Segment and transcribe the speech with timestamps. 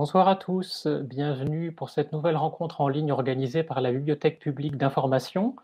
[0.00, 4.78] Bonsoir à tous, bienvenue pour cette nouvelle rencontre en ligne organisée par la Bibliothèque publique
[4.78, 5.56] d'information.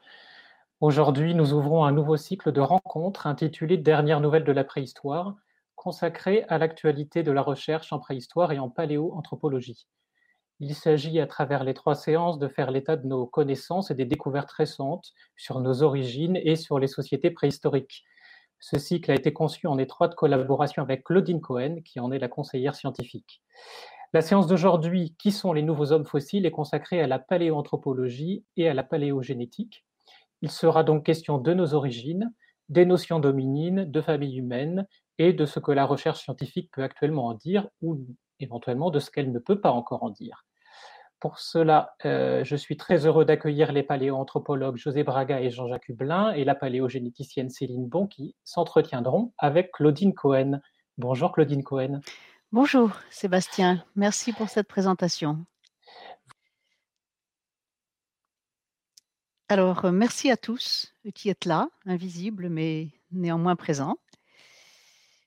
[0.82, 5.36] Aujourd'hui, nous ouvrons un nouveau cycle de rencontres intitulé Dernières nouvelles de la préhistoire,
[5.74, 9.86] consacré à l'actualité de la recherche en préhistoire et en paléoanthropologie.
[10.60, 14.04] Il s'agit, à travers les trois séances, de faire l'état de nos connaissances et des
[14.04, 18.04] découvertes récentes sur nos origines et sur les sociétés préhistoriques.
[18.60, 22.28] Ce cycle a été conçu en étroite collaboration avec Claudine Cohen, qui en est la
[22.28, 23.42] conseillère scientifique.
[24.12, 28.68] La séance d'aujourd'hui, Qui sont les nouveaux hommes fossiles, est consacrée à la paléoanthropologie et
[28.68, 29.84] à la paléogénétique.
[30.42, 32.32] Il sera donc question de nos origines,
[32.68, 34.86] des notions dominines, de famille humaine
[35.18, 37.98] et de ce que la recherche scientifique peut actuellement en dire ou
[38.40, 40.44] éventuellement de ce qu'elle ne peut pas encore en dire.
[41.18, 46.32] Pour cela, euh, je suis très heureux d'accueillir les paléoanthropologues José Braga et Jean-Jacques Hublin
[46.32, 50.60] et la paléogénéticienne Céline Bon qui s'entretiendront avec Claudine Cohen.
[50.98, 52.00] Bonjour Claudine Cohen.
[52.56, 55.44] Bonjour Sébastien, merci pour cette présentation.
[59.50, 63.98] Alors, euh, merci à tous qui êtes là, invisibles mais néanmoins présents.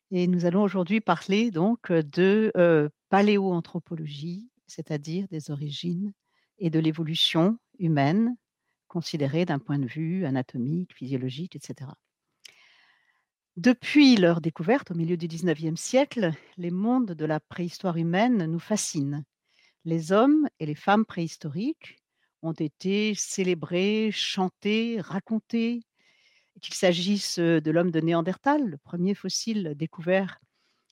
[0.10, 6.14] Et nous allons aujourd'hui parler donc de euh, paléoanthropologie, c'est-à-dire des origines
[6.58, 8.36] et de l'évolution humaine
[8.88, 11.92] considérée d'un point de vue anatomique, physiologique, etc.
[13.60, 18.58] Depuis leur découverte au milieu du XIXe siècle, les mondes de la préhistoire humaine nous
[18.58, 19.26] fascinent.
[19.84, 21.98] Les hommes et les femmes préhistoriques
[22.42, 25.82] ont été célébrés, chantés, racontés,
[26.62, 30.40] qu'il s'agisse de l'homme de Néandertal, le premier fossile découvert,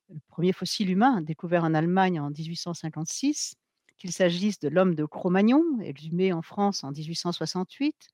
[0.09, 3.56] le premier fossile humain découvert en Allemagne en 1856,
[3.97, 8.09] qu'il s'agisse de l'homme de Cro-Magnon, exhumé en France en 1868,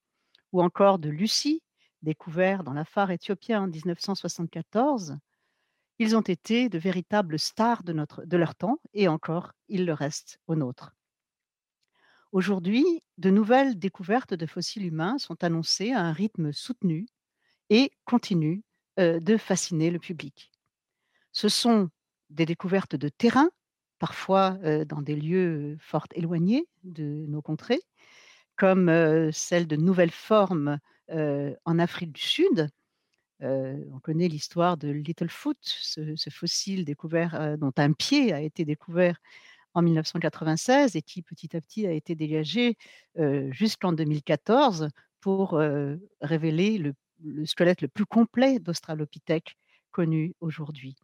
[0.52, 1.64] ou encore de Lucie,
[2.04, 5.18] découvert dans la phare éthiopien en 1974,
[6.00, 9.94] ils ont été de véritables stars de, notre, de leur temps et encore, ils le
[9.94, 10.94] restent au nôtre.
[12.32, 12.86] Aujourd'hui,
[13.20, 17.06] de nouvelles découvertes de fossiles humains sont annoncées à un rythme soutenu
[17.70, 18.62] et continuent
[18.98, 20.52] de fasciner le public.
[21.32, 21.90] Ce sont
[22.30, 23.50] des découvertes de terrain,
[24.00, 24.52] parfois
[24.86, 27.82] dans des lieux fort éloignés de nos contrées,
[28.56, 32.70] comme celle de nouvelles formes en Afrique du Sud.
[33.42, 39.18] on connaît l'histoire de Littlefoot, ce, ce fossile découvert, dont un pied a été découvert
[39.74, 42.78] en 1996 et qui petit à petit a été dégagé
[43.52, 45.60] jusqu'en 2014 pour
[46.22, 46.94] révéler le,
[47.46, 49.58] squelette le plus complet d'Australopithèque
[49.92, 50.96] connu aujourd'hui.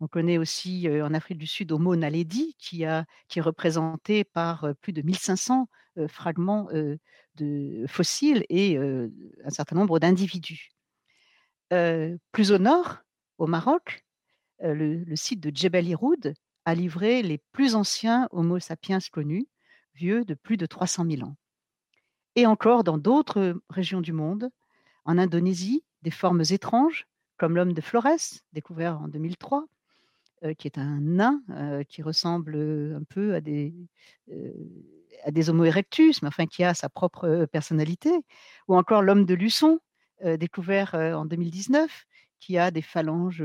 [0.00, 5.02] On connaît aussi en Afrique du Sud Homo naledi qui, est représenté par plus de
[5.02, 5.68] 1500
[6.08, 6.68] fragments
[7.36, 10.68] de fossiles et un certain nombre d'individus.
[11.70, 12.98] plus au nord,
[13.38, 14.04] au Maroc,
[14.60, 16.34] le, site de Djebel Iroud
[16.66, 19.46] a livré les plus anciens Homo sapiens connus,
[19.94, 21.36] vieux de plus de 300 000 ans.
[22.34, 24.50] Et encore dans d'autres régions du monde,
[25.04, 27.06] en Indonésie, des formes étranges,
[27.38, 29.66] comme l'homme de Flores, découvert en 2003, euh,
[30.54, 32.56] qui est un nain euh, qui ressemble
[32.94, 33.74] un peu à des,
[34.30, 34.52] euh,
[35.24, 38.10] à des Homo erectus, mais enfin qui a sa propre personnalité,
[38.68, 39.80] ou encore l'homme de Luçon,
[40.38, 42.06] découvert en 2019,
[42.40, 43.44] qui a des phalanges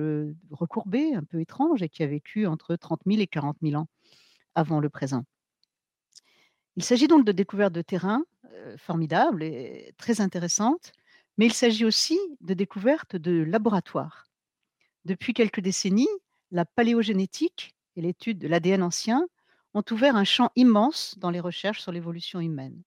[0.52, 3.88] recourbées, un peu étranges, et qui a vécu entre 30 000 et 40 000 ans
[4.56, 5.26] avant le présent.
[6.78, 8.24] Il s'agit donc de découvertes de terrain
[8.78, 10.94] formidables et très intéressantes,
[11.38, 14.28] mais il s'agit aussi de découvertes de laboratoires.
[15.06, 16.08] Depuis quelques décennies,
[16.52, 19.26] la paléogénétique et l'étude de l'ADN ancien
[19.74, 22.84] ont ouvert un champ immense dans les recherches sur l'évolution humaine.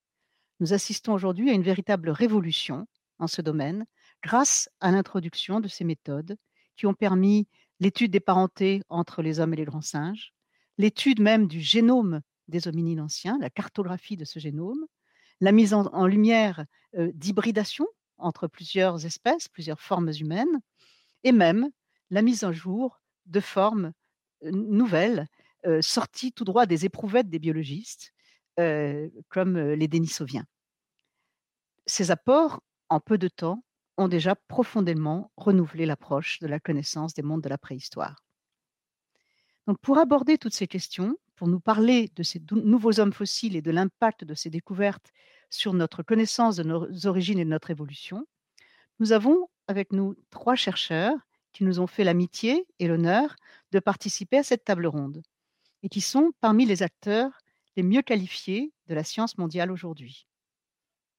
[0.60, 2.86] Nous assistons aujourd'hui à une véritable révolution
[3.18, 3.86] en ce domaine
[4.22, 6.36] grâce à l'introduction de ces méthodes
[6.76, 7.48] qui ont permis
[7.80, 10.32] l'étude des parentés entre les hommes et les grands singes,
[10.78, 14.84] l'étude même du génome des hominines anciens, la cartographie de ce génome,
[15.40, 16.64] la mise en, lumière
[16.96, 17.86] euh, d'hybridation
[18.18, 20.60] entre plusieurs espèces, plusieurs formes humaines,
[21.24, 21.70] et même
[22.10, 23.92] la mise en jour de formes
[24.42, 25.26] nouvelles
[25.80, 28.12] sorties tout droit des éprouvettes des biologistes,
[28.56, 30.44] comme les Denisoviens.
[31.86, 33.64] Ces apports, en peu de temps,
[33.96, 38.16] ont déjà profondément renouvelé l'approche de la connaissance des mondes de la préhistoire.
[39.66, 43.62] Donc pour aborder toutes ces questions, pour nous parler de ces nouveaux hommes fossiles et
[43.62, 45.10] de l'impact de ces découvertes
[45.48, 48.26] sur notre connaissance de nos origines et de notre évolution,
[48.98, 51.16] nous avons avec nous trois chercheurs
[51.54, 53.34] qui nous ont fait l'amitié et l'honneur
[53.72, 55.22] de participer à cette table ronde
[55.82, 57.30] et qui sont parmi les acteurs
[57.76, 60.26] les mieux qualifiés de la science mondiale aujourd'hui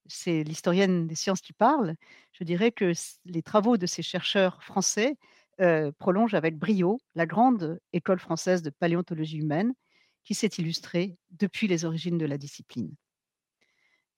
[0.07, 1.95] c'est l'historienne des sciences qui parle,
[2.31, 2.93] je dirais que
[3.25, 5.17] les travaux de ces chercheurs français
[5.99, 9.73] prolongent avec brio la grande école française de paléontologie humaine
[10.23, 12.93] qui s'est illustré depuis les origines de la discipline.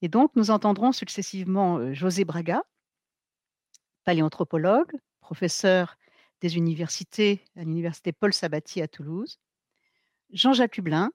[0.02, 2.64] Et donc, nous entendrons successivement euh, José Braga,
[4.04, 5.98] paléanthropologue, professeur
[6.42, 9.40] des universités à l'université Paul Sabatier à Toulouse,
[10.32, 11.12] Jean-Jacques Hublin,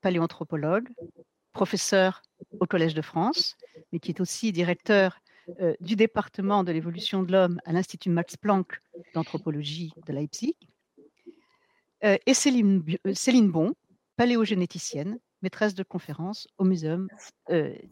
[0.00, 0.88] paléanthropologue,
[1.52, 2.22] professeur
[2.60, 3.56] au Collège de France,
[3.92, 5.20] mais qui est aussi directeur
[5.60, 8.80] euh, du département de l'évolution de l'homme à l'Institut Max Planck
[9.14, 10.54] d'anthropologie de Leipzig,
[12.04, 13.74] euh, et Céline, euh, Céline Bon,
[14.16, 17.08] paléogénéticienne, maîtresse de conférences au Muséum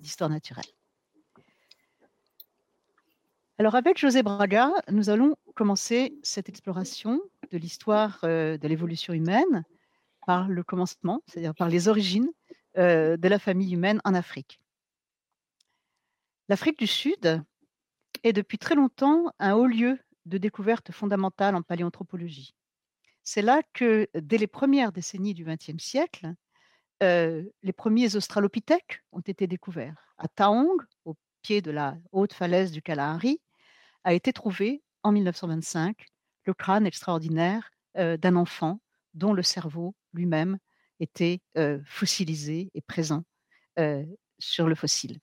[0.01, 0.76] d'histoire naturelle.
[3.59, 9.65] Alors avec José Braga, nous allons commencer cette exploration de l'histoire de l'évolution humaine
[10.27, 12.29] par le commencement, c'est-à-dire par les origines
[12.77, 14.61] de la famille humaine en Afrique.
[16.51, 17.43] L'Afrique du Sud
[18.25, 22.55] est depuis très longtemps un haut lieu de découverte fondamentale en paléanthropologie.
[23.23, 26.35] C'est là que, dès les premières décennies du XXe siècle,
[27.03, 30.15] euh, les premiers australopithèques ont été découverts.
[30.19, 30.77] À Taong,
[31.07, 33.41] au pied de la haute falaise du Kalahari,
[34.07, 36.07] a été trouvé en 1925
[36.45, 38.81] le crâne extraordinaire euh, d'un enfant
[39.13, 40.59] dont le cerveau lui-même
[41.01, 43.25] était euh, fossilisé et présent
[44.39, 45.19] sur le fossile.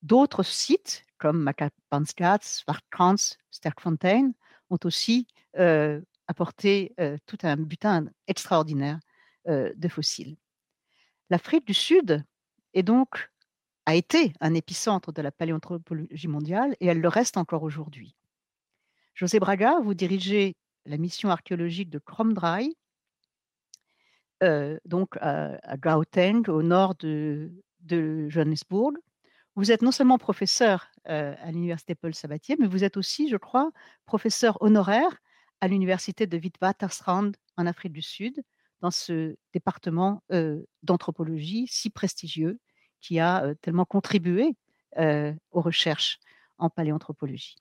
[0.00, 4.32] D'autres sites, comme Makapanskat, Svartkrans, Sterkfontein,
[4.70, 5.26] ont aussi
[5.58, 8.98] euh, apporté euh, tout un butin extraordinaire
[9.48, 10.36] euh, de fossiles.
[11.30, 12.24] L'Afrique du Sud
[12.72, 13.30] est donc,
[13.86, 18.14] a été un épicentre de la paléanthropologie mondiale et elle le reste encore aujourd'hui.
[19.14, 22.74] José Braga, vous dirigez la mission archéologique de Kromdraai,
[24.84, 27.50] donc à, Gauteng, au nord de,
[27.80, 28.92] de Johannesburg,
[29.56, 33.36] vous êtes non seulement professeur euh, à l'université Paul Sabatier, mais vous êtes aussi, je
[33.36, 33.70] crois,
[34.04, 35.20] professeur honoraire
[35.60, 38.42] à l'université de Witwatersrand en Afrique du Sud,
[38.80, 42.58] dans ce département euh, d'anthropologie si prestigieux
[43.04, 44.56] qui a tellement contribué
[44.96, 46.18] aux recherches
[46.56, 47.56] en paléanthropologie.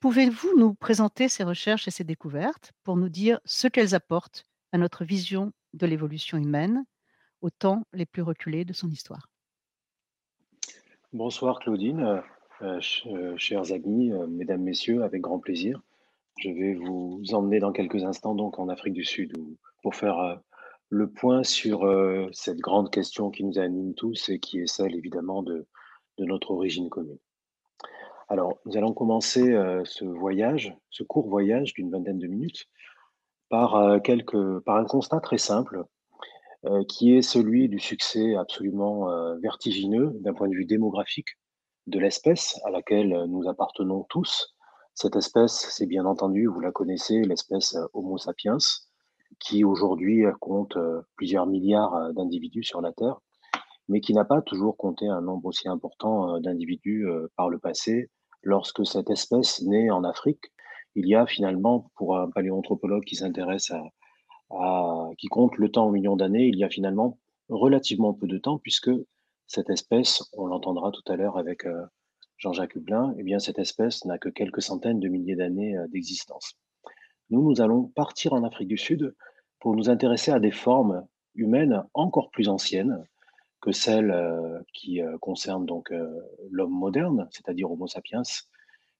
[0.00, 4.78] Pouvez-vous nous présenter ces recherches et ces découvertes pour nous dire ce qu'elles apportent à
[4.78, 6.86] notre vision de l'évolution humaine
[7.42, 9.28] au temps les plus reculés de son histoire?
[11.12, 12.20] Bonsoir Claudine, euh,
[12.62, 15.82] euh, euh, chers amis, mesdames, messieurs, avec grand plaisir.
[16.38, 19.34] Je vais vous emmener dans quelques instants donc en Afrique du Sud
[19.82, 20.40] pour faire
[20.88, 21.84] le point sur
[22.32, 25.66] cette grande question qui nous anime tous et qui est celle évidemment de,
[26.18, 27.18] notre origine commune.
[28.28, 29.54] Alors, nous allons commencer
[29.84, 32.66] ce voyage, ce court voyage d'une vingtaine de minutes,
[33.48, 35.84] par, quelques, par un constat très simple
[36.66, 41.38] euh, qui est celui du succès absolument euh, vertigineux d'un point de vue démographique
[41.86, 44.56] de l'espèce à laquelle nous appartenons tous.
[44.94, 48.56] Cette espèce, c'est bien entendu, vous la connaissez, l'espèce euh, Homo sapiens,
[49.38, 50.76] qui aujourd'hui compte
[51.16, 53.20] plusieurs milliards d'individus sur la Terre,
[53.88, 57.06] mais qui n'a pas toujours compté un nombre aussi important d'individus
[57.36, 58.10] par le passé.
[58.42, 60.52] Lorsque cette espèce naît en Afrique,
[60.96, 65.90] il y a finalement, pour un paléoanthropologue qui s'intéresse à, qui compte le temps en
[65.90, 67.18] millions d'années, il y a finalement
[67.48, 68.90] relativement peu de temps, puisque
[69.46, 71.84] cette espèce, on l'entendra tout à l'heure avec euh,
[72.38, 76.54] Jean-Jacques Hublin, eh bien cette espèce n'a que quelques centaines de milliers d'années euh, d'existence.
[77.30, 79.14] Nous, nous allons partir en Afrique du Sud
[79.66, 83.04] pour nous intéresser à des formes humaines encore plus anciennes
[83.60, 85.92] que celles euh, qui concernent donc
[86.52, 88.22] l'homme moderne, c'est-à-dire Homo sapiens,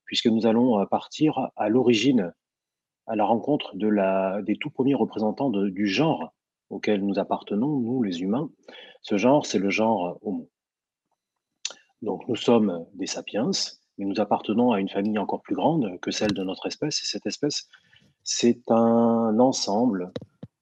[0.06, 2.32] puisque nous allons partir à l'origine
[3.06, 6.32] à la rencontre de la, des tout premiers représentants du genre
[6.68, 8.50] auquel nous appartenons, nous les humains.
[9.02, 10.50] Ce genre, c'est le genre Homo.
[12.02, 13.52] Donc nous sommes des sapiens,
[13.99, 17.00] mais nous appartenons à une famille encore plus grande que celle de notre espèce.
[17.02, 17.68] Et cette espèce,
[18.25, 20.12] c'est un ensemble,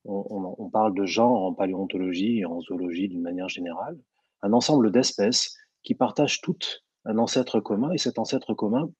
[0.04, 3.98] on, parle de genre en paléontologie et en zoologie d'une manière générale,
[4.42, 8.90] un ensemble d'espèces qui partagent toutes un ancêtre commun, et cet ancêtre commun,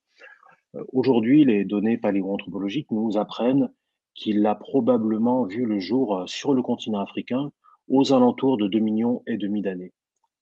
[0.75, 3.71] euh, aujourd'hui, les données paléoanthropologiques nous apprennent
[4.15, 7.51] qu'il a probablement vu le jour euh, sur le continent africain
[7.89, 9.93] aux alentours de 2 millions et demi d'années,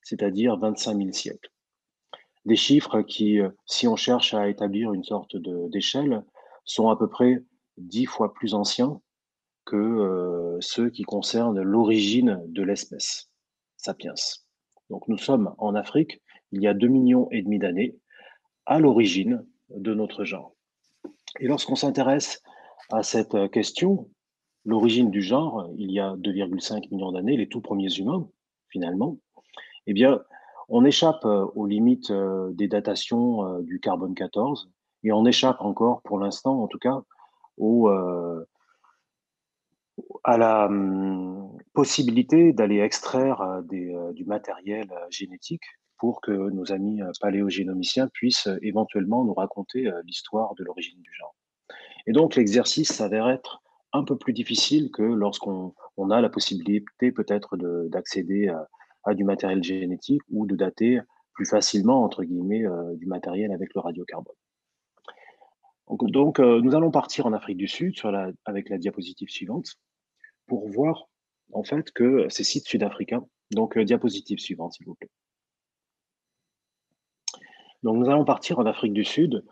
[0.03, 1.51] c'est-à-dire 25 000 siècles.
[2.45, 6.25] Des chiffres qui, euh, si on cherche à établir une sorte d'échelle,
[6.65, 7.43] sont à peu près
[7.77, 9.01] dix fois plus anciens
[9.65, 13.31] que ceux qui concernent l'origine de l'espèce,
[13.77, 14.15] sapiens.
[14.91, 16.21] Donc nous sommes en Afrique
[16.53, 17.97] il y a 2 millions et demi d'années,
[18.67, 20.55] à l'origine de notre genre.
[21.41, 22.43] Et lorsqu'on s'intéresse
[22.91, 24.11] à cette question,
[24.65, 28.29] l'origine du genre, il y a 2,5 millions d'années, les tout premiers humains,
[28.69, 29.19] finalement,
[29.87, 30.21] eh bien,
[30.69, 34.71] on échappe euh, aux limites euh, des datations euh, du carbone 14
[35.05, 37.03] et on échappe encore, pour l'instant en tout cas,
[37.59, 37.91] au,
[40.25, 45.65] à la, hum, possibilité d'aller extraire du matériel génétique
[45.99, 51.35] pour que nos amis paléogénomiciens puissent éventuellement nous raconter l'histoire de l'origine du genre.
[52.07, 55.73] Et donc l'exercice s'avère être un peu plus difficile que lorsqu'on
[56.11, 57.57] a la possibilité peut-être
[57.89, 58.53] d'accéder
[59.05, 61.01] à, du matériel génétique ou de dater
[61.35, 64.35] plus facilement, entre guillemets, euh, du matériel avec le radiocarbone.
[66.01, 67.95] Donc, euh, nous allons partir en Afrique du Sud
[68.47, 69.77] avec la diapositive suivante
[70.47, 71.09] pour voir
[71.53, 75.11] en fait que ces sites sud-africains, donc euh, diapositive suivante s'il vous plaît.
[77.83, 79.45] Donc nous allons partir en Afrique du Sud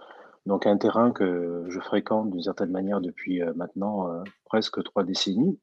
[0.46, 4.08] donc un terrain que je fréquente d'une certaine manière depuis euh, maintenant
[4.46, 5.60] presque trois décennies,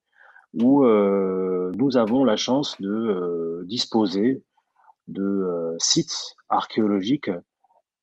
[0.53, 4.43] où nous avons la chance de disposer
[5.07, 7.31] de sites archéologiques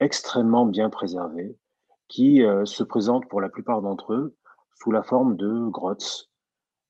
[0.00, 1.56] extrêmement bien préservés,
[2.08, 4.36] qui se présentent pour la plupart d'entre eux
[4.76, 6.30] sous la forme de grottes,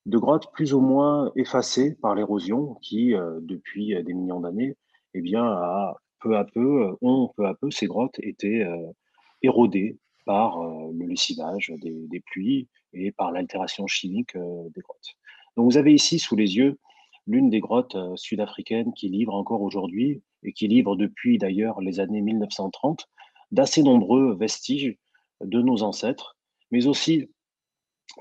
[0.07, 4.77] de grottes plus ou moins effacées par l'érosion, qui depuis des millions d'années,
[5.15, 5.45] eh bien,
[6.21, 8.67] peu à peu, ont peu à peu ces grottes été
[9.43, 15.15] érodées par euh, le lessivage des, pluies et par l'altération chimique euh, des grottes.
[15.57, 16.79] Donc vous avez ici sous les yeux
[17.27, 22.01] l'une des grottes euh, sud-africaines qui livre encore aujourd'hui et qui livre depuis d'ailleurs les
[22.01, 23.09] années 1930
[23.53, 24.97] d'assez nombreux vestiges
[25.41, 26.37] de nos ancêtres,
[26.71, 27.31] mais aussi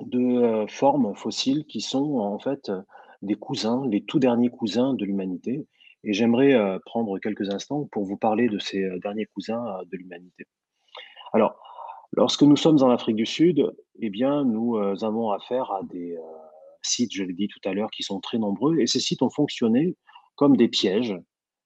[0.01, 2.71] de formes fossiles qui sont en fait
[3.21, 5.67] des cousins, les tout derniers cousins de l'humanité.
[6.03, 10.45] Et j'aimerais prendre quelques instants pour vous parler de ces derniers cousins de l'humanité.
[11.33, 11.55] Alors,
[12.11, 16.15] lorsque nous sommes en Afrique du Sud, eh bien, nous euh, avons affaire à des
[16.15, 16.21] euh,
[16.81, 19.29] sites, je l'ai dit tout à l'heure, qui sont très nombreux, et ces sites ont
[19.29, 19.95] fonctionné
[20.35, 21.15] comme des pièges,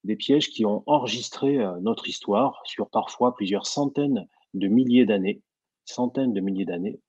[0.03, 4.27] des pièges qui ont enregistré euh, notre histoire sur parfois plusieurs centaines
[4.59, 5.41] de milliers d'années,
[5.85, 6.99] centaines de milliers d'années.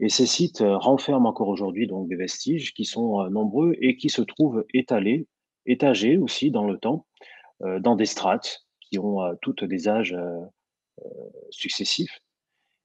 [0.00, 4.20] Et ces sites renferment encore aujourd'hui donc des vestiges qui sont nombreux et qui se
[4.22, 5.26] trouvent étalés,
[5.64, 7.06] étagés aussi dans le temps,
[7.60, 10.14] dans des strates qui ont toutes des âges
[11.50, 12.20] successifs.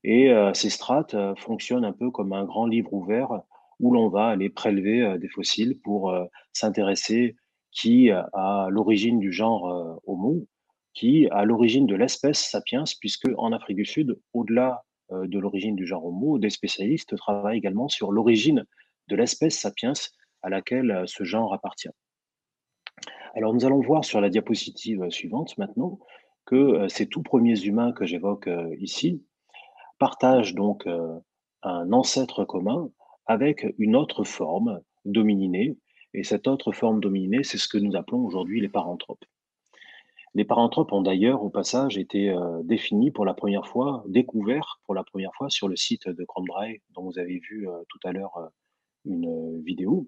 [0.03, 3.41] Et euh, ces strates euh, fonctionnent un peu comme un grand livre ouvert
[3.79, 6.13] où l'on va aller prélever euh, des fossiles pour
[6.53, 7.35] s'intéresser
[7.71, 10.45] qui à l'origine du genre Homo,
[10.93, 15.85] qui à l'origine de l'espèce sapiens, puisque en Afrique du Sud, au-delà de l'origine du
[15.85, 18.65] genre Homo, des spécialistes travaillent également sur l'origine
[19.09, 19.93] de l'espèce sapiens
[20.41, 21.89] à laquelle ce genre appartient.
[23.33, 25.99] Alors nous allons voir sur la diapositive suivante maintenant
[26.45, 29.23] que euh, ces tout premiers humains que j'évoque euh, ici
[29.99, 31.17] partagent donc euh,
[31.63, 32.89] un ancêtre commun
[33.25, 35.77] avec une autre forme domininée.
[36.13, 39.23] Et cette autre forme dominée, c'est ce que nous appelons aujourd'hui les paranthropes.
[40.33, 42.33] Les paranthropes ont d'ailleurs, au passage, été
[42.63, 46.77] définis pour la première fois, découverts pour la première fois sur le site de Crombrae,
[46.91, 48.39] dont vous avez vu tout à l'heure
[49.03, 50.07] une vidéo.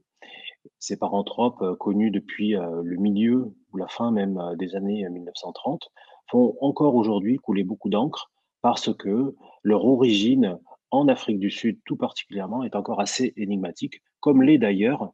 [0.80, 5.90] Ces paranthropes, connus depuis le milieu ou la fin même des années 1930,
[6.32, 10.58] font encore aujourd'hui couler beaucoup d'encre parce que leur origine
[10.90, 15.12] en Afrique du Sud tout particulièrement est encore assez énigmatique, comme l'est d'ailleurs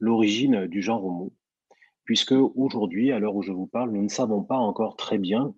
[0.00, 1.32] l'origine du genre Homo,
[2.10, 5.54] puisque aujourd'hui, à l'heure où je vous parle, nous ne savons pas encore très bien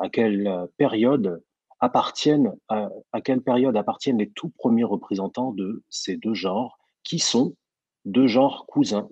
[0.00, 1.44] à quelle période
[1.78, 2.90] appartiennent, à,
[3.24, 7.54] quelle période appartiennent les tout premiers représentants de ces deux genres, qui sont
[8.04, 9.08] deux genres cousins.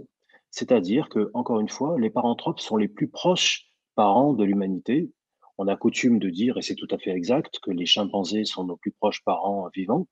[0.51, 5.13] C'est-à-dire que, encore une fois, les paranthropes sont les plus proches parents de l'humanité,
[5.59, 8.65] on a coutume de dire, et c'est tout à fait exact, que les chimpanzés sont
[8.65, 10.09] nos plus proches parents vivants.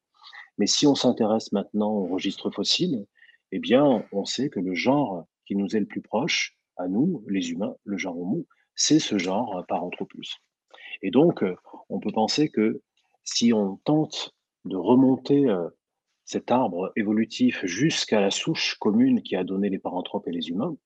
[0.58, 3.04] Mais si on s'intéresse maintenant au registre fossile,
[3.50, 7.24] eh bien, on sait que le genre qui nous est le plus proche, à nous,
[7.28, 10.38] les humains, le genre Homo, c'est ce genre Paranthropus.
[11.02, 11.44] Et donc,
[11.88, 12.80] on peut penser que
[13.24, 15.68] si on tente de remonter euh,
[16.24, 20.76] cet arbre évolutif jusqu'à la souche commune qui a donné les paranthropes et les humains,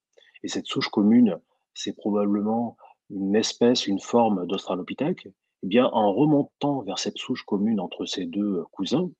[0.42, 1.38] et cette souche commune,
[1.74, 2.76] c'est probablement
[3.10, 5.28] une espèce, une forme d'Australopithèque,
[5.62, 9.10] eh bien, en remontant vers cette souche commune entre ces deux euh, cousins,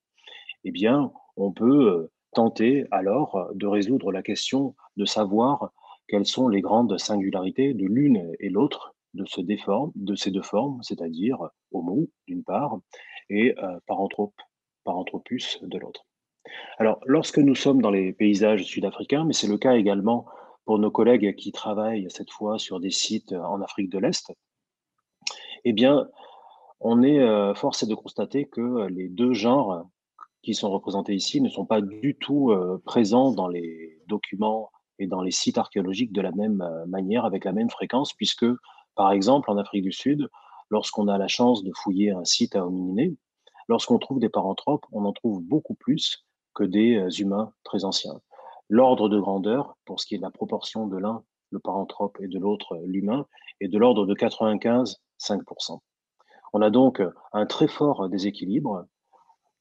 [0.63, 5.71] eh bien, on peut euh, tenter alors euh, de résoudre la question de savoir
[6.07, 10.81] quelles sont les grandes singularités de l'une et l'autre de, ce de ces deux formes,
[10.81, 11.37] c'est-à-dire
[11.71, 12.77] Homo d'une part
[13.29, 13.55] et
[13.87, 14.35] Paranthrope,
[14.83, 16.05] Paranthropus de l'autre.
[16.77, 20.25] Alors, lorsque nous sommes dans les paysages sud-africains, mais c'est le cas également
[20.65, 24.33] pour nos collègues qui travaillent cette fois sur des sites en Afrique de l'Est,
[25.65, 26.07] eh bien,
[26.79, 29.87] on est euh, forcé de constater que les deux genres
[30.41, 34.69] qui sont représentés ici ne sont pas du tout euh, présents dans les documents
[35.07, 38.45] dans les sites archéologiques de la même euh, manière, avec la même fréquence, puisque,
[38.95, 40.29] par exemple, en Afrique du Sud,
[40.69, 43.15] lorsqu'on a la chance de fouiller un site à homininés,
[43.67, 48.19] lorsqu'on trouve des paranthropes, on en trouve beaucoup plus que des humains très anciens
[48.69, 52.27] l'ordre de grandeur, pour ce qui est de la proportion de l'un, le paranthrope, et
[52.27, 53.27] de l'autre, l'humain,
[53.59, 55.79] est de l'ordre de 95-5%.
[56.53, 57.01] On a donc
[57.33, 58.85] un très fort déséquilibre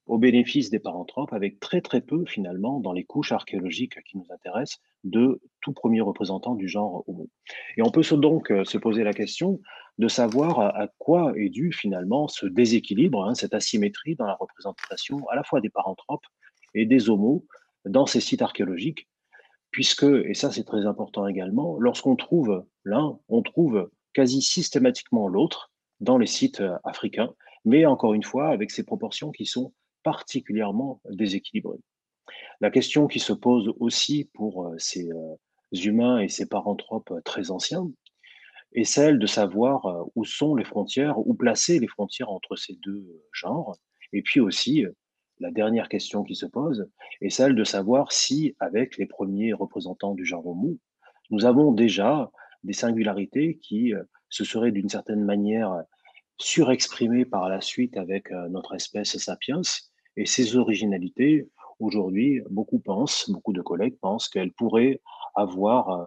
[0.07, 4.27] au bénéfice des paranthropes, avec très très peu finalement dans les couches archéologiques qui nous
[4.31, 7.29] intéressent de tout premier représentant du genre Homo.
[7.77, 9.61] Et on peut donc euh, se poser la question
[9.99, 15.29] de savoir à quoi est dû finalement ce déséquilibre, hein, cette asymétrie dans la représentation
[15.29, 16.27] à la fois des paranthropes
[16.75, 17.45] et des Homos
[17.85, 19.09] dans ces sites archéologiques,
[19.71, 25.73] puisque, et ça c'est très important également, lorsqu'on trouve l'un, on trouve quasi systématiquement l'autre
[26.01, 27.33] dans les sites euh, africains,
[27.65, 31.79] mais encore une fois avec ces proportions qui sont particulièrement déséquilibré.
[32.61, 35.35] La question qui se pose aussi pour euh, ces euh,
[35.73, 37.91] humains et ces paranthropes euh, très anciens
[38.75, 43.05] est celle de savoir où sont les frontières, où placer les frontières entre ces deux
[43.31, 43.77] genres.
[44.15, 44.87] Et puis aussi,
[45.41, 46.89] la dernière question qui se pose
[47.21, 50.79] est celle de savoir si, avec les premiers représentants du genre Homo,
[51.29, 52.31] nous avons déjà
[52.65, 53.93] des singularités qui
[54.31, 55.83] se seraient d'une certaine manière
[56.39, 59.61] surexprimées par la suite avec notre espèce sapiens
[60.17, 65.01] et ces originalités, aujourd'hui, beaucoup pensent, beaucoup de collègues pensent qu'elles pourraient
[65.35, 66.05] avoir euh,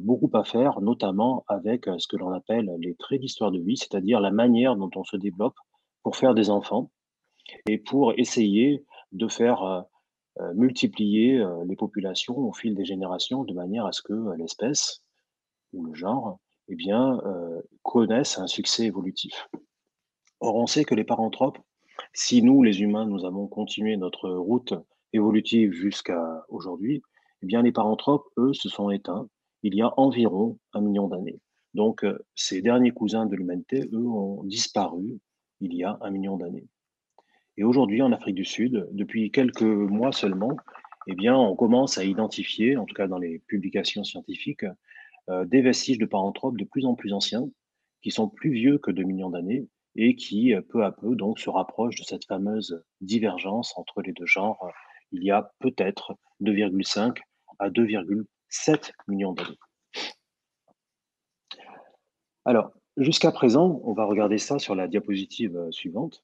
[0.00, 3.76] beaucoup à faire, notamment avec euh, ce que l'on appelle les traits d'histoire de vie,
[3.76, 5.56] c'est-à-dire la manière dont on se développe
[6.02, 6.90] pour faire des enfants
[7.66, 9.82] et pour essayer de faire euh,
[10.54, 15.02] multiplier les populations au fil des générations de manière à ce que l'espèce
[15.72, 17.20] ou le genre eh bien,
[17.82, 19.50] connaisse un succès évolutif.
[20.38, 21.58] Or, on sait que les paranthropes
[22.12, 24.74] si nous, les humains, nous avons continué notre route
[25.12, 27.02] évolutive jusqu'à aujourd'hui,
[27.42, 29.28] eh bien, les paranthropes, eux, se sont éteints
[29.62, 31.38] il y a environ un million d'années.
[31.74, 35.18] Donc, euh, ces derniers cousins de l'humanité, eux, ont disparu
[35.60, 36.66] il y a un million d'années.
[37.56, 40.56] Et aujourd'hui, en Afrique du Sud, depuis quelques mois seulement,
[41.06, 44.64] eh bien, on commence à identifier, en tout cas dans les publications scientifiques,
[45.28, 47.48] euh, des vestiges de paranthropes de plus en plus anciens,
[48.02, 51.38] qui sont plus vieux que 2 millions d'années et qui, euh, peu à peu, donc,
[51.38, 54.70] se rapproche de cette fameuse divergence entre les deux genres euh,
[55.12, 57.18] il y a peut-être 2,5
[57.58, 59.58] à 2,7 millions d'années.
[62.44, 66.22] Alors, jusqu'à présent, on va regarder ça sur la diapositive euh, suivante.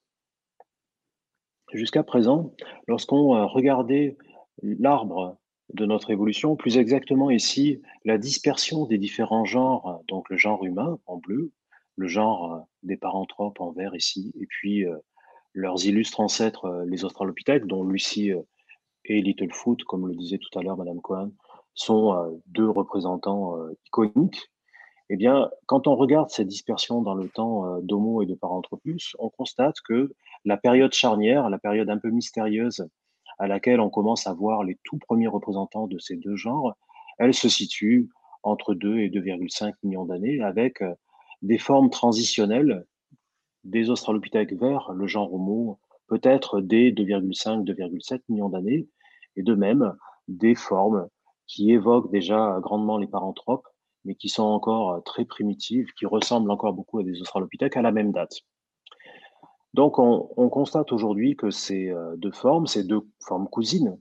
[1.73, 2.53] Jusqu'à présent,
[2.87, 4.17] lorsqu'on regardait
[4.63, 5.37] l'arbre
[5.73, 10.97] de notre évolution, plus exactement ici, la dispersion des différents genres, donc le genre humain
[11.07, 11.51] en bleu,
[11.97, 14.95] le genre euh, des paranthropes en vert ici, et puis euh,
[15.53, 18.31] leurs illustres ancêtres, euh, les Australopithèques, dont Lucie
[19.05, 21.31] et Littlefoot, comme le disait tout à l'heure Madame Cohen,
[21.73, 23.55] sont deux représentants
[23.85, 24.51] iconiques.
[25.09, 29.29] Eh bien, quand on regarde cette dispersion dans le temps d'Homo et de Paranthropus, on
[29.29, 30.11] constate que
[30.43, 32.89] la période charnière, la période un peu mystérieuse
[33.37, 36.75] à laquelle on commence à voir les tout premiers représentants de ces deux genres,
[37.19, 38.09] elle se situe
[38.41, 40.81] entre 2 et 2,5 millions d'années, avec
[41.41, 42.85] des formes transitionnelles
[43.63, 48.87] des Australopithèques vers le genre Homo, peut-être dès 2,5-2,7 millions d'années,
[49.35, 49.95] et de même
[50.27, 51.07] des formes
[51.45, 53.67] qui évoquent déjà grandement les paranthropes,
[54.05, 57.91] mais qui sont encore très primitives, qui ressemblent encore beaucoup à des Australopithèques à la
[57.91, 58.39] même date.
[59.73, 63.99] Donc on, on constate aujourd'hui que ces euh, deux formes, ces deux formes cousines,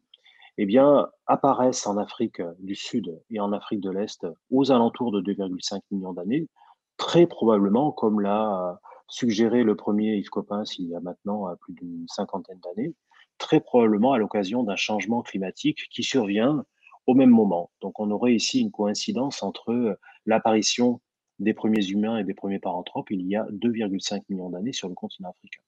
[0.58, 0.78] eh
[1.26, 6.14] apparaissent en Afrique du Sud et en Afrique de l'Est aux alentours de 2,5 millions
[6.14, 6.48] d'années,
[6.96, 12.06] très probablement, comme l'a suggéré le premier Yves Coppens il y a maintenant plus d'une
[12.08, 12.94] cinquantaine d'années,
[13.38, 16.64] très probablement à l'occasion d'un changement climatique qui survient
[17.06, 17.70] au même moment.
[17.80, 21.00] Donc on aurait ici une coïncidence entre l'apparition
[21.38, 24.94] des premiers humains et des premiers paranthropes il y a 2,5 millions d'années sur le
[24.94, 25.62] continent africain.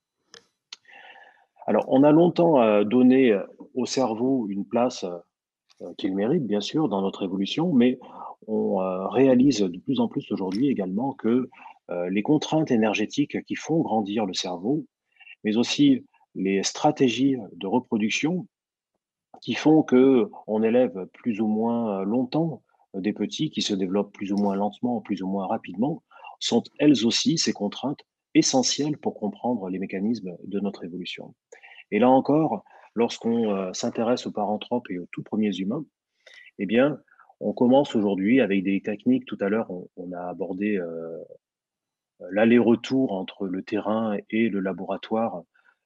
[1.67, 3.39] Alors on a longtemps donné
[3.75, 5.19] au cerveau une place euh,
[5.97, 7.99] qu'il mérite, bien sûr, dans notre évolution, mais
[8.47, 11.49] on euh, réalise de plus en plus aujourd'hui également que
[11.91, 14.87] euh, les contraintes énergétiques qui font grandir le cerveau,
[15.45, 18.47] mais aussi les stratégies de reproduction
[19.41, 22.63] qui font que on élève plus ou moins longtemps
[22.95, 26.03] des petits qui se développent plus ou moins lentement, plus ou moins rapidement,
[26.41, 28.01] sont elles aussi ces contraintes
[28.35, 31.35] essentielles pour comprendre les mécanismes de notre évolution.
[31.91, 32.65] Et là encore,
[32.99, 35.85] lorsqu'on euh, s'intéresse aux paranthropes et aux tout premiers humains,
[36.59, 37.01] eh bien,
[37.39, 39.25] on commence aujourd'hui avec des techniques.
[39.25, 41.17] Tout à l'heure, on, a abordé euh,
[42.33, 45.43] l'aller-retour entre le terrain et le laboratoire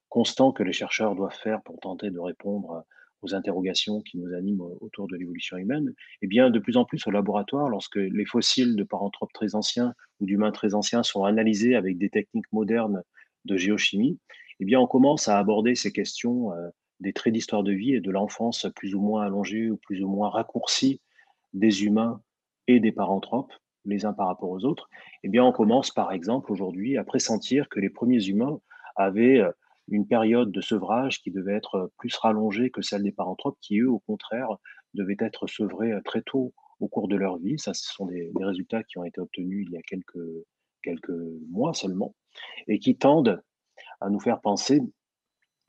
[0.08, 2.84] constant que les chercheurs doivent faire pour tenter de répondre
[3.20, 5.92] aux interrogations qui nous animent autour de l'évolution humaine.
[6.22, 9.94] Eh bien, de plus en plus au laboratoire, lorsque les fossiles de paranthropes très anciens
[10.20, 13.02] ou d'humains très anciens sont analysés avec des techniques modernes
[13.44, 14.18] de géochimie,
[14.60, 16.68] eh bien, on commence à aborder ces questions euh,
[17.02, 20.08] des traits d'histoire de vie et de l'enfance plus ou moins allongée ou plus ou
[20.08, 21.00] moins raccourcie
[21.52, 22.22] des humains
[22.68, 23.52] et des paranthropes,
[23.84, 24.88] les uns par rapport aux autres,
[25.24, 28.60] eh bien, on commence par exemple aujourd'hui à pressentir que les premiers humains
[28.94, 29.50] avaient euh,
[29.88, 33.90] une période de sevrage qui devait être plus rallongée que celle des paranthropes, qui eux,
[33.90, 34.48] au contraire,
[34.94, 37.58] devaient être sevrés très tôt au cours de leur vie.
[37.58, 40.46] Ça, ce sont des, résultats qui ont été obtenus il y a quelques,
[40.84, 41.18] quelques
[41.50, 42.14] mois seulement,
[42.68, 43.42] et qui tendent
[44.00, 44.80] à nous faire penser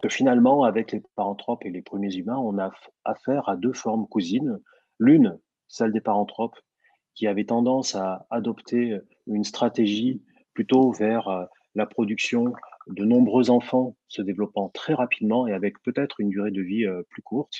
[0.03, 2.73] que finalement, avec les paranthropes et les premiers humains, on a
[3.05, 4.59] affaire à deux formes cousines.
[4.99, 5.39] L'une,
[5.69, 6.59] celle des paranthropes,
[7.15, 10.21] qui avait tendance à adopter une stratégie
[10.53, 12.51] plutôt vers euh, la production
[12.87, 17.03] de nombreux enfants se développant très rapidement et avec peut-être une durée de vie euh,
[17.09, 17.55] plus courte,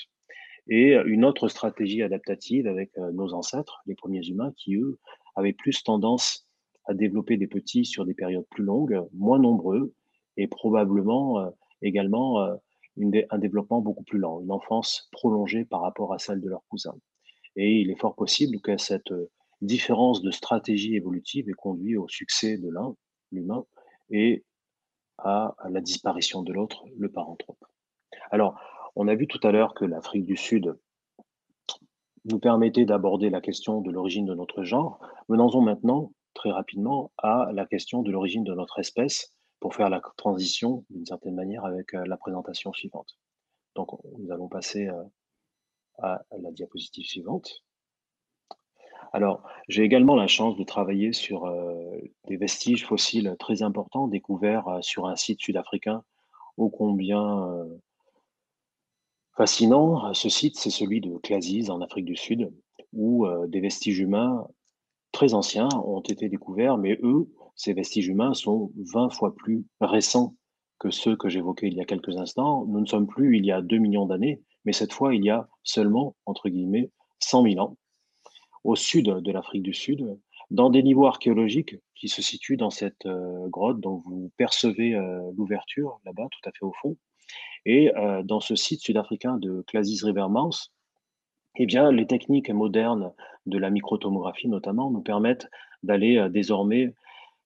[0.68, 4.98] et une autre stratégie adaptative avec euh, nos ancêtres, les premiers humains, qui eux
[5.34, 6.46] avaient plus tendance
[6.84, 9.94] à développer des petits sur des périodes plus longues, moins nombreux,
[10.36, 11.50] et probablement
[11.86, 16.64] également un développement beaucoup plus lent, une enfance prolongée par rapport à celle de leurs
[16.68, 16.96] cousins.
[17.56, 19.12] Et il est fort possible que cette
[19.60, 22.94] différence de stratégie évolutive ait conduit au succès de l'un,
[23.32, 23.64] l'humain,
[24.10, 24.44] et
[25.18, 27.64] à, la disparition de l'autre, le paranthrope.
[28.30, 28.58] Alors,
[28.96, 30.76] on a vu tout à l'heure que l'Afrique du Sud
[32.24, 34.98] nous permettait d'aborder la question de l'origine de notre genre.
[35.28, 40.02] Venons-en maintenant, très rapidement, à la question de l'origine de notre espèce pour faire la
[40.18, 43.16] transition, d'une certaine manière, avec euh, la présentation suivante.
[43.74, 45.02] Donc, nous allons passer euh,
[46.02, 47.64] à la diapositive suivante.
[49.14, 51.96] Alors, j'ai également la chance de travailler sur euh,
[52.26, 56.04] des vestiges fossiles très importants découverts sur un site sud-africain
[56.58, 57.66] ô combien
[59.34, 60.12] fascinant.
[60.12, 62.52] Ce site, c'est celui de Clasis en Afrique du Sud,
[62.92, 64.46] où des vestiges humains
[65.10, 70.34] très anciens ont été découverts, mais eux, ces vestiges humains sont 20 fois plus récents
[70.78, 72.66] que ceux que j'évoquais il y a quelques instants.
[72.66, 75.30] Nous ne sommes plus il y a 2 millions d'années, mais cette fois, il y
[75.30, 76.90] a seulement, entre guillemets,
[77.20, 77.76] 100 000 ans
[78.64, 80.18] au sud de l'Afrique du Sud,
[80.50, 85.20] dans des niveaux archéologiques qui se situent dans cette euh, grotte dont vous percevez euh,
[85.36, 86.96] l'ouverture là-bas, tout à fait au fond.
[87.66, 90.70] Et euh, dans ce site sud-africain de Clasis Rivermouth,
[91.56, 93.12] eh bien, les techniques modernes
[93.46, 95.48] de la microtomographie notamment nous permettent
[95.82, 96.94] d'aller désormais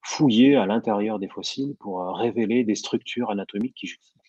[0.02, 3.87] fouiller à l'intérieur des fossiles pour révéler des structures anatomiques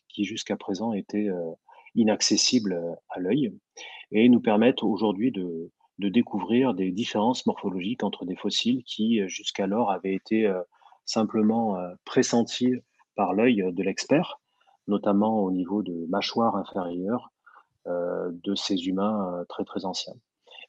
[0.08, 1.30] qui, jusqu'à présent étaient
[1.96, 3.54] inaccessibles à l'œil
[4.12, 9.92] et nous permettent aujourd'hui de, découvrir des différences morphologiques entre des fossiles qui, euh, jusqu'alors,
[9.92, 10.62] avaient été euh,
[11.06, 12.76] simplement euh, pressentis
[13.16, 14.40] par l'œil de l'expert,
[14.88, 17.32] notamment au niveau de mâchoire inférieure
[17.86, 20.14] de ces humains très très anciens.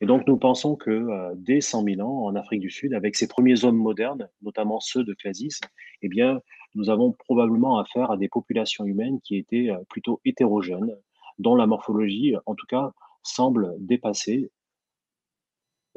[0.01, 3.29] Et donc nous pensons que dès 100 000 ans, en Afrique du Sud, avec ces
[3.29, 5.61] premiers hommes modernes, notamment ceux de Clasis,
[6.01, 6.41] eh bien,
[6.75, 10.97] nous avons probablement affaire à des populations humaines qui étaient plutôt hétérogènes,
[11.39, 14.51] dont la morphologie, en tout cas, semble dépasser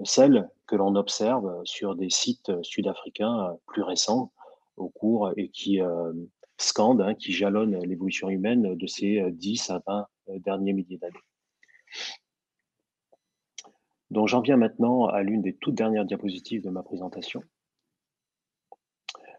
[0.03, 4.31] celles que l'on observe sur des sites sud-africains euh, plus récents
[4.75, 6.13] au cours et qui euh,
[6.57, 9.83] scandent, hein, qui jalonnent l'évolution humaine de ces 10 euh, à
[10.27, 11.19] 20 derniers milliers d'années.
[14.13, 17.43] Donc j'en viens maintenant à l'une des toutes dernières diapositives de ma présentation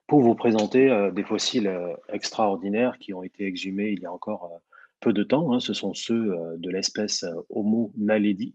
[0.07, 1.73] pour vous présenter des fossiles
[2.13, 4.61] extraordinaires qui ont été exhumés il y a encore
[5.01, 5.55] peu de temps.
[5.55, 5.61] Hein.
[5.61, 8.55] Ce sont ceux de l'espèce Homo naledi,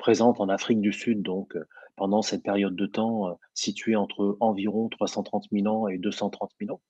[0.00, 4.36] présente en Afrique du Sud, donc euh, pendant cette période de temps euh, située entre
[4.40, 6.80] environ 330 000 ans et 230 000 ans.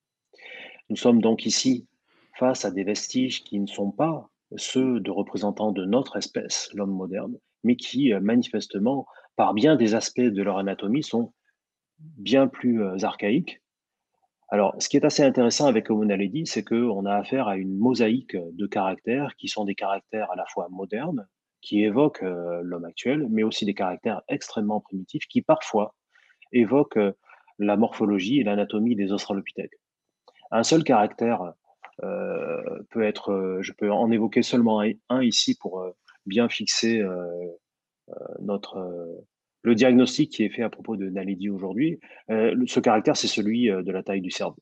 [0.89, 1.87] Nous sommes donc ici
[2.39, 6.93] face à des vestiges qui ne sont pas ceux de représentants de notre espèce, l'homme
[6.93, 11.33] moderne, mais qui euh, manifestement, par bien des aspects de leur anatomie, sont
[11.99, 13.61] bien plus archaïques.
[14.49, 17.79] Alors, ce qui est assez intéressant avec Homo naledi, c'est qu'on a affaire à une
[17.79, 21.29] mosaïque de caractères qui sont des caractères à la fois modernes,
[21.63, 25.95] qui évoquent euh, l'homme actuel, mais aussi des caractères extrêmement primitifs qui parfois
[26.53, 27.13] évoquent euh,
[27.59, 29.79] la morphologie et l'anatomie des australopithèques.
[30.51, 31.53] Un seul caractère
[32.03, 35.85] euh, peut être, je peux en évoquer seulement un, ici pour
[36.27, 37.03] bien fixer
[38.41, 39.25] notre
[39.63, 42.01] le diagnostic qui est fait à propos de Naledi aujourd'hui.
[42.29, 44.57] ce caractère, c'est celui de la taille du cerveau.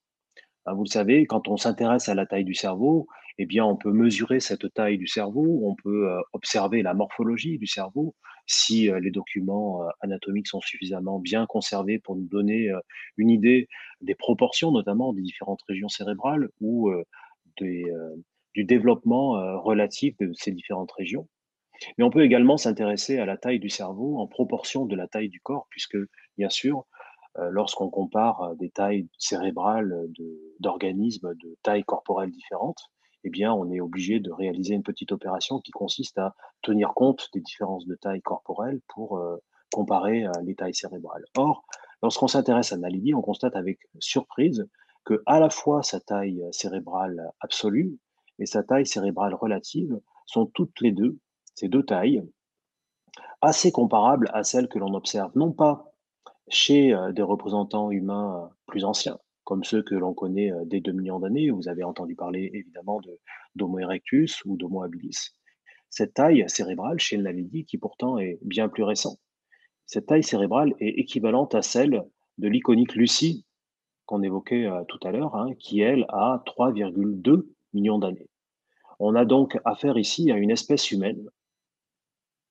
[0.69, 3.77] Hein, vous le savez, quand on s'intéresse à la taille du cerveau, eh bien, on
[3.77, 8.15] peut mesurer cette taille du cerveau, on peut euh, observer la morphologie du cerveau
[8.47, 12.71] si euh, les documents euh, anatomiques sont suffisamment bien conservés pour nous donner
[13.17, 13.69] une idée
[14.01, 16.91] des proportions, notamment des différentes régions cérébrales ou
[17.61, 21.29] du développement relatif de ces différentes régions.
[21.97, 25.29] Mais on peut également s'intéresser à la taille du cerveau en proportion de la taille
[25.29, 25.97] du corps, puisque,
[26.37, 26.87] bien sûr,
[27.37, 30.09] lorsqu'on compare des tailles cérébrales
[30.59, 32.91] d'organismes de, tailles corporelles différentes,
[33.25, 37.29] eh bien, on est obligé de réaliser une petite opération qui consiste à tenir compte
[37.33, 39.23] des différences de taille corporelle pour
[39.73, 41.25] comparer les tailles cérébrales.
[41.37, 41.65] Or,
[42.03, 44.67] lorsqu'on s'intéresse à Naledi, on constate avec surprise
[45.05, 47.99] que à la fois sa taille cérébrale absolue
[48.39, 51.19] et sa taille cérébrale relative sont toutes les deux,
[51.59, 52.23] ces deux tailles,
[53.41, 55.93] assez comparables à celles que l'on observe non pas
[56.49, 61.51] chez des représentants humains plus anciens, comme ceux que l'on connaît dès 2 millions d'années.
[61.51, 63.01] Vous avez entendu parler évidemment
[63.57, 65.31] d'Homo erectus ou d'Homo habilis.
[65.91, 69.19] Cette taille cérébrale chez Naledi, qui pourtant est bien plus récent,
[69.85, 72.05] cette taille cérébrale est équivalente à celle
[72.39, 73.45] de l'iconique Lucie
[74.07, 78.31] qu'on évoquait tout à l'heure, hein, qui elle a 3,2 millions d'années.
[79.01, 81.29] On a donc affaire ici à une espèce humaine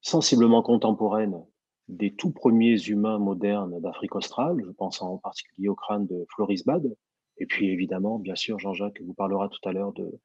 [0.01, 1.43] sensiblement contemporaine
[1.87, 6.65] des tout premiers humains modernes d'Afrique australe, je pense en particulier au crâne de Floris
[6.65, 6.95] Bad,
[7.37, 10.19] et puis évidemment, bien sûr, Jean-Jacques vous parlera tout à l'heure de,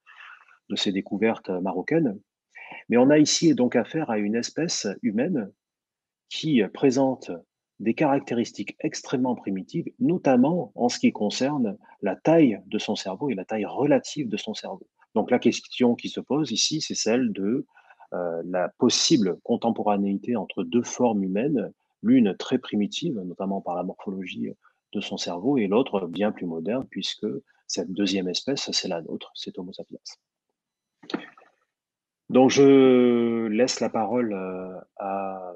[0.71, 2.19] de ces découvertes marocaines.
[2.89, 5.53] Mais on a ici donc affaire à une espèce humaine
[6.31, 7.31] qui présente
[7.81, 13.35] des caractéristiques extrêmement primitives, notamment en ce qui concerne la taille de son cerveau et
[13.35, 14.87] la taille relative de son cerveau.
[15.15, 17.67] Donc la question qui se pose ici, c'est celle de
[18.45, 21.73] la possible contemporanéité entre deux formes humaines,
[22.03, 24.53] l'une très primitive, notamment par la morphologie
[24.93, 27.27] de son cerveau, et l'autre bien plus moderne, puisque
[27.67, 29.99] cette deuxième espèce, c'est la nôtre, c'est Homo sapiens.
[32.29, 35.53] Donc je laisse la parole euh, à,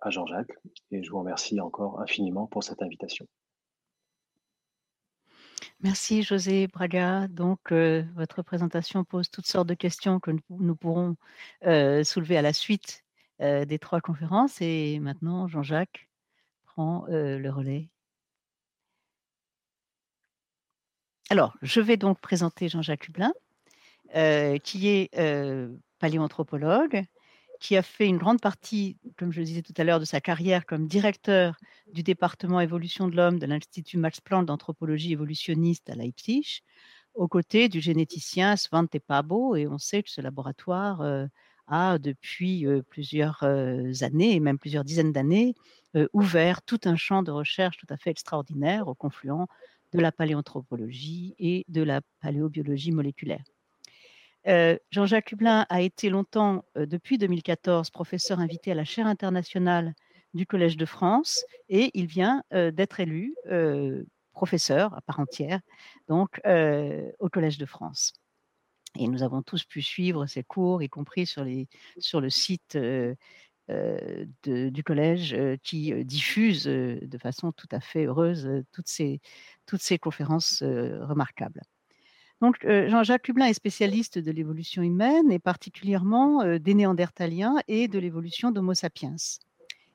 [0.00, 0.52] à Jean-Jacques
[0.90, 3.26] et je vous remercie encore infiniment pour cette invitation.
[5.80, 7.28] Merci José Braga.
[7.28, 11.16] Donc, euh, votre présentation pose toutes sortes de questions que nous, pourrons
[11.66, 13.04] euh, soulever à la suite
[13.40, 14.60] euh, des trois conférences.
[14.60, 16.08] Et maintenant, Jean-Jacques
[16.66, 17.90] prend le relais.
[21.30, 23.32] Alors, je vais donc présenter Jean-Jacques Hublin,
[24.64, 25.10] qui est
[26.00, 27.04] paléoanthropologue,
[27.60, 30.20] qui a fait une grande partie, comme je le disais tout à l'heure, de sa
[30.20, 31.56] carrière comme directeur
[31.92, 36.62] du département évolution de l'homme de l'Institut Max Planck d'anthropologie évolutionniste à Leipzig,
[37.14, 39.56] aux côtés du généticien Svante Pabo.
[39.56, 41.26] Et on sait que ce laboratoire euh,
[41.66, 45.54] a, depuis euh, plusieurs euh, années, et même plusieurs dizaines d'années,
[46.12, 49.46] ouvert tout un champ de recherche tout à fait extraordinaire au confluent
[49.92, 53.42] de la paléanthropologie et de la paléobiologie moléculaire.
[54.90, 59.94] Jean-Jacques Hublin a été longtemps, depuis 2014, professeur invité à la chaire internationale
[60.34, 63.34] du Collège de France et il vient d'être élu
[64.32, 65.60] professeur à part entière
[66.06, 66.40] donc
[67.18, 68.12] au Collège de France.
[68.98, 72.78] Et nous avons tous pu suivre ses cours, y compris sur, le site
[73.68, 81.60] du collège qui diffuse de façon tout à fait heureuse toutes ces conférences remarquables.
[82.42, 87.98] Euh, Jean-Jacques Hublin est spécialiste de l'évolution humaine et particulièrement euh, des Néandertaliens et de
[87.98, 89.16] l'évolution d'Homo sapiens.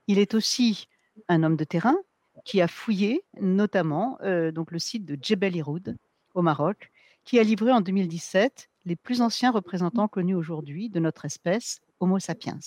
[0.07, 0.89] Il est aussi
[1.29, 1.95] un homme de terrain
[2.43, 5.95] qui a fouillé notamment euh, le site de Djebel Iroud
[6.33, 6.91] au Maroc,
[7.23, 12.19] qui a livré en 2017 les plus anciens représentants connus aujourd'hui de notre espèce, Homo
[12.19, 12.59] sapiens.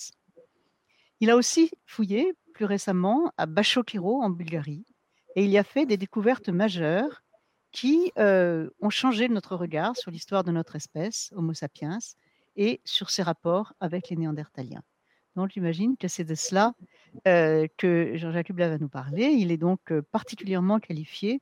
[1.19, 4.85] Il a aussi fouillé plus récemment à Bachokiro en Bulgarie
[5.35, 7.21] et il y a fait des découvertes majeures
[7.77, 11.99] qui ont changé notre regard sur l'histoire de notre espèce, Homo sapiens,
[12.55, 14.81] et sur ses rapports avec les Néandertaliens.
[15.35, 16.73] Donc j'imagine que c'est de cela
[17.23, 19.25] que Jean-Jacques Hubla va nous parler.
[19.25, 21.39] Il est donc particulièrement qualifié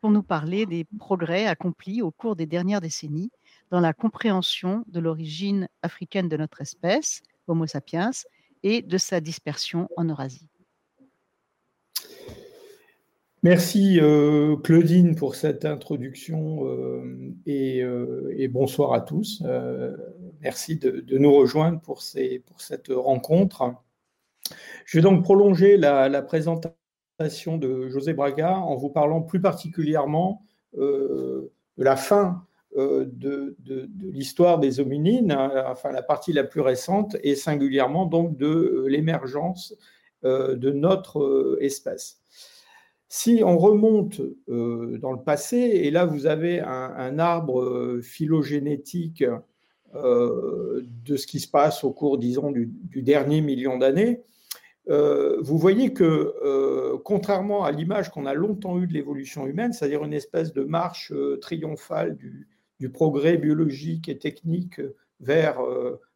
[0.00, 3.32] pour nous parler des progrès accomplis au cours des dernières décennies
[3.70, 8.12] dans la compréhension de l'origine africaine de notre espèce, Homo sapiens,
[8.62, 10.48] et de sa dispersion en Eurasie.
[13.44, 19.42] Merci euh, Claudine pour cette introduction euh, euh, et, bonsoir à tous.
[20.40, 23.74] merci de, nous rejoindre pour, cette rencontre.
[24.84, 30.44] Je vais donc prolonger la, présentation de José Braga en vous parlant plus particulièrement
[30.76, 33.56] de la fin de,
[34.02, 35.32] l'histoire des hominines,
[35.66, 39.74] enfin la partie la plus récente, et singulièrement donc de l'émergence
[40.22, 42.22] de notre espèce.
[43.14, 49.22] Si on remonte euh, dans le passé, et là vous avez un, arbre euh, phylogénétique
[49.94, 52.72] euh, de ce qui se passe au cours, disons, du,
[53.02, 54.22] dernier million d'années,
[54.88, 60.14] vous voyez que, contrairement à l'image qu'on a longtemps eue de l'évolution humaine, c'est-à-dire une
[60.14, 62.48] espèce de marche triomphale du,
[62.80, 64.80] du, progrès biologique et technique
[65.20, 65.60] vers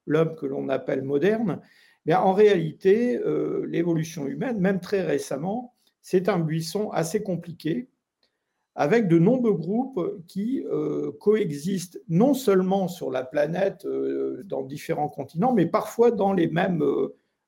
[0.07, 1.61] l'homme que l'on appelle moderne,
[2.07, 3.21] bien, en réalité,
[3.69, 5.76] l'évolution humaine, même très récemment,
[6.09, 7.89] c'est un buisson assez compliqué,
[8.77, 10.65] avec de nombreux groupes qui
[11.19, 13.85] coexistent non seulement sur la planète,
[14.45, 16.85] dans différents continents, mais parfois dans les mêmes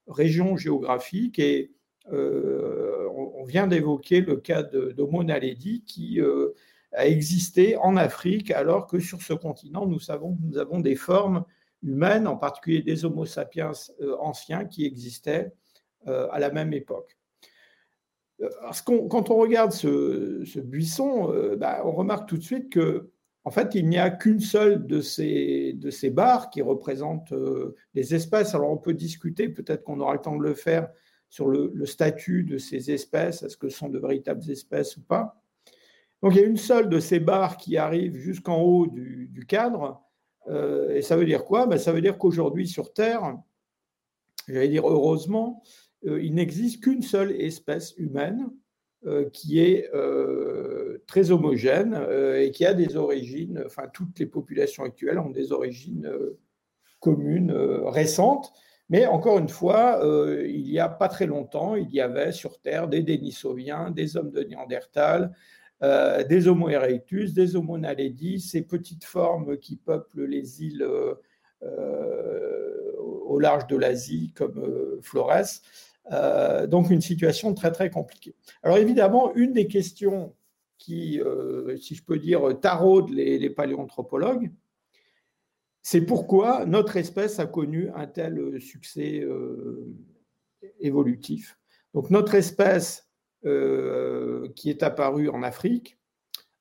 [0.08, 1.38] régions géographiques.
[1.38, 1.70] Et
[2.10, 6.18] on, vient d'évoquer le cas d'Homo naledi qui
[6.92, 10.96] a existé en Afrique, alors que sur ce continent, nous savons que nous avons des
[10.96, 11.44] formes
[11.82, 15.52] humaines, en particulier des Homo sapiens euh, anciens qui existaient
[16.06, 17.17] euh, à la même époque.
[18.40, 18.48] Euh,
[18.84, 23.10] quand on regarde ce, buisson, bah, on remarque tout de suite que
[23.44, 27.32] en fait, il n'y a qu'une seule de ces, de ces barres qui représente
[27.94, 28.54] des espèces.
[28.54, 30.88] Alors, on peut discuter, peut-être qu'on aura le temps de le faire,
[31.28, 35.40] sur le, statut de ces espèces, est-ce que ce sont de véritables espèces ou pas.
[36.22, 40.02] Donc il y a une seule de ces barres qui arrive jusqu'en haut du, cadre.
[40.48, 41.66] Euh, et ça veut dire quoi?
[41.66, 43.36] Ben, Ça veut dire qu'aujourd'hui sur Terre,
[44.48, 45.68] j'allais dire heureusement, euh,
[46.04, 48.50] il n'existe qu'une seule espèce humaine
[49.06, 49.90] euh, qui est
[51.06, 51.98] très homogène
[52.36, 56.10] et qui a des origines, enfin toutes les populations actuelles ont des origines
[57.00, 58.52] communes récentes.
[58.90, 60.00] Mais encore une fois,
[60.46, 64.30] il n'y a pas très longtemps, il y avait sur Terre des Denisoviens, des hommes
[64.30, 65.32] de Néandertal,
[65.82, 70.86] euh, des Homo erectus, des Homo naledi, ces petites formes qui peuplent les îles
[71.62, 74.98] euh, au large de l'Asie, comme
[76.12, 78.34] euh, donc une situation très très compliquée.
[78.62, 80.34] Alors évidemment, une des questions
[80.78, 81.20] qui,
[81.80, 83.54] si je peux dire, taraudent les, les
[85.82, 89.26] c'est pourquoi notre espèce a connu un tel succès
[90.78, 91.58] évolutif.
[91.94, 93.08] Donc notre espèce
[93.44, 95.98] euh, qui est apparu en Afrique,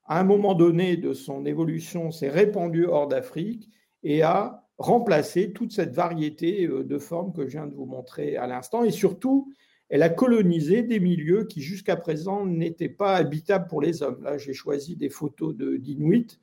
[0.06, 3.70] à un moment donné de son évolution, s'est répandu hors d'Afrique
[4.04, 8.38] et a remplacé toute cette variété euh, de formes que je viens de vous montrer
[8.38, 8.84] à l'instant.
[8.84, 9.52] Et surtout,
[9.90, 14.24] elle a colonisé des milieux qui jusqu'à présent n'étaient pas habitables pour les hommes.
[14.24, 16.40] Là, j'ai choisi des photos d'Inuit.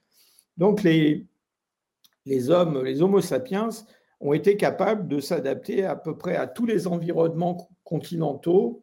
[0.57, 1.27] Donc, les,
[2.49, 3.69] hommes, les Homo sapiens,
[4.21, 8.83] ont été capables de s'adapter à peu près à tous les environnements continentaux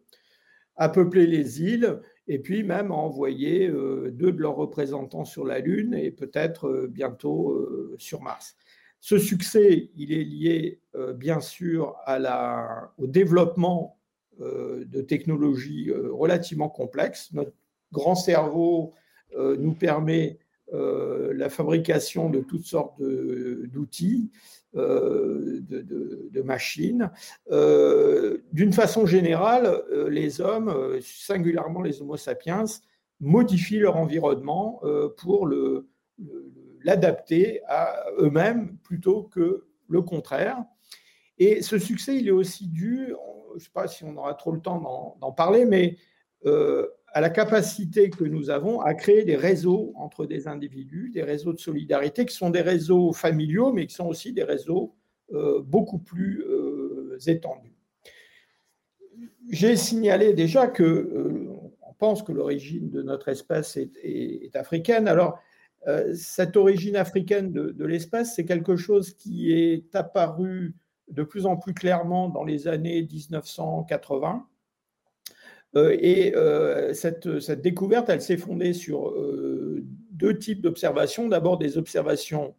[0.75, 5.45] à peupler les îles et puis même à envoyer euh, deux de leurs représentants sur
[5.45, 8.55] la Lune et peut-être euh, bientôt sur Mars.
[9.01, 10.79] Ce succès, il est lié
[11.15, 11.95] bien sûr
[12.97, 13.97] au développement
[14.39, 17.33] de technologies relativement complexes.
[17.33, 17.51] Notre
[17.91, 18.93] grand cerveau
[19.35, 20.37] nous permet
[20.71, 24.31] la fabrication de toutes sortes d'outils
[24.77, 27.11] euh, de, machines.
[27.51, 32.63] Euh, d'une façon générale, euh, les hommes, singulièrement les Homo sapiens,
[33.19, 34.81] modifient leur environnement
[35.17, 35.47] pour
[36.83, 40.63] l'adapter à eux-mêmes plutôt que le contraire.
[41.37, 43.07] Et ce succès, il est aussi dû,
[43.49, 45.97] je ne sais pas si on aura trop le temps d'en parler, mais
[47.13, 51.51] à la capacité que nous avons à créer des réseaux entre des individus, des réseaux
[51.51, 54.95] de solidarité qui sont des réseaux familiaux, mais qui sont aussi des réseaux
[55.33, 57.75] euh, beaucoup plus euh, étendus.
[59.49, 61.49] J'ai signalé déjà que euh,
[61.81, 65.07] on pense que l'origine de notre espèce est, africaine.
[65.07, 65.39] Alors,
[66.13, 70.75] cette origine africaine de, de l'espèce, c'est quelque chose qui est apparu
[71.09, 74.45] de plus en plus clairement dans les années 1980
[75.75, 77.27] euh, et euh, cette,
[77.61, 81.27] découverte, elle s'est fondée sur euh, deux types d'observations.
[81.27, 82.55] D'abord des observations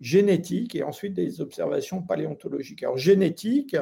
[0.00, 2.82] génétiques et ensuite des observations paléontologiques.
[2.82, 3.76] Alors génétique,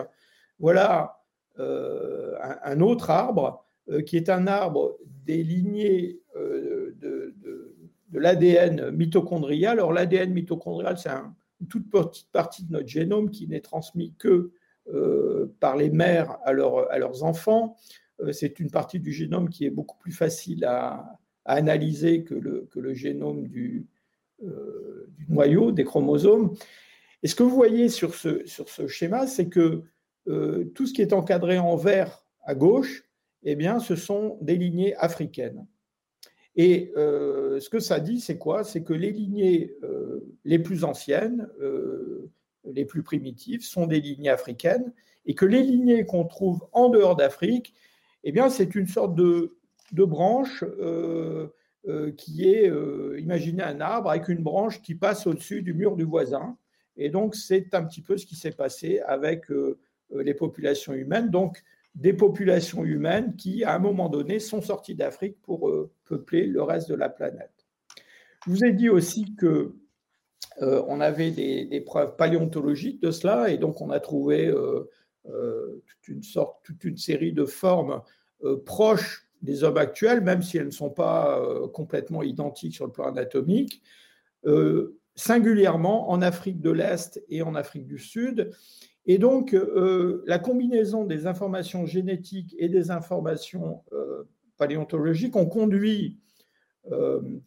[0.59, 1.21] voilà
[1.57, 3.65] un, autre arbre
[4.07, 6.21] qui est un arbre des lignées
[8.19, 9.79] l'ADN mitochondrial.
[9.93, 11.11] L'ADN mitochondrial, c'est
[11.61, 14.53] une toute petite partie de notre génome qui n'est transmis que
[15.61, 17.77] par les mères à, leurs enfants.
[18.21, 22.95] Euh, c'est une partie du génome qui est beaucoup plus facile à, analyser que le,
[22.95, 23.87] génome du,
[24.43, 26.55] euh, du, noyau, des chromosomes.
[27.23, 29.83] Et ce que vous voyez sur ce, sur ce schéma, c'est que
[30.27, 33.05] euh, tout ce qui est encadré en vert à gauche,
[33.43, 35.67] eh bien, ce sont des lignées africaines.
[36.57, 38.65] Et ce que ça dit, c'est quoi?
[38.65, 39.75] C'est que les lignées
[40.45, 41.49] les plus anciennes,
[42.65, 44.93] les plus primitives, sont des lignées africaines,
[45.27, 47.75] et que les lignées qu'on trouve en dehors d'Afrique,
[48.25, 49.57] eh bien, c'est une sorte de,
[49.93, 51.49] branche euh,
[51.87, 55.97] euh, qui est, euh, imaginez un arbre avec une branche qui passe au-dessus du mur
[55.97, 56.57] du voisin.
[56.97, 59.47] Et donc, c'est un petit peu ce qui s'est passé avec
[60.11, 61.29] les populations humaines.
[61.31, 61.63] Donc,
[61.95, 65.73] des populations humaines qui, à un moment donné, sont sorties d'Afrique pour
[66.05, 67.53] peupler le reste de la planète.
[68.45, 69.75] Je vous ai dit aussi que
[70.61, 74.85] on avait des, preuves paléontologiques de cela, et donc on a trouvé euh,
[75.25, 78.03] toute une sorte, toute une série de formes
[78.45, 81.43] euh, proches des hommes actuels, même si elles ne sont pas
[81.73, 83.83] complètement identiques sur le plan anatomique,
[85.17, 88.51] singulièrement en Afrique de l'Est et en Afrique du Sud.
[89.07, 89.55] Et donc,
[90.27, 93.83] la combinaison des informations génétiques et des informations
[94.57, 96.19] paléontologiques ont conduit,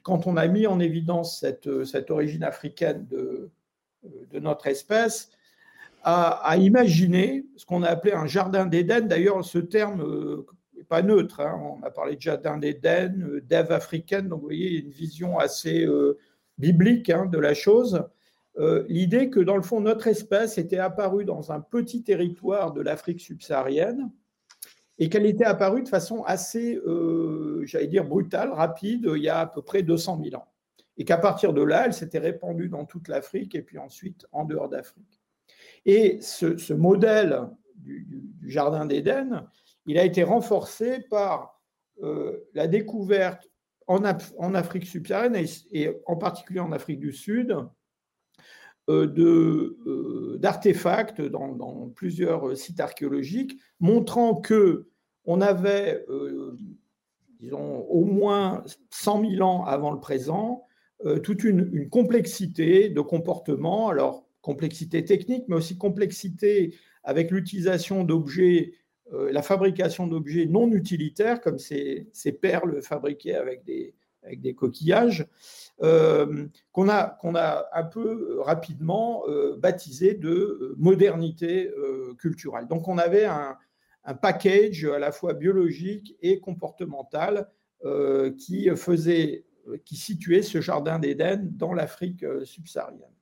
[0.04, 3.50] quand on a mis en évidence cette, cette origine africaine de,
[4.32, 5.32] de notre espèce,
[6.04, 9.08] à, imaginer ce qu'on a appelé un jardin d'Éden.
[9.08, 10.46] D'ailleurs, ce terme
[10.76, 11.42] n'est pas neutre.
[11.42, 11.60] Hein.
[11.60, 14.30] On a parlé de jardin d'Éden, d'Ève africaine.
[14.30, 15.86] Donc, vous voyez, une vision assez
[16.58, 18.04] biblique hein, de la chose,
[18.60, 22.82] euh, l'idée que dans le fond, notre espèce était apparue dans un petit territoire de
[22.82, 24.12] l'Afrique subsaharienne
[24.98, 29.40] et qu'elle était apparue de façon assez, euh, j'allais dire, brutale, rapide, il y a
[29.40, 30.48] à peu près 200 000 ans.
[30.98, 34.46] Et qu'à partir de là, elle s'était répandue dans toute l'Afrique et puis ensuite en
[34.46, 35.22] dehors d'Afrique.
[35.86, 38.08] Et ce, modèle du,
[38.44, 39.48] Jardin d'Éden,
[39.86, 41.62] il a été renforcé par
[42.02, 43.48] euh, la découverte
[43.86, 47.56] en, Afrique subsaharienne et, en particulier en Afrique du Sud
[50.38, 54.88] d'artefacts dans, plusieurs sites archéologiques montrant que
[55.26, 56.56] on avait, euh,
[57.42, 60.64] disons, au moins 100 000 ans avant le présent,
[61.22, 66.74] toute une, complexité de comportements, alors complexité technique, mais aussi complexité
[67.04, 68.74] avec l'utilisation d'objets
[69.14, 72.10] euh, la fabrication d'objets non utilitaires, comme ces,
[72.42, 73.94] perles fabriquées avec des,
[74.28, 75.26] avec des coquillages,
[75.82, 81.72] euh, qu'on a, qu'on a un peu rapidement euh, baptisé de modernité
[82.20, 82.68] culturelle.
[82.68, 83.58] Donc on avait un,
[84.04, 87.50] un, package à la fois biologique et comportemental
[88.40, 89.46] qui faisait,
[89.86, 93.14] qui situait ce jardin d'Éden dans l'Afrique subsaharienne.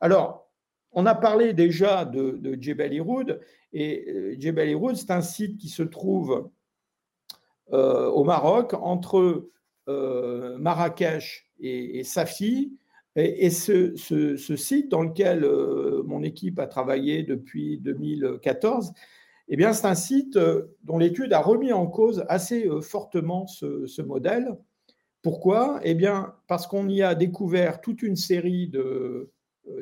[0.00, 0.46] Alors,
[0.92, 3.40] on a parlé déjà de, de Jebel Iroud,
[3.72, 6.50] et euh, Jebel Iroud, c'est un site qui se trouve
[7.72, 9.50] euh, au Maroc, entre
[9.88, 12.76] euh, Marrakech et, Safi.
[13.16, 13.96] Et, ce,
[14.56, 15.48] site dans lequel
[16.04, 18.92] mon équipe a travaillé depuis 2014,
[19.48, 20.38] eh bien, c'est un site
[20.82, 24.58] dont l'étude a remis en cause assez fortement ce, modèle.
[25.22, 25.80] Pourquoi?
[25.82, 29.30] Eh bien, parce qu'on y a découvert toute une série de,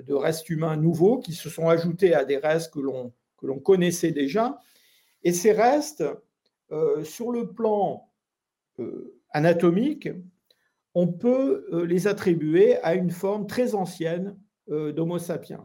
[0.08, 4.12] restes humains nouveaux qui se sont ajoutés à des restes que l'on que l'on connaissait
[4.12, 4.60] déjà.
[5.24, 6.04] Et ces restes,
[6.72, 8.08] euh, sur le plan
[8.78, 10.08] euh, anatomique,
[10.94, 15.62] on peut euh, les attribuer à une forme très ancienne d'Homo sapiens.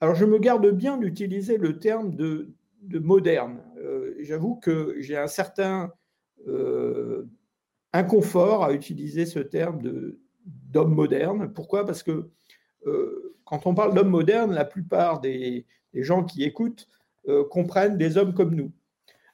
[0.00, 2.52] Alors je me garde bien d'utiliser le terme de,
[2.90, 3.62] moderne.
[4.18, 5.92] J'avoue que j'ai un certain
[7.92, 9.80] inconfort à utiliser ce terme
[10.44, 11.52] d'homme moderne.
[11.52, 11.86] Pourquoi?
[11.86, 12.28] Parce que
[13.44, 16.88] quand on parle d'homme moderne, la plupart des, les gens qui écoutent
[17.28, 18.72] euh, comprennent des hommes comme nous.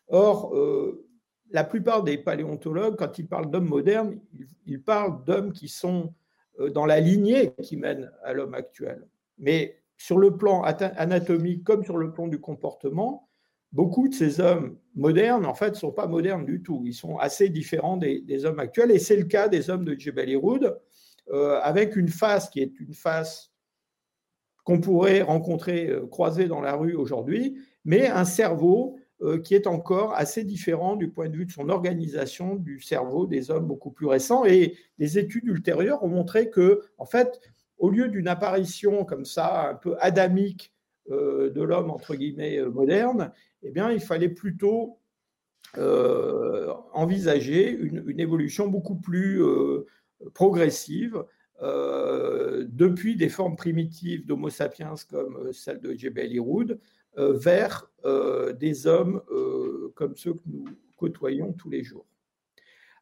[0.09, 1.09] Or, euh,
[1.51, 4.19] la plupart des paléontologues, quand ils parlent d'hommes modernes,
[4.67, 6.15] ils, parlent d'hommes qui sont
[6.61, 9.07] euh, dans la lignée qui mène à l'homme actuel.
[9.39, 13.29] Mais sur le plan anatomique comme sur le plan du comportement,
[13.73, 16.83] beaucoup de ces hommes modernes, en fait, ne sont pas modernes du tout.
[16.87, 18.91] Ils sont assez différents des, hommes actuels.
[18.91, 20.79] Et c'est le cas des hommes de Jebel Iroud,
[21.63, 23.51] avec une face qui est une face
[24.65, 29.00] qu'on pourrait rencontrer, euh, croiser dans la rue aujourd'hui, mais un cerveau euh,
[29.45, 33.51] qui est encore assez différent du point de vue de son organisation du cerveau des
[33.51, 34.45] hommes beaucoup plus récents.
[34.47, 37.41] Et des études ultérieures ont montré que, en fait,
[37.77, 40.73] au lieu d'une apparition comme ça, un peu adamique
[41.11, 44.99] euh, de l'homme, entre guillemets, moderne, eh bien, il fallait plutôt
[46.93, 49.41] envisager une, évolution beaucoup plus
[50.35, 51.23] progressive
[51.63, 56.77] euh, depuis des formes primitives d'Homo sapiens comme euh, celle de Iroud euh,
[57.17, 57.91] vers
[58.59, 59.23] des hommes
[59.95, 60.65] comme ceux que nous
[60.97, 62.07] côtoyons tous les jours.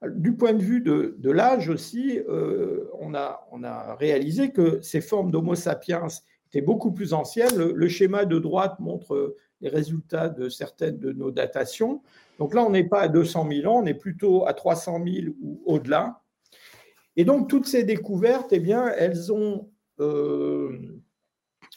[0.07, 2.21] Du point de vue de, l'âge aussi,
[3.01, 6.07] on, a, on, a, réalisé que ces formes d'Homo sapiens
[6.49, 7.57] étaient beaucoup plus anciennes.
[7.57, 12.03] Le, schéma de droite montre les résultats de certaines de nos datations.
[12.39, 15.35] Donc là, on n'est pas à 200 000 ans, on est plutôt à 300 000
[15.43, 16.21] ou au-delà.
[17.17, 20.79] Et donc, toutes ces découvertes, eh bien, elles ont, euh,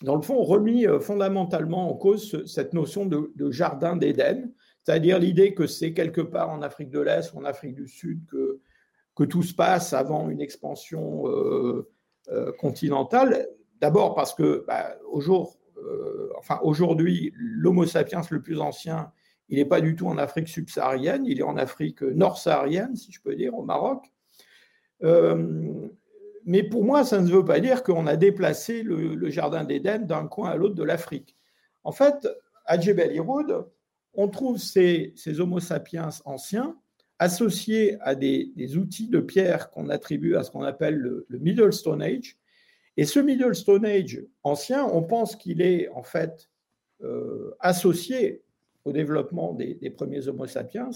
[0.02, 4.52] dans le fond, remis euh, fondamentalement en cause cette notion de, jardin d'Éden,
[4.84, 8.26] c'est-à-dire l'idée que c'est quelque part en Afrique de l'Est ou en Afrique du Sud
[8.28, 8.60] que,
[9.30, 11.88] tout se passe avant une expansion euh,
[12.58, 13.48] continentale.
[13.80, 14.98] D'abord parce que, bah,
[16.64, 19.12] aujourd'hui, l'Homo sapiens le plus ancien,
[19.48, 23.22] il n'est pas du tout en Afrique subsaharienne, il est en Afrique nord-saharienne, si je
[23.22, 24.12] peux dire, au Maroc.
[25.04, 25.88] Euh,
[26.46, 30.28] mais pour moi, ça ne veut pas dire qu'on a déplacé le, jardin d'Éden d'un
[30.28, 31.38] coin à l'autre de l'Afrique.
[31.84, 32.28] En fait,
[32.66, 33.66] à Djebel Iroud,
[34.14, 36.76] on trouve ces, Homo sapiens anciens
[37.20, 42.02] associés à des, outils de pierre qu'on attribue à ce qu'on appelle le, Middle Stone
[42.02, 42.38] Age.
[42.98, 46.50] Et ce Middle Stone Age ancien, on pense qu'il est en fait
[47.04, 48.44] euh, associé
[48.86, 50.90] au développement des, premiers Homo sapiens.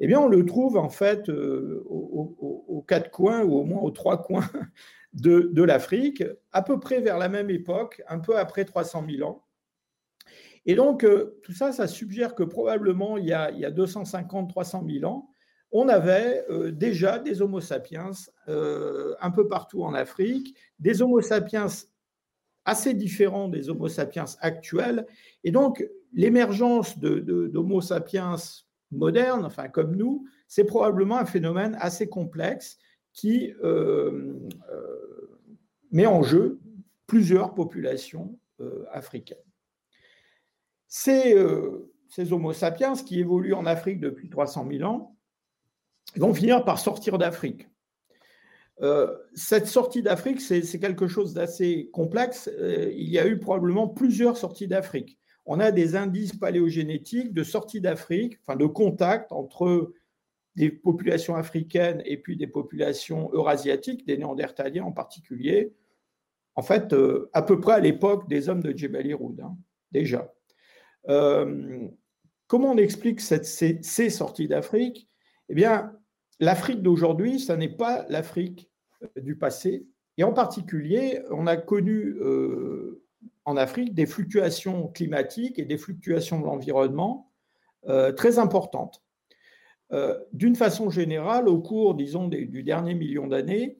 [0.00, 3.90] Eh bien, on le trouve en fait euh, aux, quatre coins ou au moins aux
[3.90, 4.48] trois coins
[5.12, 6.22] de, l'Afrique,
[6.52, 9.44] à peu près vers la même époque, un peu après 300 000 ans.
[10.66, 13.70] Et donc, euh, tout ça, ça suggère que probablement, il y a, il y a
[13.70, 15.30] 250-300 000 ans,
[15.70, 18.10] on avait euh, déjà des Homo sapiens
[18.46, 21.66] un peu partout en Afrique, des Homo sapiens
[22.68, 25.06] assez différents des Homo sapiens actuels.
[25.42, 28.36] Et donc, l'émergence d'Homo de, sapiens
[28.90, 32.78] modernes, enfin comme nous, c'est probablement un phénomène assez complexe
[33.12, 33.52] qui
[35.90, 36.60] met en jeu
[37.06, 38.38] plusieurs populations
[38.90, 39.38] africaines.
[41.08, 45.16] Euh, ces, Homo sapiens qui évoluent en Afrique depuis 300 000 ans
[46.16, 47.68] vont finir par sortir d'Afrique.
[48.80, 52.48] Euh, cette sortie d'Afrique, c'est quelque chose d'assez complexe.
[52.58, 55.18] Euh, il y a eu probablement plusieurs sorties d'Afrique.
[55.48, 59.92] On a des indices paléogénétiques de sortie d'Afrique, enfin de contact entre
[60.56, 65.72] des populations africaines et puis des populations eurasiatiques, des néandertaliens en particulier,
[66.54, 66.94] en fait,
[67.32, 69.56] à peu près à l'époque des hommes de Djebel Iroud, hein,
[69.90, 70.34] déjà.
[71.08, 71.88] Euh,
[72.46, 75.08] comment on explique ces, sorties d'Afrique?
[75.48, 75.96] Eh bien,
[76.40, 78.70] l'Afrique d'aujourd'hui, ce n'est pas l'Afrique
[79.02, 79.86] euh, du passé.
[80.18, 83.02] Et en particulier, on a connu euh,
[83.48, 87.32] en Afrique des fluctuations climatiques et des fluctuations de l'environnement
[88.16, 89.02] très importantes.
[90.32, 93.78] D'une façon générale, au cours, disons, du dernier million d'années,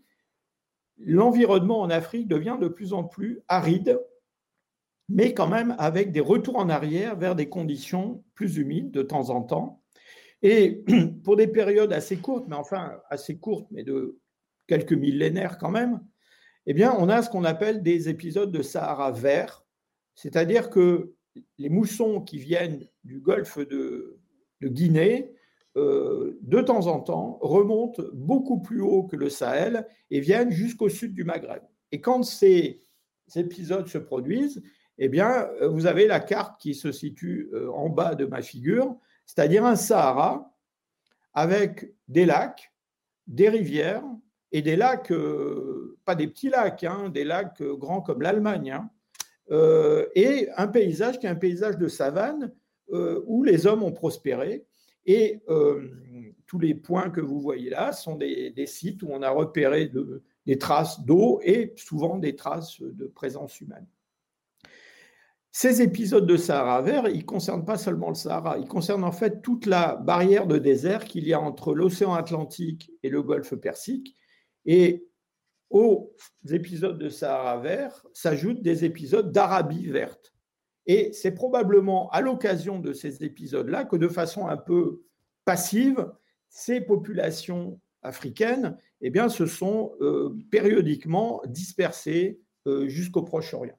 [0.96, 4.00] l'environnement en Afrique devient de plus en plus aride
[5.08, 9.30] mais quand même avec des retours en arrière vers des conditions plus humides de temps
[9.30, 9.82] en temps.
[10.42, 10.84] Et
[11.24, 14.18] pour des périodes assez courtes, mais enfin assez courtes, mais de
[14.66, 16.00] quelques millénaires quand même,
[16.70, 19.64] eh bien, on a ce qu'on appelle des épisodes de Sahara vert,
[20.14, 21.14] c'est-à-dire que
[21.56, 24.18] les moussons qui viennent du golfe de,
[24.62, 25.32] Guinée,
[25.78, 30.90] euh, de temps en temps, remontent beaucoup plus haut que le Sahel et viennent jusqu'au
[30.90, 31.62] sud du Maghreb.
[31.90, 32.82] Et quand ces
[33.34, 34.62] épisodes se produisent,
[34.98, 38.42] eh bien, euh, vous avez la carte qui se situe euh, en bas de ma
[38.42, 38.94] figure,
[39.24, 40.54] c'est-à-dire un Sahara
[41.32, 42.74] avec des lacs,
[43.26, 44.04] des rivières
[44.52, 48.90] et des lacs, euh, pas des petits lacs, hein, des lacs grands comme l'Allemagne, hein,
[50.14, 52.52] et un paysage qui est un paysage de savane
[52.90, 54.66] où les hommes ont prospéré.
[55.06, 55.40] Et
[56.46, 59.90] tous les points que vous voyez là sont des, sites où on a repéré
[60.44, 63.86] des traces d'eau et souvent des traces de présence humaine.
[65.50, 69.12] Ces épisodes de Sahara vert, ils ne concernent pas seulement le Sahara, ils concernent en
[69.12, 73.54] fait toute la barrière de désert qu'il y a entre l'océan Atlantique et le golfe
[73.56, 74.14] Persique.
[74.68, 75.08] Et
[75.70, 76.14] aux
[76.50, 80.34] épisodes de Sahara vert s'ajoutent des épisodes d'Arabie verte.
[80.86, 85.02] Et c'est probablement à l'occasion de ces épisodes-là que de façon un peu
[85.46, 86.12] passive,
[86.50, 93.78] ces populations africaines eh bien, se sont euh, périodiquement dispersées euh, jusqu'au Proche-Orient.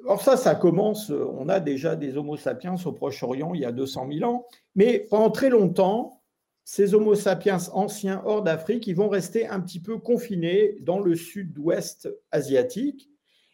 [0.00, 3.70] Alors ça, ça commence, on a déjà des Homo sapiens au Proche-Orient il y a
[3.70, 6.21] 200 000 ans, mais pendant très longtemps,
[6.64, 11.14] ces Homo sapiens anciens hors d'Afrique, ils vont rester un petit peu confinés dans le
[11.16, 13.10] sud-ouest asiatique,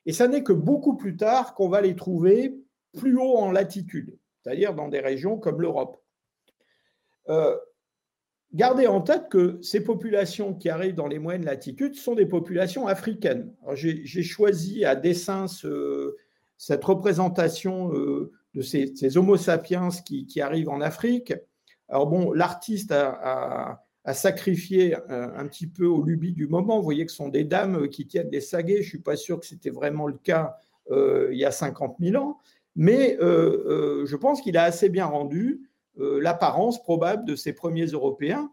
[0.07, 2.55] et ça n'est que beaucoup plus tard qu'on va les trouver
[2.97, 6.03] plus haut en latitude, c'est-à-dire dans des régions comme l'Europe.
[7.29, 7.57] Euh,
[8.53, 12.87] gardez en tête que ces populations qui arrivent dans les moyennes latitudes sont des populations
[12.87, 13.53] africaines.
[13.75, 16.17] J'ai choisi à dessein ce,
[16.57, 21.35] cette représentation euh, de ces, Homo sapiens qui, arrivent en Afrique.
[21.89, 23.83] Alors bon, l'artiste a,
[24.13, 26.79] sacrifié un, petit peu au lubie du moment.
[26.79, 28.77] Vous voyez que ce sont des dames qui tiennent des saguets.
[28.77, 30.57] Je ne suis pas sûr que c'était vraiment le cas
[30.91, 32.39] euh, il y a 50 000 ans,
[32.75, 38.53] mais euh, je pense qu'il a assez bien rendu l'apparence probable de ces premiers Européens.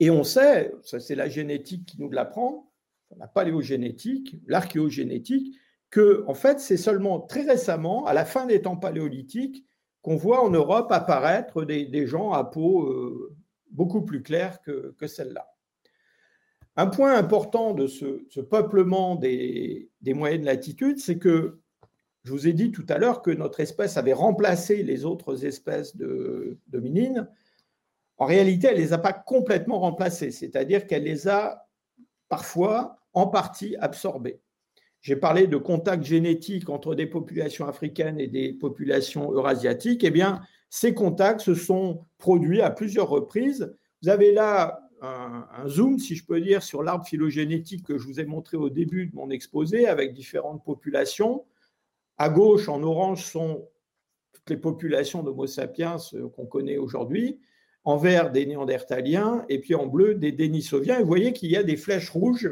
[0.00, 2.70] Et on sait, c'est la génétique qui nous l'apprend,
[3.16, 5.56] la paléogénétique, l'archéogénétique,
[5.90, 9.64] que en fait, c'est seulement très récemment, à la fin des temps paléolithiques,
[10.04, 13.34] qu'on voit en Europe apparaître des, gens à peau euh,
[13.70, 15.48] beaucoup plus claire que, celle-là.
[16.76, 21.58] Un point important de ce, peuplement des, moyennes latitudes, c'est que
[22.22, 25.96] je vous ai dit tout à l'heure que notre espèce avait remplacé les autres espèces
[25.96, 27.26] de dominines.
[28.18, 31.66] En réalité, elle ne les a pas complètement remplacées, c'est-à-dire qu'elle les a
[32.28, 34.43] parfois en partie absorbées.
[35.04, 40.02] J'ai parlé de contact génétique entre des populations africaines et des populations eurasiatiques.
[40.02, 40.40] Eh bien,
[40.70, 43.76] ces contacts se sont produits à plusieurs reprises.
[44.02, 48.18] Vous avez là un, zoom, si je peux dire, sur l'arbre phylogénétique que je vous
[48.18, 51.44] ai montré au début de mon exposé avec différentes populations.
[52.16, 53.68] À gauche, en orange, sont
[54.32, 57.40] toutes les populations d'Homo sapiens euh, qu'on connaît aujourd'hui.
[57.84, 60.98] En vert, des néandertaliens, et puis en bleu, des dénisoviens.
[60.98, 62.50] Et vous voyez qu'il y a des flèches rouges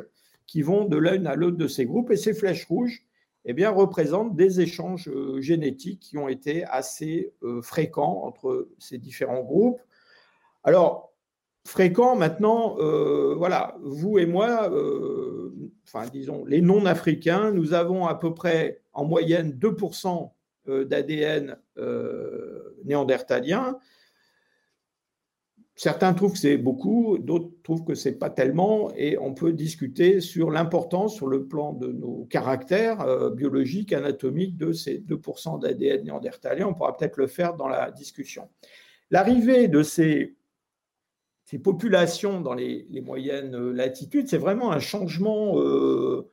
[0.53, 2.11] qui vont de l'un à l'autre de ces groupes.
[2.11, 3.07] Et ces flèches rouges
[3.46, 8.98] eh bien, représentent des échanges euh, génétiques qui ont été assez euh, fréquents entre ces
[8.98, 9.80] différents groupes.
[10.62, 11.14] Alors,
[11.66, 14.70] fréquents maintenant, euh, voilà, vous et moi,
[15.86, 20.32] enfin, disons, les non-africains, nous avons à peu près en moyenne 2%
[20.66, 21.57] d'ADN
[22.84, 23.78] néandertalien.
[25.74, 30.20] Certains trouvent que c'est beaucoup, d'autres trouvent que c'est pas tellement, et on peut discuter
[30.20, 36.04] sur l'importance sur le plan de nos caractères euh, biologiques, anatomiques de ces 2% d'ADN
[36.04, 36.66] néandertalien.
[36.66, 38.50] On pourra peut-être le faire dans la discussion.
[39.10, 40.36] L'arrivée de ces,
[41.46, 46.30] ces, populations dans les, moyennes latitudes, c'est vraiment un changement, euh,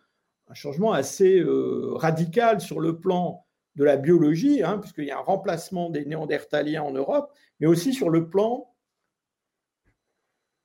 [0.50, 3.46] un changement assez euh, radical sur le plan
[3.78, 7.32] de la biologie, hein, puisqu'il y a un remplacement des néandertaliens en Europe,
[7.62, 8.70] mais aussi sur le plan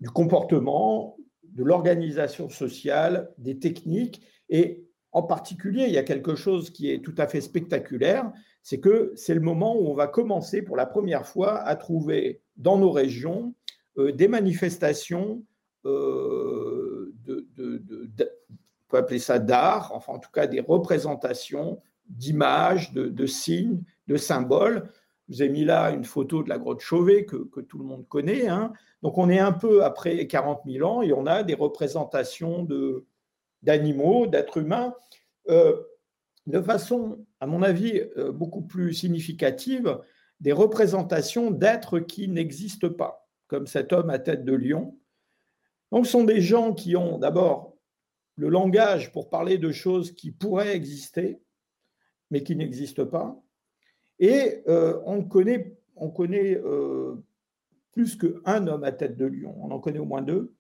[0.00, 4.22] du comportement, de l'organisation sociale, des techniques.
[4.48, 8.32] Et en particulier, il y a quelque chose qui est tout à fait spectaculaire,
[8.62, 12.42] c'est que c'est le moment où on va commencer pour la première fois à trouver
[12.56, 13.54] dans nos régions
[13.98, 15.44] euh, des manifestations
[15.84, 17.46] euh, de,
[18.18, 24.16] on peut appeler ça d'art, enfin en tout cas des représentations d'images, de, signes, de
[24.16, 24.90] symboles.
[25.28, 28.06] Je vous ai mis là une photo de la grotte Chauvet que, tout le monde
[28.08, 28.48] connaît.
[28.48, 28.72] Hein.
[29.02, 32.66] Donc on est un peu après 40 000 ans et on a des représentations
[33.62, 34.94] d'animaux, d'êtres humains,
[35.48, 35.80] euh,
[36.46, 39.98] de façon, à mon avis, euh, beaucoup plus significative,
[40.40, 44.98] des représentations d'êtres qui n'existent pas, comme cet homme à tête de lion.
[45.90, 47.76] Donc ce sont des gens qui ont d'abord
[48.36, 51.40] le langage pour parler de choses qui pourraient exister,
[52.30, 53.40] mais qui n'existent pas.
[54.24, 56.58] Et euh, on connaît, on connaît
[57.94, 59.54] plus qu'un homme à tête de lion.
[59.60, 60.52] On en connaît au moins deux.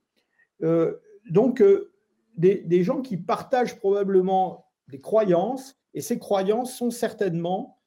[0.62, 0.94] Euh,
[1.30, 1.92] donc, euh,
[2.36, 7.80] des, gens qui partagent probablement des croyances, et ces croyances sont certainement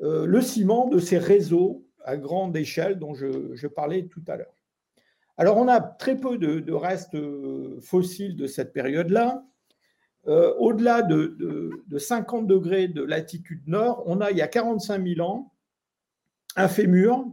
[0.00, 4.54] euh, le ciment de ces réseaux à grande échelle dont je, parlais tout à l'heure.
[5.36, 7.16] Alors, on a très peu de, restes
[7.80, 9.44] fossiles de cette période-là.
[10.26, 11.36] Au-delà de,
[11.86, 15.52] de, 50 degrés de latitude nord, on a, il y a 45 000 ans,
[16.56, 17.24] un fémur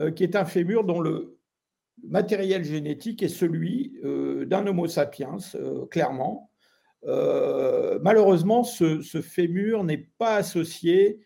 [0.00, 1.38] euh, qui est un fémur dont le
[2.02, 6.50] matériel génétique est celui euh, d'un Homo sapiens, euh, clairement.
[8.02, 11.20] malheureusement, ce, fémur n'est pas associé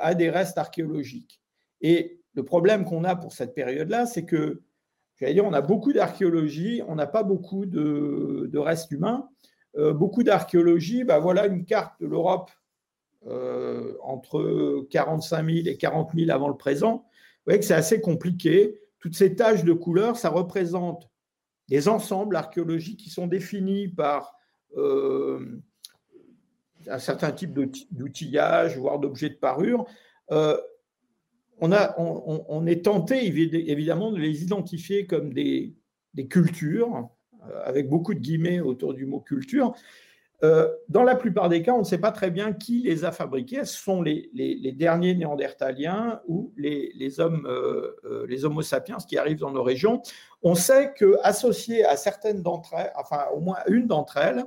[0.00, 1.40] à des restes archéologiques.
[1.80, 4.62] Et le problème qu'on a pour cette période-là, c'est que,
[5.16, 9.28] j'allais dire, on a beaucoup d'archéologie, on n'a pas beaucoup de, restes humains.
[9.94, 12.50] Beaucoup d'archéologie, bah voilà une carte de l'Europe
[14.02, 17.08] entre 45 000 et 40 000 avant le présent
[17.48, 18.78] voyez que c'est assez compliqué.
[19.00, 21.08] Toutes ces taches de couleurs, ça représente
[21.68, 24.34] des ensembles archéologiques qui sont définis par
[24.76, 25.60] euh,
[26.86, 27.58] un certain type
[27.90, 29.86] d'outillage, voire d'objets de parure.
[30.30, 30.58] Euh,
[31.60, 35.74] on, a, on, est tenté évidemment de les identifier comme des,
[36.30, 37.02] cultures, euh,
[37.64, 39.74] avec beaucoup de guillemets autour du mot culture,
[40.44, 43.10] euh, dans la plupart des cas, on ne sait pas très bien qui les a
[43.10, 43.64] fabriqués.
[43.64, 44.30] Ce sont les,
[44.76, 50.00] derniers néandertaliens ou les, hommes, euh, euh, les Homo sapiens qui arrivent dans nos régions.
[50.42, 54.44] On sait qu'associé à certaines d'entre elles, enfin au moins une d'entre elles,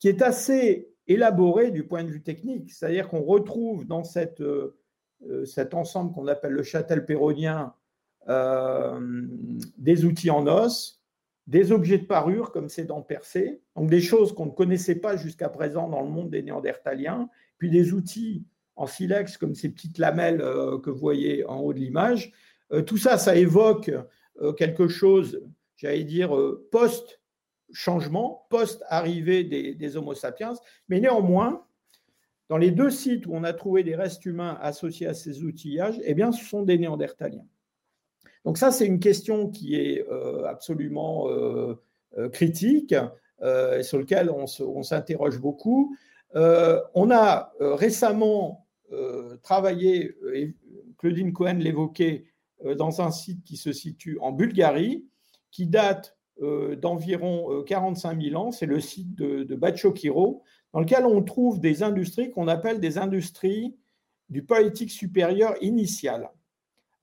[0.00, 4.42] qui est assez élaborée du point de vue technique, c'est-à-dire qu'on retrouve dans cet
[5.72, 7.72] ensemble qu'on appelle le châtel péronien
[9.78, 11.00] des outils en os,
[11.46, 15.16] des objets de parure comme ces dents percées, donc des choses qu'on ne connaissait pas
[15.16, 17.28] jusqu'à présent dans le monde des Néandertaliens,
[17.58, 18.44] puis des outils
[18.74, 22.32] en silex comme ces petites lamelles euh, que vous voyez en haut de l'image.
[22.72, 23.90] Euh, tout ça, ça évoque
[24.40, 25.40] euh, quelque chose,
[25.76, 26.36] j'allais dire,
[26.70, 30.54] post-changement, post-arrivée des, Homo sapiens,
[30.88, 31.64] mais néanmoins,
[32.48, 35.98] dans les deux sites où on a trouvé des restes humains associés à ces outillages,
[36.04, 37.46] eh bien, ce sont des Néandertaliens.
[38.46, 41.74] Donc ça, c'est une question qui est euh, absolument euh,
[42.16, 42.94] euh, critique,
[43.82, 45.94] sur laquelle on s'interroge beaucoup.
[46.34, 48.66] on a récemment
[49.42, 50.54] travaillé, et
[50.96, 52.24] Claudine Cohen l'évoquait,
[52.78, 55.04] dans un site qui se situe en Bulgarie,
[55.50, 60.42] qui date d'environ 45 000 ans, c'est le site de, de Bachokiro,
[60.72, 63.76] dans lequel on trouve des industries qu'on appelle des industries
[64.30, 66.30] du politique supérieur initial.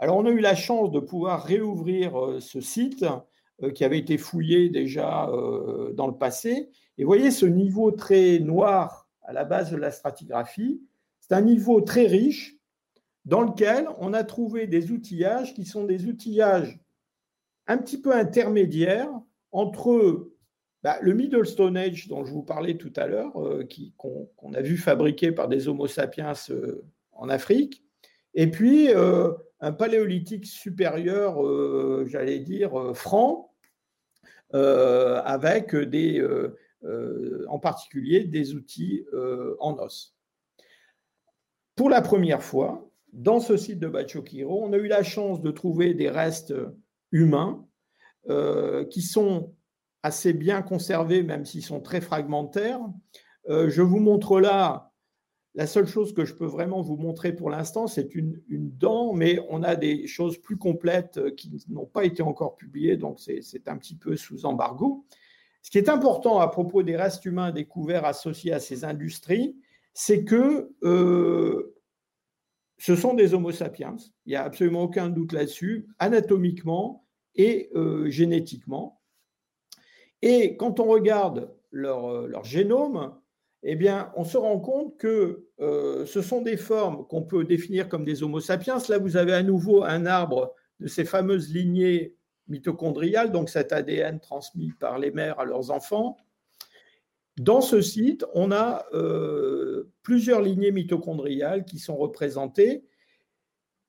[0.04, 3.06] Alors, on a eu la chance de pouvoir réouvrir ce site
[3.74, 5.32] qui avait été fouillé déjà
[5.94, 6.70] dans le passé.
[6.98, 10.82] Et vous voyez ce niveau très noir à la base de la stratigraphie,
[11.22, 12.58] c'est un niveau très riche
[13.24, 16.82] dans lequel on a trouvé des outillages qui sont des outillages
[17.68, 19.10] un petit peu intermédiaires
[19.54, 20.32] entre
[20.84, 24.60] bah, le Middle Stone Age dont je vous parlais tout à l'heure, euh, qu'on a
[24.60, 26.84] vu fabriqué par des Homo sapiens euh,
[27.14, 27.86] en Afrique,
[28.34, 29.32] et puis euh,
[29.64, 31.40] un paléolithique supérieur,
[32.06, 33.54] j'allais dire, franc,
[34.52, 36.24] avec des,
[37.48, 39.06] en particulier des outils
[39.60, 40.16] en os.
[41.76, 45.52] Pour la première fois, dans ce site de Bachokiro, on a eu la chance de
[45.52, 46.54] trouver des restes
[47.12, 47.66] humains
[48.30, 49.54] euh, qui sont
[50.02, 52.82] assez bien conservés, même s'ils sont très fragmentaires.
[53.50, 54.93] Euh, je vous montre là,
[55.56, 59.40] la seule chose que je peux vraiment vous montrer pour l'instant, c'est une, dent, mais
[59.50, 63.78] on a des choses plus complètes qui n'ont pas été encore publiées, donc c'est un
[63.78, 65.06] petit peu sous embargo.
[65.62, 69.56] Ce qui est important à propos des restes humains découverts associés à ces industries,
[69.94, 71.76] c'est que euh,
[72.78, 73.96] ce sont des Homo sapiens,
[74.26, 79.02] il n'y a absolument aucun doute là-dessus, anatomiquement et euh, génétiquement.
[80.22, 83.16] Et quand on regarde leur, euh, génome,
[83.64, 87.88] eh bien, on se rend compte que euh, ce sont des formes qu'on peut définir
[87.88, 88.78] comme des Homo sapiens.
[88.90, 92.16] Là, vous avez à nouveau un arbre de ces fameuses lignées
[92.50, 96.18] mitochondriales, donc cet ADN transmis par les mères à leurs enfants.
[97.38, 102.84] Dans ce site, on a euh, plusieurs lignées mitochondriales qui sont représentées,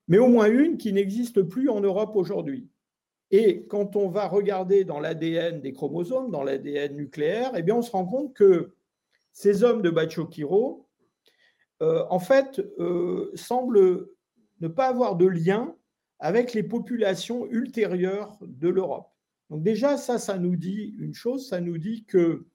[0.06, 2.68] mais au moins une qui n'existe plus en Europe aujourd'hui.
[3.32, 7.82] Et quand on va regarder dans l'ADN des chromosomes, dans l'ADN nucléaire, eh bien on
[7.82, 8.72] se rend compte que
[9.35, 10.89] ces hommes de Bachokiro,
[11.82, 14.09] euh, en fait, euh, semblent
[14.61, 15.76] ne pas avoir de lien
[16.20, 19.11] avec les populations ultérieures de l'Europe.
[19.51, 22.47] Donc déjà, ça, ça nous dit une chose, ça nous dit que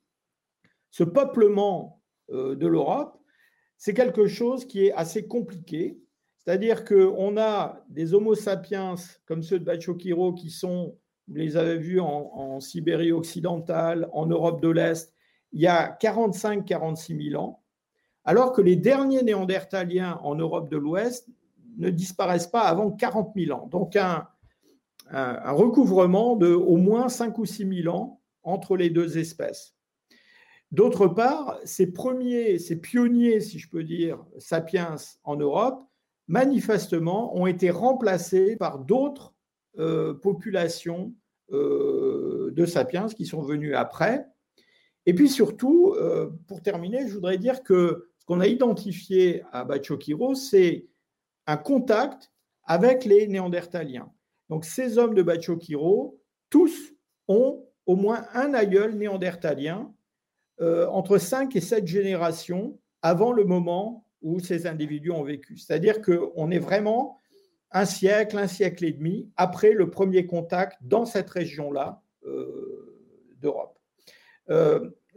[0.90, 2.02] ce peuplement
[2.32, 3.22] euh, de l'Europe,
[3.78, 6.00] c'est quelque chose qui est assez compliqué.
[6.38, 11.78] C'est-à-dire qu'on a des Homo sapiens comme ceux de Bachokiro qui sont, vous les avez
[11.78, 15.14] vus en, Sibérie occidentale, en Europe de l'Est,
[15.52, 17.64] il y a 45-46 000 ans,
[18.24, 21.28] alors que les derniers néandertaliens en Europe de l'Ouest
[21.78, 23.68] ne disparaissent pas avant 40 000 ans.
[23.68, 24.28] Donc un,
[25.12, 29.76] recouvrement de au moins 5 ou 6 000 ans entre les deux espèces.
[30.72, 35.84] D'autre part, ces premiers, ces pionniers, si je peux dire, sapiens en Europe,
[36.28, 39.34] manifestement, ont été remplacés par d'autres
[39.80, 41.14] euh, populations
[41.52, 44.28] euh, de sapiens qui sont venues après.
[45.10, 49.66] Et puis surtout, euh, pour terminer, je voudrais dire que ce qu'on a identifié à
[49.66, 50.86] Bachokiro, c'est
[51.48, 52.32] un contact
[52.64, 54.12] avec les Néandertaliens.
[54.50, 56.94] Donc ces hommes de Bachokiro, tous
[57.28, 59.92] ont au moins un aïeul néandertalien
[60.62, 65.58] euh, entre 5 et 7 générations avant le moment où ces individus ont vécu.
[65.58, 67.18] C'est-à-dire qu'on est vraiment
[67.72, 73.76] un siècle, un siècle et demi après le premier contact dans cette région-là euh, d'Europe.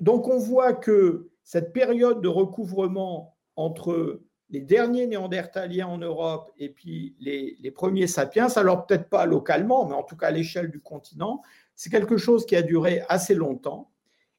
[0.02, 6.70] Donc on voit que cette période de recouvrement entre les derniers néandertaliens en Europe et
[6.70, 10.80] puis les, premiers sapiens, alors peut-être pas localement, mais en tout cas à l'échelle du
[10.80, 11.40] continent,
[11.76, 13.92] c'est quelque chose qui a duré assez longtemps.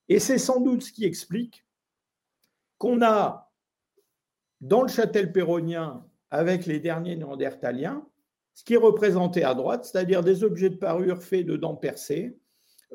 [0.10, 1.66] Et c'est sans doute ce qui explique
[2.78, 3.50] qu'on a
[4.60, 8.06] dans le châtel péronien avec les derniers néandertaliens,
[8.54, 12.38] ce qui est représenté à droite, c'est-à-dire des objets de parure faits de dents percées,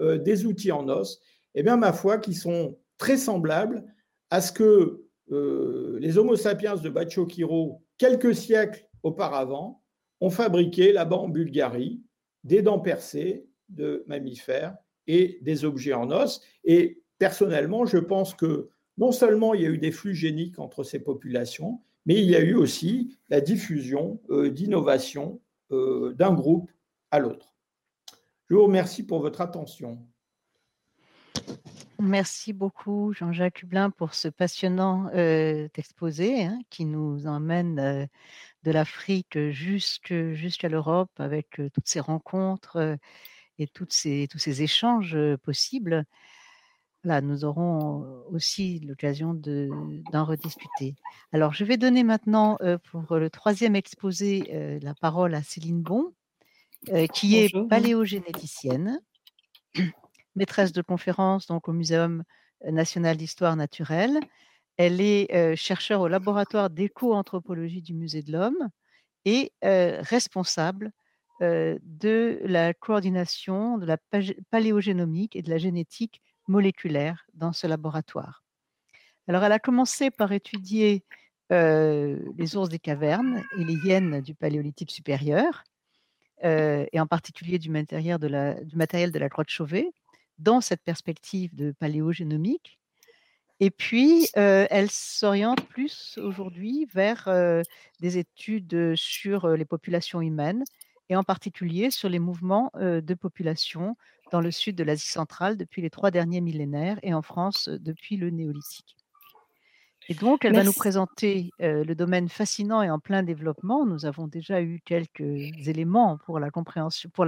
[0.00, 1.20] euh, des outils en os,
[1.58, 3.84] eh bien ma foi, qui sont très semblables
[4.30, 9.82] à ce que euh, les Homo sapiens de Bachokiro, quelques siècles auparavant,
[10.20, 12.00] ont fabriqué là-bas en Bulgarie
[12.44, 14.76] des dents percées de mammifères
[15.08, 16.40] et des objets en os.
[16.62, 20.84] Et personnellement, je pense que non seulement il y a eu des flux géniques entre
[20.84, 25.40] ces populations, mais il y a eu aussi la diffusion euh, d'innovations
[25.72, 26.70] euh, d'un groupe
[27.10, 27.52] à l'autre.
[28.48, 29.98] Je vous remercie pour votre attention.
[32.00, 38.08] Merci beaucoup, Jean-Jacques Hublin, pour ce passionnant euh, exposé hein, qui nous emmène
[38.62, 42.96] de l'Afrique jusqu'à l'Europe avec toutes ces rencontres
[43.58, 46.04] et toutes ces, tous ces échanges possibles,
[47.02, 50.94] là, nous aurons aussi l'occasion d'en rediscuter.
[51.32, 52.58] Alors, je vais donner maintenant
[52.90, 56.12] pour le troisième exposé la parole à Céline Bon,
[57.12, 59.00] qui est paléogénéticienne,
[60.38, 62.22] maîtresse de conférence donc, au Muséum
[62.64, 64.18] national d'histoire naturelle.
[64.76, 68.68] Elle est chercheure au laboratoire d'éco-anthropologie du Musée de l'Homme
[69.24, 70.92] est responsable
[71.40, 73.96] de la coordination de la
[74.50, 78.42] paléogénomique et de la génétique moléculaire dans ce laboratoire.
[79.28, 81.04] Alors, elle a commencé par étudier
[81.50, 85.64] les ours des cavernes et les hyènes du paléolithique supérieur,
[86.42, 89.90] et en particulier du matériel de la, du matériel de la grotte Chauvet,
[90.38, 92.78] dans cette perspective de paléogénomique.
[93.60, 97.28] Et puis, elle s'oriente plus aujourd'hui vers
[98.00, 100.62] des études sur les populations humaines
[101.08, 103.96] et en particulier sur les mouvements de population
[104.30, 108.16] dans le sud de l'Asie centrale depuis les trois derniers millénaires et en France depuis
[108.16, 108.94] le néolithique.
[110.10, 113.84] Et donc, elle va nous présenter le domaine fascinant et en plein développement.
[113.84, 115.20] Nous avons déjà eu quelques
[115.66, 117.26] éléments pour la compréhension, pour,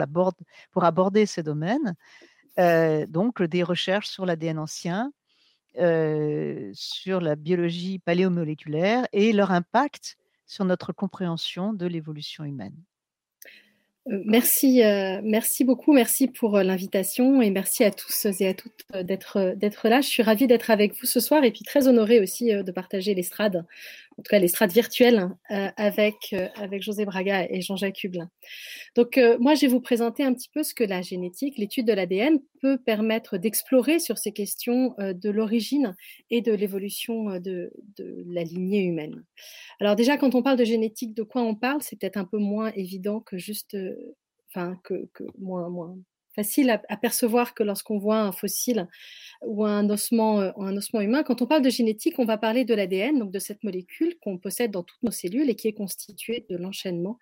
[0.70, 1.40] pour aborder ce
[2.56, 3.06] domaine.
[3.06, 5.12] donc, des recherches sur l'ADN ancien,
[5.74, 12.74] sur la biologie paléomoléculaire et leur impact sur notre compréhension de l'évolution humaine.
[14.08, 18.54] Euh, merci, euh, merci beaucoup, merci pour euh, l'invitation et merci à tous et à
[18.54, 20.00] toutes d'être là.
[20.00, 23.14] Je suis ravie d'être avec vous ce soir et puis très honorée aussi de partager
[23.14, 23.64] l'estrade
[24.20, 28.28] en tout cas l'estrade virtuelle, euh, avec, euh, avec José Braga et Jean-Jacques Hublin.
[28.94, 31.86] Donc, euh, moi, je vais vous présenter un petit peu ce que la génétique, l'étude
[31.86, 35.96] de l'ADN, peut permettre d'explorer sur ces questions de l'origine
[36.28, 39.24] et de l'évolution de, de, la lignée humaine.
[39.80, 41.80] Alors, déjà, quand on parle de génétique, de quoi on parle?
[41.80, 43.74] C'est peut-être un peu moins évident que juste.
[44.50, 45.96] Enfin, que, que moins, moins,
[46.34, 48.88] facile à, percevoir que lorsqu'on voit un fossile
[49.42, 51.22] ou un ossement, euh, un ossement humain.
[51.22, 54.38] Quand on parle de génétique, on va parler de l'ADN, donc de cette molécule qu'on
[54.38, 57.18] possède dans toutes nos cellules et qui est constituée de l'enchaînement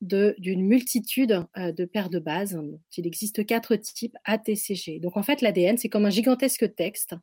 [0.00, 2.60] d'une multitude euh, de paires de bases.
[2.96, 4.98] Il existe quatre types ATCG.
[5.00, 7.14] Donc en fait, l'ADN, c'est comme un gigantesque texte,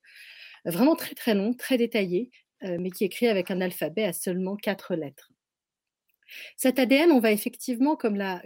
[0.65, 2.31] vraiment très très long, très détaillé,
[2.63, 5.31] euh, mais qui est écrit avec un alphabet à seulement quatre lettres.
[6.55, 8.41] Cet ADN, on va effectivement, comme l'a,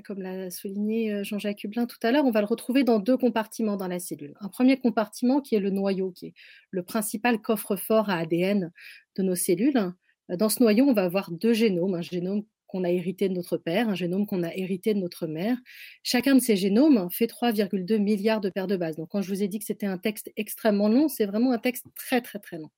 [0.49, 3.87] souligné euh, Jean-Jacques Hublin tout à l'heure, on va le retrouver dans deux compartiments dans
[3.87, 4.35] la cellule.
[4.41, 6.33] Un premier compartiment qui est le noyau, qui est
[6.69, 8.71] le principal coffre-fort à ADN
[9.15, 9.93] de nos cellules.
[10.29, 13.57] Dans ce noyau, on va avoir deux génomes, un génome qu'on a hérité de notre
[13.57, 15.57] père, un génome qu'on a hérité de notre mère.
[16.03, 18.95] Chacun de ces génomes fait 3,2 milliards de paires de bases.
[18.95, 21.57] Donc quand je vous ai dit que c'était un texte extrêmement long, c'est vraiment un
[21.59, 22.71] texte très très très long.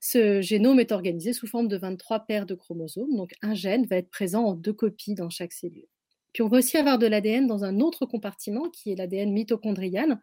[0.00, 3.96] Ce génome est organisé sous forme de 23 paires de chromosomes, donc un gène va
[3.96, 5.86] être présent en deux copies dans chaque cellule.
[6.32, 10.20] Puis on va aussi avoir de l'ADN dans un autre compartiment qui est l'ADN mitochondrial,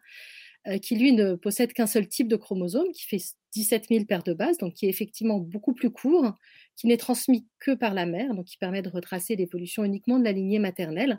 [0.82, 4.34] qui lui ne possède qu'un seul type de chromosome, qui fait 17 000 paires de
[4.34, 6.32] bases, donc qui est effectivement beaucoup plus court,
[6.76, 10.24] qui n'est transmis que par la mère, donc qui permet de retracer l'évolution uniquement de
[10.24, 11.16] la lignée maternelle,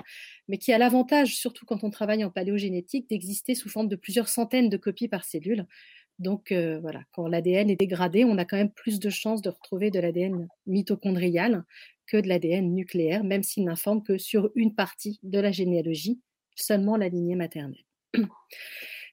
[0.47, 4.27] mais qui a l'avantage, surtout quand on travaille en paléogénétique, d'exister sous forme de plusieurs
[4.27, 5.65] centaines de copies par cellule,
[6.19, 9.49] donc euh, voilà, quand l'ADN est dégradé, on a quand même plus de chances de
[9.49, 11.63] retrouver de l'ADN mitochondrial
[12.07, 16.19] que de l'ADN nucléaire, même s'il n'informe que sur une partie de la généalogie,
[16.55, 17.83] seulement la lignée maternelle.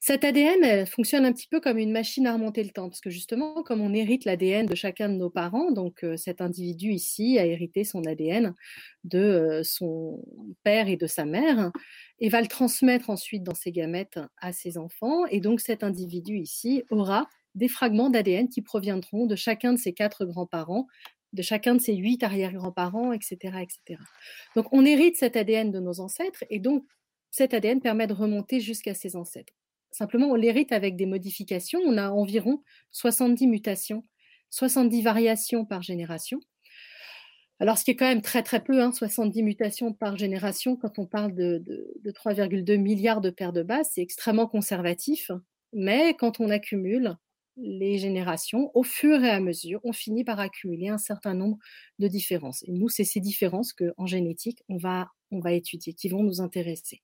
[0.06, 3.08] Cet ADN fonctionne un petit peu comme une machine à remonter le temps, parce que
[3.08, 7.38] justement, comme on hérite l'ADN de chacun de nos parents, donc euh, cet individu ici
[7.38, 8.54] a hérité son ADN
[9.04, 10.22] de euh, son
[10.62, 11.72] père et de sa mère,
[12.18, 16.36] et va le transmettre ensuite dans ses gamètes à ses enfants, et donc cet individu
[16.36, 20.86] ici aura des fragments d'ADN qui proviendront de chacun de ses quatre grands-parents,
[21.32, 23.98] de chacun de ses huit arrière-grands-parents, etc., etc.
[24.54, 26.84] Donc on hérite cet ADN de nos ancêtres, et donc
[27.30, 29.54] cet ADN permet de remonter jusqu'à ses ancêtres.
[29.94, 31.78] Simplement, on l'hérite avec des modifications.
[31.86, 34.04] On a environ 70 mutations,
[34.50, 36.40] 70 variations par génération.
[37.60, 40.98] Alors, ce qui est quand même très très peu, 70 hein, mutations par génération, quand
[40.98, 41.62] on parle de,
[42.06, 45.30] 3,2 milliards de paires de bases, c'est extrêmement conservatif.
[45.72, 47.16] Mais quand on accumule
[47.56, 51.58] les générations, au fur et à mesure, on finit par accumuler un certain nombre
[52.00, 52.64] de différences.
[52.64, 56.40] Et nous, c'est ces différences qu'en génétique, on va, on va étudier, qui vont nous
[56.40, 57.00] intéresser.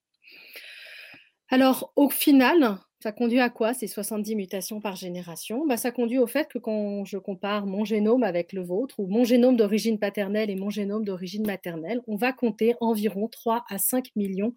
[1.50, 5.66] Alors, au final, ça conduit à quoi ces 70 mutations par génération?
[5.66, 9.06] Bah, Ça conduit au fait que quand je compare mon génome avec le vôtre, ou
[9.08, 13.78] mon génome d'origine paternelle et mon génome d'origine maternelle, on va compter environ 3 à
[13.78, 14.54] 5 millions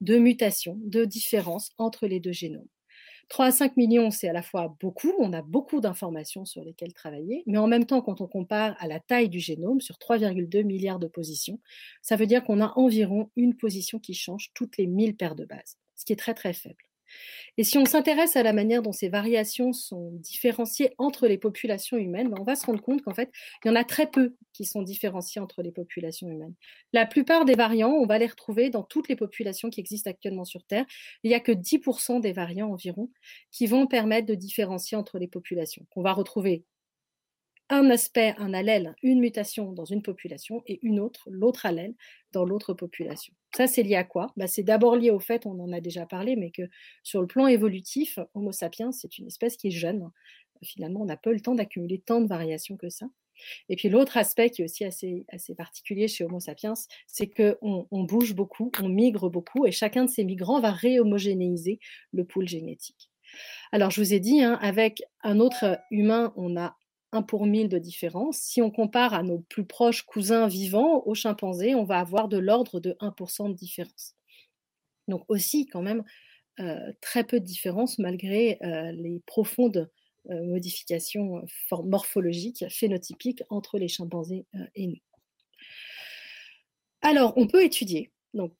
[0.00, 2.68] de mutations, de différences entre les deux génomes.
[3.28, 6.92] 3 à 5 millions, c'est à la fois beaucoup, on a beaucoup d'informations sur lesquelles
[6.94, 10.62] travailler, mais en même temps, quand on compare à la taille du génome, sur 3,2
[10.62, 11.58] milliards de positions,
[12.02, 15.44] ça veut dire qu'on a environ une position qui change toutes les 1000 paires de
[15.44, 16.76] bases ce qui est très très faible.
[17.58, 21.96] Et si on s'intéresse à la manière dont ces variations sont différenciées entre les populations
[21.96, 23.30] humaines, ben, on va se rendre compte qu'en fait,
[23.64, 26.54] il y en a très peu qui sont différenciés entre les populations humaines.
[26.92, 30.44] La plupart des variants, on va les retrouver dans toutes les populations qui existent actuellement
[30.44, 30.86] sur Terre.
[31.22, 33.10] Il n'y a que 10% des variants environ
[33.50, 36.64] qui vont permettre de différencier entre les populations, qu'on va retrouver
[37.68, 41.94] un aspect, un allèle, une mutation dans une population et une autre, l'autre allèle,
[42.32, 43.34] dans l'autre population.
[43.56, 44.32] Ça, c'est lié à quoi?
[44.36, 46.62] Bah, C'est d'abord lié au fait, on en a déjà parlé, mais que
[47.02, 50.10] sur le plan évolutif, Homo sapiens, c'est une espèce qui est jeune.
[50.62, 53.06] Finalement, on n'a pas le temps d'accumuler tant de variations que ça.
[53.68, 56.74] Et puis l'autre aspect qui est aussi assez, assez particulier chez Homo sapiens,
[57.06, 61.78] c'est qu'on on bouge beaucoup, on migre beaucoup, et chacun de ces migrants va réhomogénéiser
[62.12, 63.10] le pool génétique.
[63.72, 66.76] Alors je vous ai dit, hein, avec un autre humain, on a
[67.12, 68.38] un pour mille de différence.
[68.38, 72.38] Si on compare à nos plus proches cousins vivants, aux chimpanzés, on va avoir de
[72.38, 74.14] l'ordre de 1% de différence.
[75.08, 76.04] Donc aussi quand même
[76.58, 79.90] euh, très peu de différence malgré euh, les profondes
[80.30, 81.44] euh, modifications
[81.84, 85.00] morphologiques, phénotypiques entre les chimpanzés et nous.
[87.02, 88.52] Alors on peut étudier donc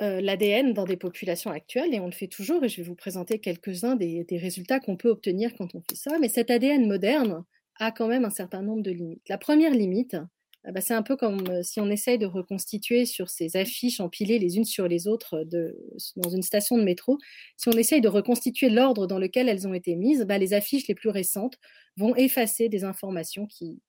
[0.00, 3.40] l'ADN dans des populations actuelles, et on le fait toujours, et je vais vous présenter
[3.40, 6.16] quelques-uns des résultats qu'on peut obtenir quand on fait ça.
[6.20, 7.44] Mais cet ADN moderne,
[7.78, 9.28] a quand même un certain nombre de limites.
[9.28, 10.16] La première limite,
[10.64, 14.00] ah bah, c'est un peu comme euh, si on essaye de reconstituer sur ces affiches
[14.00, 15.74] empilées les unes sur les autres de,
[16.16, 17.16] dans une station de métro,
[17.56, 20.88] si on essaye de reconstituer l'ordre dans lequel elles ont été mises, bah, les affiches
[20.88, 21.58] les plus récentes
[21.96, 23.80] vont effacer des informations qui,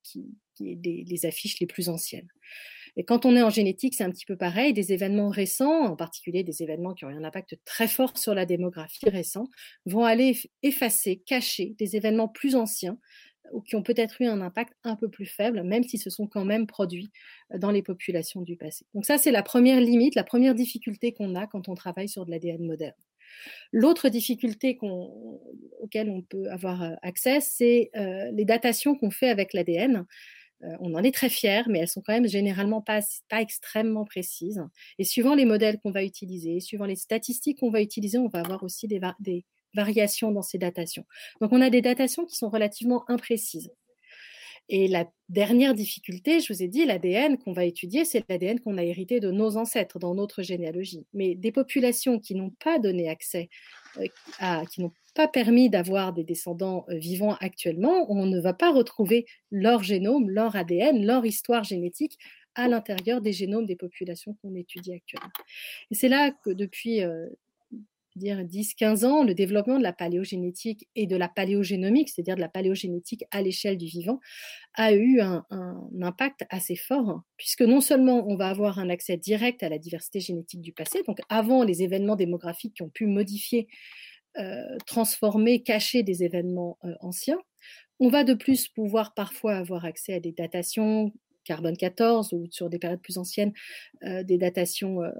[0.59, 2.27] des, affiches les plus anciennes.
[2.95, 4.73] Et quand on est en génétique, c'est un petit peu pareil.
[4.73, 8.33] Des événements récents, en particulier des événements qui ont eu un impact très fort sur
[8.33, 9.49] la démographie récente,
[9.85, 12.97] vont aller effacer, cacher des événements plus anciens
[13.51, 16.27] ou qui ont peut-être eu un impact un peu plus faible, même s'ils se sont
[16.27, 17.11] quand même produits
[17.57, 18.85] dans les populations du passé.
[18.93, 22.25] Donc ça, c'est la première limite, la première difficulté qu'on a quand on travaille sur
[22.25, 22.93] de l'ADN moderne.
[23.71, 24.85] L'autre difficulté qu
[25.79, 27.91] auquel on peut avoir accès, c'est
[28.33, 30.05] les datations qu'on fait avec l'ADN.
[30.61, 34.63] on en est très fiers, mais elles sont quand même généralement pas, pas extrêmement précises.
[34.97, 38.39] Et suivant les modèles qu'on va utiliser, suivant les statistiques qu'on va utiliser, on va
[38.39, 38.99] avoir aussi des,
[39.73, 41.05] variations dans ces datations.
[41.41, 43.71] Donc on a des datations qui sont relativement imprécises.
[44.71, 48.77] Et la dernière difficulté, je vous ai dit, l'ADN qu'on va étudier, c'est l'ADN qu'on
[48.77, 51.07] a hérité de nos ancêtres dans notre généalogie.
[51.11, 53.49] Mais des populations qui n'ont pas donné accès,
[53.97, 58.71] euh, qui n'ont pas permis d'avoir des descendants euh, vivants actuellement, on ne va pas
[58.71, 62.19] retrouver leur génome, leur ADN, leur histoire génétique
[62.53, 65.31] à l'intérieur des génomes des populations qu'on étudie actuellement.
[65.89, 67.27] Et c'est là que depuis euh,
[68.19, 72.49] dire 10-15 ans, le développement de la paléogénétique et de la paléogénomique, c'est-à-dire de la
[72.49, 74.19] paléogénétique à l'échelle du vivant,
[74.75, 75.45] a eu un,
[76.01, 80.19] impact assez fort, puisque non seulement on va avoir un accès direct à la diversité
[80.19, 83.67] génétique du passé, donc avant les événements démographiques qui ont pu modifier,
[84.37, 87.39] euh, transformer, cacher des événements euh, anciens,
[87.99, 91.11] on va de plus pouvoir parfois avoir accès à des datations
[91.49, 93.53] carbone 14 ou sur des périodes plus anciennes,
[94.03, 95.11] euh, des datations euh,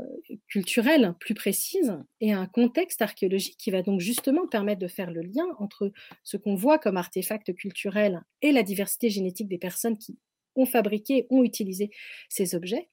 [0.48, 5.22] culturelles plus précises et un contexte archéologique qui va donc justement permettre de faire le
[5.22, 5.92] lien entre
[6.24, 10.20] ce qu'on voit comme artefact culturel et la diversité génétique des personnes qui
[10.56, 11.90] ont fabriqué, ont utilisé
[12.30, 12.90] ces objets.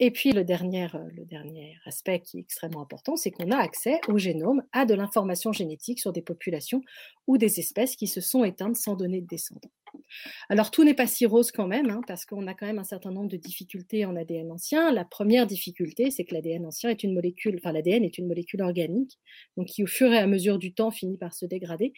[0.00, 3.56] Et puis le dernier, euh, le dernier aspect qui est extrêmement important, c'est qu'on a
[3.56, 6.82] accès au génome, à de l'information génétique sur des populations
[7.26, 9.70] ou des espèces qui se sont éteintes sans donner de descendants.
[10.48, 12.84] Alors tout n'est pas si rose quand même, hein, parce qu'on a quand même un
[12.84, 14.90] certain nombre de difficultés en ADN ancien.
[14.92, 18.62] La première difficulté, c'est que l'ADN ancien est une molécule, enfin l'ADN est une molécule
[18.62, 19.18] organique,
[19.56, 21.92] donc qui au fur et à mesure du temps finit par se dégrader.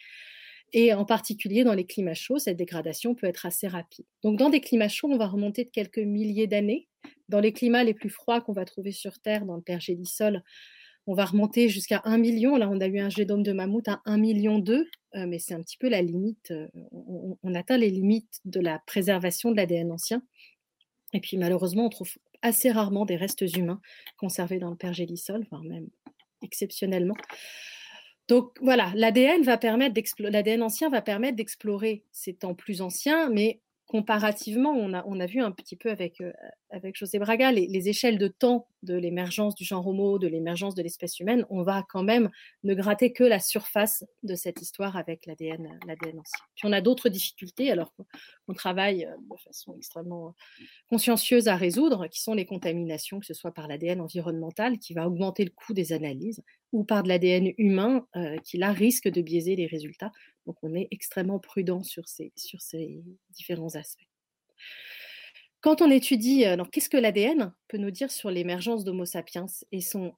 [0.73, 4.05] Et en particulier dans les climats chauds, cette dégradation peut être assez rapide.
[4.23, 6.87] Donc dans des climats chauds, on va remonter de quelques milliers d'années.
[7.29, 10.43] Dans les climats les plus froids qu'on va trouver sur Terre, dans le pergélisol,
[11.07, 12.57] on va remonter jusqu'à 1 million.
[12.57, 15.53] Là, on a eu un génome de mammouth à 1 million 2, euh, mais c'est
[15.53, 16.51] un petit peu la limite.
[16.51, 20.21] Euh, on, atteint les limites de la préservation de l'ADN ancien.
[21.13, 22.11] Et puis malheureusement, on trouve
[22.41, 23.81] assez rarement des restes humains
[24.17, 25.87] conservés dans le pergélisol, voire même
[26.43, 27.15] exceptionnellement.
[28.27, 32.03] Donc voilà, l'ADN va permettre l'ADN ancien va permettre d'explorer.
[32.11, 36.19] Ces temps plus anciens, mais comparativement, on a, on a vu un petit peu avec,
[36.19, 36.33] euh,
[36.69, 40.81] avec José Braga les, échelles de temps de l'émergence du genre Homo, de l'émergence de
[40.81, 41.45] l'espèce humaine.
[41.49, 42.29] On va quand même
[42.63, 46.39] ne gratter que la surface de cette histoire avec l'ADN l'ADN ancien.
[46.55, 50.35] Puis on a d'autres difficultés, alors qu'on travaille euh, de façon extrêmement
[50.89, 55.07] consciencieuse à résoudre, qui sont les contaminations, que ce soit par l'ADN environnemental, qui va
[55.07, 56.43] augmenter le coût des analyses,
[56.73, 60.11] ou par de l'ADN humain, euh, qui là risque de biaiser les résultats.
[60.45, 62.31] Donc on est extrêmement prudent sur ces
[63.31, 64.07] différents aspects.
[65.67, 69.81] Quand on étudie, euh, qu'est-ce que l'ADN peut nous dire sur l'émergence d'Homo sapiens et
[69.81, 70.13] son,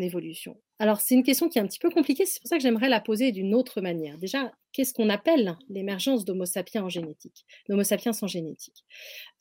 [0.00, 0.60] évolution?
[0.78, 2.88] Alors c'est une question qui est un petit peu compliquée, c'est pour ça que j'aimerais
[2.88, 4.16] la poser d'une autre manière.
[4.16, 7.44] Déjà, qu'est-ce qu'on appelle l'émergence d'Homo sapiens en génétique,
[7.82, 8.84] sapiens en génétique?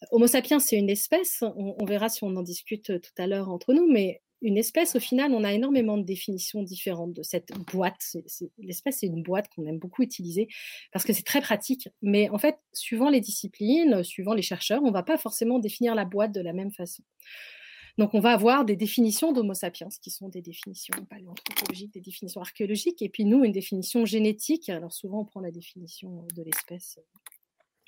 [0.09, 3.75] Homo sapiens, c'est une espèce, on, verra si on en discute tout à l'heure entre
[3.75, 8.15] nous, mais une espèce, au final, on a énormément de définitions différentes de cette boîte.
[8.57, 10.47] L'espèce, c'est une boîte qu'on aime beaucoup utiliser
[10.91, 11.89] parce que c'est très pratique.
[12.01, 15.95] Mais en fait, suivant les disciplines, suivant les chercheurs, on ne va pas forcément définir
[15.95, 17.03] la boîte de la même façon.
[17.97, 22.41] Donc, on va avoir des définitions d'Homo sapiens, qui sont des définitions paléanthropologiques, des définitions
[22.41, 24.69] archéologiques, et puis nous, une définition génétique.
[24.69, 26.99] Alors, souvent, on prend la définition de l'espèce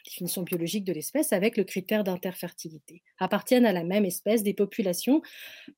[0.04, 3.04] définition biologique de l'espèce avec le critère d'interfertilité.
[3.20, 5.22] Appartiennent à la même espèce des populations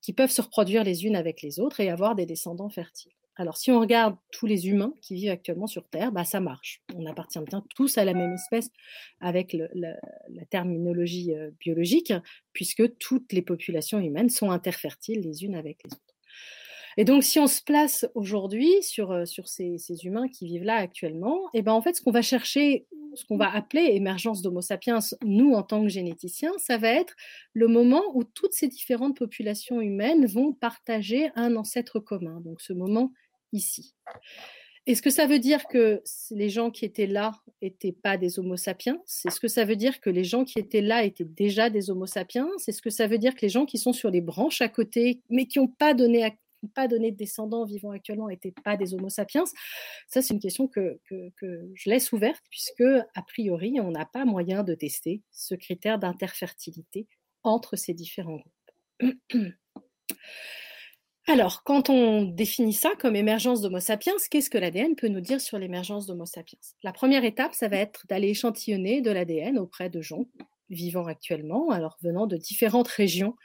[0.01, 3.11] qui peuvent se reproduire les unes avec les autres et avoir des descendants fertiles.
[3.37, 6.81] Alors, si on regarde tous les humains qui vivent actuellement sur Terre, bah, ça marche.
[6.95, 8.69] On appartient bien tous à la même espèce
[9.19, 9.95] avec la,
[10.49, 12.13] terminologie euh, biologique,
[12.53, 16.15] puisque toutes les populations humaines sont interfertiles les unes avec les autres.
[16.97, 20.63] Et donc, si on se place aujourd'hui sur, euh, sur ces, ces, humains qui vivent
[20.63, 23.91] là actuellement, et eh ben en fait, ce qu'on va chercher, ce qu'on va appeler
[23.93, 27.15] émergence d'Homo sapiens, nous en tant que généticiens, ça va être
[27.53, 32.41] le moment où toutes ces différentes populations humaines vont partager un ancêtre commun.
[32.41, 33.11] Donc, ce moment
[33.51, 33.93] ici.
[34.87, 38.55] Est-ce que ça veut dire que les gens qui étaient là n'étaient pas des Homo
[38.55, 39.01] sapiens?
[39.25, 42.05] Est-ce que ça veut dire que les gens qui étaient là étaient déjà des Homo
[42.05, 42.47] sapiens?
[42.67, 45.21] Est-ce que ça veut dire que les gens qui sont sur les branches à côté,
[45.31, 46.23] mais qui n'ont pas donné
[46.73, 49.43] pas donné de descendants vivants actuellement n'étaient pas des Homo sapiens
[50.07, 50.99] Ça, c'est une question que,
[51.73, 57.07] je laisse ouverte, puisque, a priori, on n'a pas moyen de tester ce critère d'interfertilité
[57.43, 58.41] entre ces différents
[58.99, 59.21] groupes.
[61.27, 65.41] Alors, quand on définit ça comme émergence d'Homo sapiens, qu'est-ce que l'ADN peut nous dire
[65.41, 66.59] sur l'émergence d'Homo sapiens?
[66.83, 70.27] La première étape, ça va être d'aller échantillonner de l'ADN auprès de gens
[70.69, 73.35] vivant actuellement, alors venant de différentes régions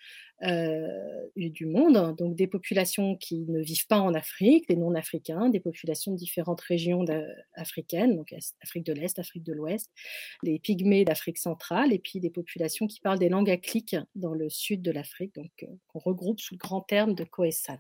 [0.41, 2.15] du monde, hein.
[2.17, 6.61] donc des populations qui ne vivent pas en Afrique, des non-africains, des populations de différentes
[6.61, 7.05] régions
[7.55, 9.91] africaines, donc Afrique de l'Est, Afrique de l'Ouest,
[10.43, 14.49] les pygmées d'Afrique centrale, et puis des populations qui parlent des langues clics dans le
[14.49, 17.79] sud de l'Afrique, donc euh, qu'on regroupe sous le grand terme de Khoesan.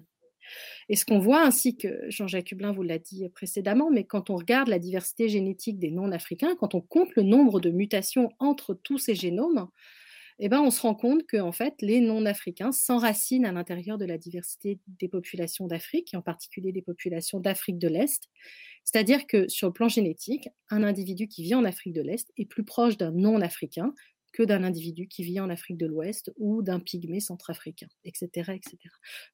[0.88, 4.36] Et ce qu'on voit, ainsi que Jean-Jacques Hublin vous l'a dit précédemment, mais quand on
[4.36, 8.98] regarde la diversité génétique des non-africains, quand on compte le nombre de mutations entre tous
[8.98, 9.68] ces génomes,
[10.42, 14.06] eh ben, on se rend compte que en fait, les non-africains s'enracinent à l'intérieur de
[14.06, 18.28] la diversité des populations d'Afrique, et en particulier des populations d'Afrique de l'Est.
[18.84, 22.46] C'est-à-dire que sur le plan génétique, un individu qui vit en Afrique de l'Est est
[22.46, 23.92] plus proche d'un non-africain
[24.32, 28.78] que d'un individu qui vit en Afrique de l'Ouest ou d'un pygmée centrafricain, etc., etc.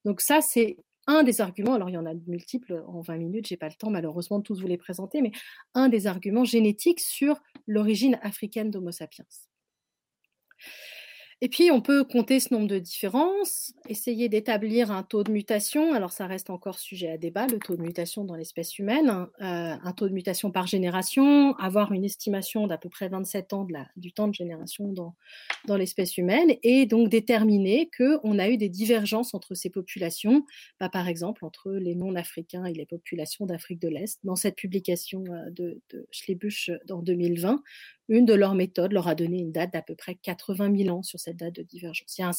[0.05, 3.17] Donc ça, c'est un des arguments, alors il y en a de multiples en 20
[3.17, 5.31] minutes, j'ai pas le temps malheureusement de tous vous les présenter, mais
[5.73, 9.25] un des arguments génétiques sur l'origine africaine d'Homo sapiens.
[11.39, 15.93] Et puis, on peut compter ce nombre de différences, essayer d'établir un taux de mutation.
[15.93, 19.09] Alors, ça reste encore sujet à débat, le taux de mutation dans l'espèce humaine.
[19.09, 19.29] Hein.
[19.41, 23.67] Euh, un taux de mutation par génération, avoir une estimation d'à peu près 27 ans
[23.97, 25.15] du temps de génération dans,
[25.67, 30.43] dans l'espèce humaine, et donc déterminer qu'on a eu des divergences entre ces populations,
[30.79, 34.19] bah, par exemple entre les non-africains et les populations d'Afrique de l'Est.
[34.23, 37.61] Dans cette publication euh, de, de Schlebusch en 2020,
[38.09, 41.03] une de leurs méthodes leur a donné une date d'à peu près 80 000 ans
[41.03, 42.17] sur cette date de divergence.
[42.17, 42.31] Il y a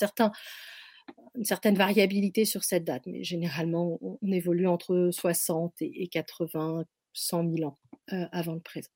[1.36, 7.54] une certaine variabilité sur cette date, mais généralement, on, évolue entre 60 et 80, 100
[7.56, 7.78] 000 ans
[8.12, 8.90] euh, avant le présent.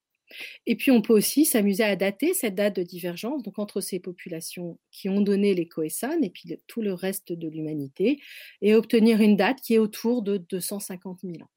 [0.67, 4.79] Et puis, on peut aussi s'amuser à dater cette date de divergence, entre ces populations
[4.91, 8.21] qui ont donné les Khoesan et puis tout le reste de l'humanité,
[8.63, 11.51] et obtenir une date qui est autour de 250 000 ans.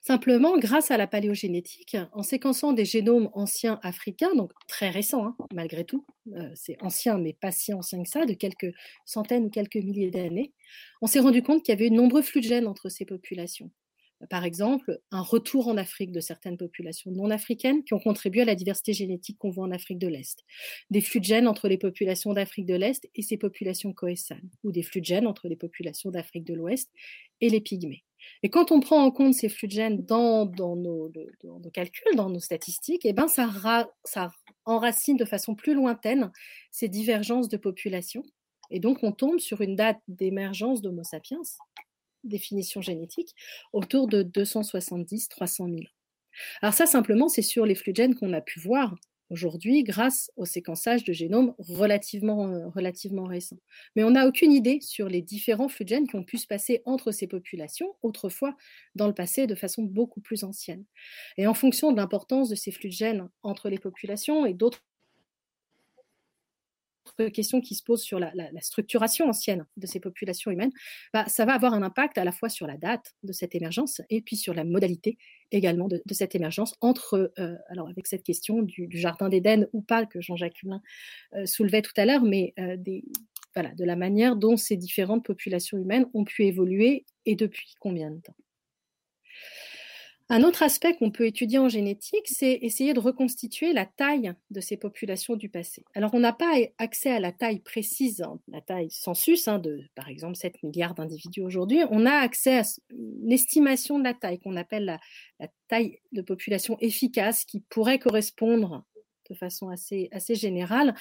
[0.00, 5.36] Simplement, grâce à la paléogénétique, en séquençant des génomes anciens africains, donc très récents hein,
[5.52, 8.72] malgré tout, euh, c'est ancien mais pas si ancien que ça, de quelques
[9.04, 10.52] centaines ou quelques milliers d'années,
[11.02, 13.70] on s'est rendu compte qu'il y avait de nombreux flux de gènes entre ces populations.
[14.30, 18.44] Par exemple, un retour en Afrique de certaines populations non africaines qui ont contribué à
[18.44, 20.44] la diversité génétique qu'on voit en Afrique de l'Est.
[20.90, 24.72] Des flux de gènes entre les populations d'Afrique de l'Est et ces populations coessanes, ou
[24.72, 26.90] des flux de gènes entre les populations d'Afrique de l'Ouest
[27.40, 28.04] et les pygmées.
[28.42, 31.12] Et quand on prend en compte ces flux de gènes dans, nos,
[31.72, 33.48] calculs, dans nos statistiques, eh ben ça,
[34.04, 34.32] ça
[34.64, 36.32] enracine de façon plus lointaine
[36.72, 38.24] ces divergences de population.
[38.70, 41.40] Et donc, on tombe sur une date d'émergence d'Homo sapiens,
[42.28, 43.34] définition génétique,
[43.72, 45.80] autour de 270-300 000
[46.62, 48.94] Alors ça, simplement, c'est sur les flux de gènes qu'on a pu voir
[49.30, 53.58] aujourd'hui grâce au séquençage de génomes relativement, euh, relativement récents.
[53.96, 56.46] Mais on n'a aucune idée sur les différents flux de gènes qui ont pu se
[56.46, 58.56] passer entre ces populations, autrefois
[58.94, 60.84] dans le passé, de façon beaucoup plus ancienne.
[61.36, 64.82] Et en fonction de l'importance de ces flux de gènes entre les populations et d'autres
[67.32, 70.72] questions qui se posent sur la, structuration ancienne de ces populations humaines,
[71.12, 74.00] bah, ça va avoir un impact à la fois sur la date de cette émergence
[74.10, 75.18] et puis sur la modalité
[75.50, 80.06] également de, cette émergence entre, euh, alors avec cette question du, jardin d'Éden ou pas
[80.06, 80.82] que Jean-Jacques Humain
[81.34, 86.06] euh, soulevait tout à l'heure, mais euh, de la manière dont ces différentes populations humaines
[86.14, 88.36] ont pu évoluer et depuis combien de temps?
[90.30, 94.60] Un autre aspect qu'on peut étudier en génétique, c'est essayer de reconstituer la taille de
[94.60, 95.84] ces populations du passé.
[95.94, 99.80] Alors, on n'a pas accès à la taille précise, hein, la taille census, hein, de
[99.94, 101.80] par exemple 7 milliards d'individus aujourd'hui.
[101.90, 102.62] On a accès à
[103.22, 105.00] l'estimation de la taille qu'on appelle
[105.38, 108.84] la, taille de population efficace qui pourrait correspondre
[109.30, 110.94] de façon assez, assez générale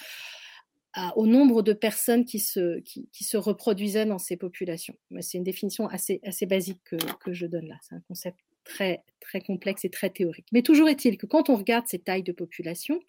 [1.15, 4.95] au nombre de personnes qui se, qui, se reproduisaient dans ces populations.
[5.19, 7.75] C'est une définition assez, assez basique que, que je donne là.
[7.81, 9.03] C'est un concept très,
[9.45, 10.47] complexe et très théorique.
[10.51, 12.99] Mais toujours est-il que quand on regarde ces tailles de population,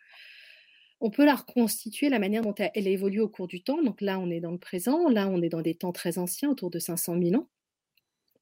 [1.01, 3.83] on peut la reconstituer la manière dont elle évolue au cours du temps.
[3.83, 6.51] Donc là, on est dans le présent, là, on est dans des temps très anciens,
[6.51, 7.49] autour de 500 000 ans.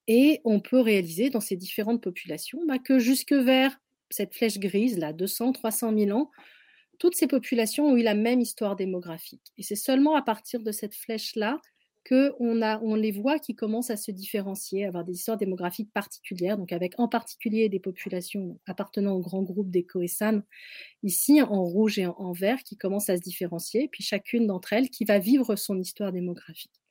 [0.07, 3.77] Et on peut réaliser dans ces différentes populations bah, que jusque vers
[4.09, 6.31] cette flèche grise, là, 200, 300 000 ans,
[6.97, 9.51] toutes ces populations ont eu la même histoire démographique.
[9.57, 11.59] Et c'est seulement à partir de cette flèche-là
[12.11, 16.71] on les voit qui commencent à se différencier, à avoir des histoires démographiques particulières, donc
[16.71, 20.41] avec en particulier des populations appartenant au grand groupe des Khoesan,
[21.03, 24.89] ici en rouge et en, vert, qui commencent à se différencier, puis chacune d'entre elles
[24.89, 26.81] qui va vivre son histoire démographique.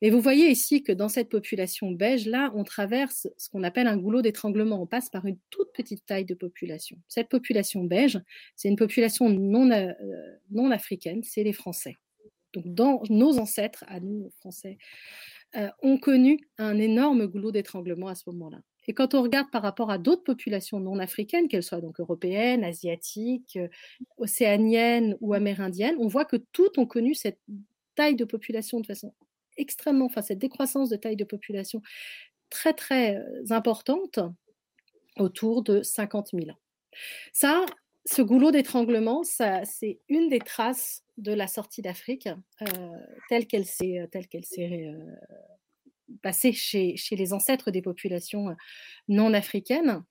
[0.00, 3.88] Et vous voyez ici que dans cette population beige, là, on traverse ce qu'on appelle
[3.88, 4.80] un goulot d'étranglement.
[4.80, 6.96] On passe par une toute petite taille de population.
[7.08, 8.18] Cette population beige,
[8.56, 9.92] c'est une population non, euh,
[10.50, 11.98] non africaine, c'est les Français
[12.52, 14.78] donc dans nos ancêtres, à nous, Français,
[15.56, 18.58] euh, ont connu un énorme goulot d'étranglement à ce moment-là.
[18.86, 22.64] Et quand on regarde par rapport à d'autres populations non africaines, qu'elles soient donc européennes,
[22.64, 23.68] asiatiques, euh,
[24.16, 27.40] océaniennes ou amérindiennes, on voit que toutes ont connu cette
[27.94, 29.12] taille de population de façon
[29.56, 31.82] extrêmement, enfin cette décroissance de taille de population
[32.48, 34.20] très très euh, importante
[35.18, 36.58] autour de 50 000 ans.
[37.32, 37.64] Ça,
[38.06, 42.28] ce goulot d'étranglement, c'est une des traces de la sortie d'Afrique
[42.62, 42.96] euh,
[43.28, 44.08] telle qu'elle s'est,
[44.42, 45.14] s'est euh,
[46.22, 48.56] passée chez, chez, les ancêtres des populations
[49.08, 50.02] non africaines.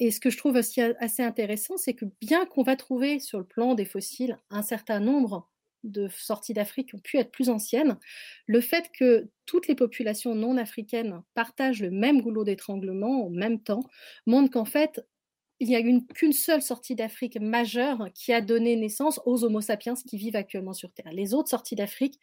[0.00, 3.38] Et ce que je trouve aussi assez intéressant, c'est que bien qu'on va trouver sur
[3.38, 5.48] le plan des fossiles un certain nombre
[5.84, 7.98] de sorties d'Afrique qui ont pu être plus anciennes,
[8.46, 13.62] le fait que toutes les populations non africaines partagent le même goulot d'étranglement en même
[13.62, 13.82] temps
[14.26, 15.06] montre qu'en fait,
[15.64, 19.62] il n'y a une qu'une seule sortie d'Afrique majeure qui a donné naissance aux Homo
[19.62, 21.10] sapiens qui vivent actuellement sur Terre.
[21.10, 22.20] Les autres sorties d'Afrique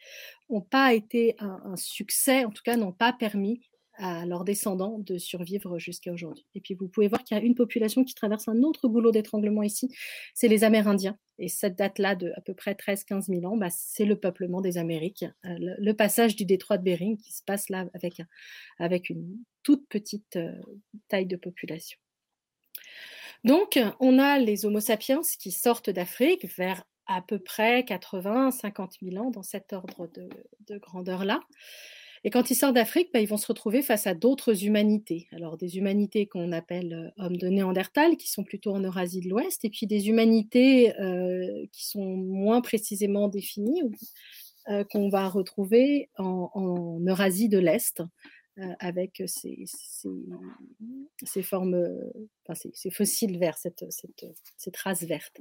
[0.51, 3.59] n'ont pas été un, succès, en tout cas n'ont pas permis
[3.97, 6.45] à leurs descendants de survivre jusqu'à aujourd'hui.
[6.53, 9.11] Et puis vous pouvez voir qu'il y a une population qui traverse un autre goulot
[9.11, 9.89] d'étranglement ici,
[10.35, 11.17] c'est les Amérindiens.
[11.39, 14.77] Et cette date-là de à peu près 13-15 000 ans, bah, c'est le peuplement des
[14.77, 18.21] Amériques, euh, le, passage du détroit de Bering qui se passe là avec,
[18.77, 20.53] avec une toute petite euh,
[21.07, 21.97] taille de population.
[23.43, 28.97] Donc, on a les Homo sapiens qui sortent d'Afrique vers à peu près 80, 50
[29.01, 31.41] 000 ans dans cet ordre de, grandeur-là.
[32.23, 35.27] Et quand ils sortent d'Afrique, bah, ils vont se retrouver face à d'autres humanités.
[35.31, 39.29] Alors des humanités qu'on appelle euh, hommes de Néandertal, qui sont plutôt en Eurasie de
[39.29, 43.81] l'Ouest, et puis des humanités euh, qui sont moins précisément définies,
[44.69, 48.03] euh, qu'on va retrouver en, Eurasie de l'Est,
[48.79, 49.65] avec ces,
[51.41, 51.87] formes,
[52.45, 54.25] enfin ces, fossiles verts, cette, cette,
[54.57, 55.39] cette, race verte.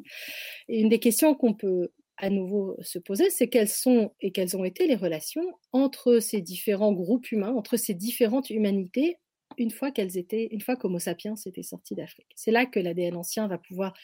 [0.69, 4.57] Et une des questions qu'on peut à nouveau se poser, c'est quelles sont et quelles
[4.57, 9.19] ont été les relations entre ces différents groupes humains, entre ces différentes humanités
[9.59, 12.31] une fois qu'elles étaient, une fois qu'Homo sapiens était sorti d'Afrique?
[12.37, 13.95] C'est là que l'ADN ancien va pouvoir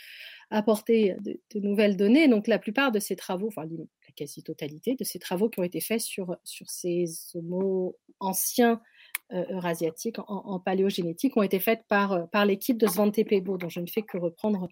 [0.50, 2.28] apporter de, nouvelles données.
[2.28, 5.80] Donc la plupart de ces travaux, enfin la quasi-totalité de ces travaux qui ont été
[5.80, 8.95] faits sur, sur ces Homo anciens euh,
[9.32, 13.80] eurasiatiques en, paléogénétique ont été faites par, euh, par l'équipe de Svante Pebo, dont je
[13.80, 14.68] ne fais que reprendre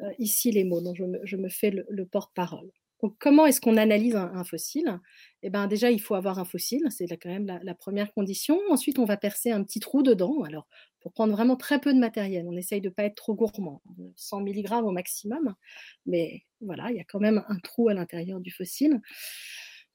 [0.00, 2.70] euh, ici les mots, dont je me, je me fais le, porte-parole.
[3.02, 4.98] Donc, comment est-ce qu'on analyse un, fossile?
[5.42, 8.58] Eh bien, déjà, il faut avoir un fossile, c'est quand même la, première condition.
[8.70, 10.42] Ensuite, on va percer un petit trou dedans.
[10.42, 10.66] Alors,
[11.00, 13.82] pour prendre vraiment très peu de matériel, on essaye de ne pas être trop gourmand,
[14.16, 15.54] 100 mg au maximum,
[16.06, 19.00] mais voilà, il y a quand même un trou à l'intérieur du fossile.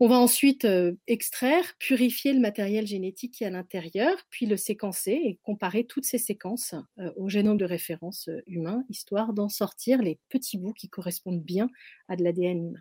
[0.02, 4.56] On va ensuite euh, extraire, purifier le matériel génétique qui est à l'intérieur, puis le
[4.56, 9.50] séquencer et comparer toutes ces séquences euh, au génome de référence euh, humain, histoire d'en
[9.50, 11.70] sortir les petits bouts qui correspondent bien
[12.08, 12.80] à de l'ADN humain.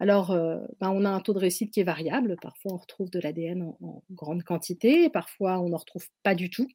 [0.00, 0.36] Alors,
[0.80, 2.36] ben, on a un taux de réussite qui est variable.
[2.42, 6.66] Parfois, on retrouve de l'ADN en, grande quantité, parfois, on n'en retrouve pas du tout.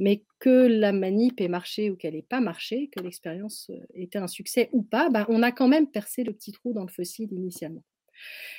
[0.00, 4.26] Mais que la manip ait marché ou qu'elle n'ait pas marché, que l'expérience était un
[4.26, 7.32] succès ou pas, ben, on a quand même percé le petit trou dans le fossile
[7.32, 7.84] initialement.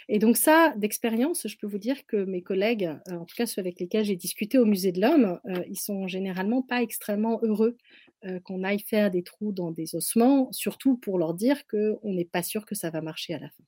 [0.10, 3.46] Et donc ça, d'expérience, je peux vous dire que mes collègues, euh, en tout cas
[3.46, 7.40] ceux avec lesquels j'ai discuté au musée de l'homme, euh, ils sont généralement pas extrêmement
[7.44, 7.78] heureux
[8.26, 12.26] euh, qu'on aille faire des trous dans des ossements, surtout pour leur dire qu'on n'est
[12.26, 13.64] pas sûr que ça va marcher à la fin.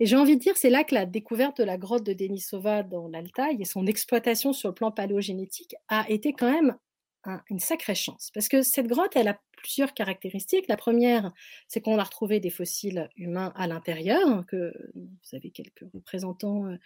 [0.00, 2.82] Et j'ai envie de dire, c'est là que la découverte de la grotte de Denisova
[2.82, 6.76] dans l'Altaï et son exploitation sur le plan paléogénétique a été quand même
[7.48, 8.30] une sacrée chance.
[8.34, 10.68] Parce que cette grotte, elle a plusieurs caractéristiques.
[10.68, 11.32] La première,
[11.68, 16.76] c'est qu'on a retrouvé des fossiles humains à l'intérieur, que vous avez quelques représentants euh,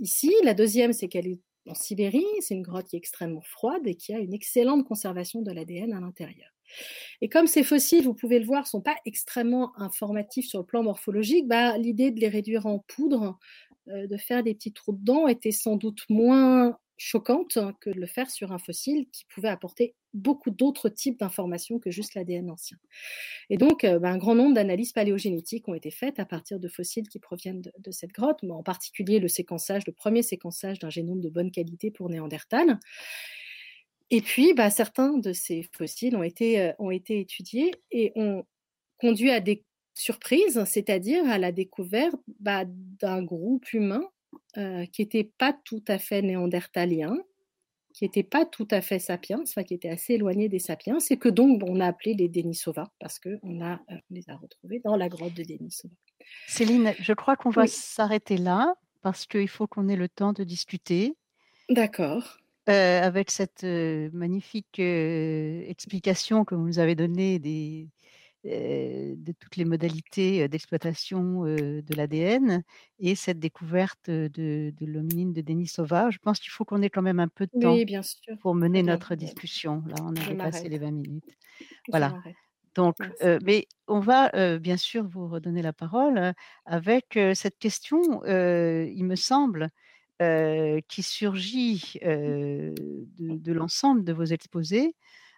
[0.00, 0.32] ici.
[0.44, 2.26] La deuxième, c'est qu'elle est en Sibérie.
[2.40, 5.92] C'est une grotte qui est extrêmement froide et qui a une excellente conservation de l'ADN
[5.92, 6.50] à l'intérieur.
[7.20, 10.82] Et comme ces fossiles, vous pouvez le voir, sont pas extrêmement informatifs sur le plan
[10.82, 13.38] morphologique, bah, l'idée de les réduire en poudre,
[13.88, 18.06] euh, de faire des petits trous dedans, était sans doute moins choquante que de le
[18.06, 22.78] faire sur un fossile qui pouvait apporter beaucoup d'autres types d'informations que juste l'ADN ancien.
[23.50, 26.68] Et donc, euh, bah, un grand nombre d'analyses paléogénétiques ont été faites à partir de
[26.68, 31.20] fossiles qui proviennent de, cette grotte, en particulier le séquençage, le premier séquençage d'un génome
[31.20, 32.78] de bonne qualité pour Néandertal.
[34.10, 38.46] Et puis, bah, certains de ces fossiles ont été, euh, ont été étudiés et ont
[38.98, 39.64] conduit à des
[39.94, 44.08] surprises, c'est-à-dire à la découverte bah, d'un groupe humain
[44.56, 47.16] euh, qui n'était pas tout à fait néandertalien,
[47.92, 51.16] qui n'était pas tout à fait sapiens, enfin, qui était assez éloigné des sapiens, et
[51.16, 53.76] que donc on a appelé les Denisova, parce qu'on euh,
[54.10, 55.94] les a retrouvés dans la grotte de Denisova.
[56.46, 60.44] Céline, je crois qu'on va s'arrêter là, parce qu'il faut qu'on ait le temps de
[60.44, 61.14] discuter.
[61.68, 62.38] D'accord.
[62.68, 67.88] Euh, avec cette magnifique explication que vous nous avez donnée des,
[68.46, 72.62] de toutes les modalités d'exploitation de l'ADN
[72.98, 74.28] et cette découverte de,
[74.78, 76.10] de l'hominine de Denisova.
[76.10, 78.00] Je pense qu'il faut qu'on ait quand même un peu de temps bien
[78.40, 79.82] pour mener notre discussion.
[79.88, 81.36] Là, on a dépassé les 20 minutes.
[81.88, 82.22] Voilà.
[82.74, 82.96] Donc,
[83.42, 86.34] mais on va bien sûr vous redonner la parole
[86.66, 89.70] avec cette question, il me semble,
[90.20, 92.74] qui surgit de,
[93.18, 94.94] de l'ensemble de vos exposés,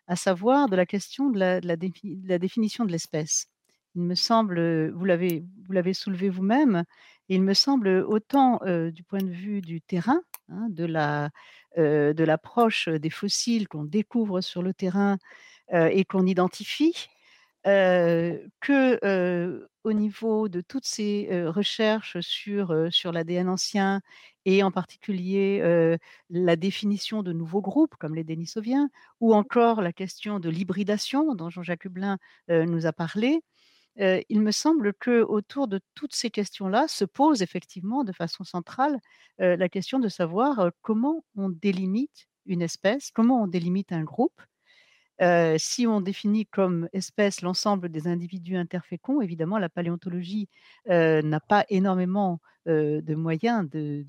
[0.09, 3.47] à savoir de la question de la, définition de l'espèce.
[3.95, 6.85] Il me semble, vous l'avez, vous l'avez soulevé vous-même,
[7.29, 10.69] il me semble autant euh, du point de vue du terrain, hein,
[11.77, 15.19] euh, de l'approche des fossiles qu'on découvre sur le terrain
[15.75, 17.09] euh, et qu'on identifie,
[17.65, 24.01] que au niveau de toutes ces recherches sur, sur l'ADN ancien
[24.45, 25.97] et en particulier
[26.31, 28.91] la définition de nouveaux groupes comme les Denisoviens,
[29.21, 32.19] ou encore la question de l'hybridation dont Jean-Jacques Hublin
[32.49, 33.43] nous a parlé,
[33.97, 38.99] il me semble que autour de toutes ces questions-là se pose effectivement de façon centrale
[39.39, 44.41] la question de savoir comment on délimite une espèce, comment on délimite un groupe,
[45.59, 50.49] si on définit comme espèce l'ensemble des individus interféconds, évidemment, la paléontologie
[50.87, 54.05] n'a pas énormément de moyens de,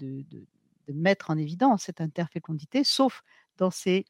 [0.91, 3.23] mettre en évidence cette interfécondité, sauf
[3.57, 4.06] dans ces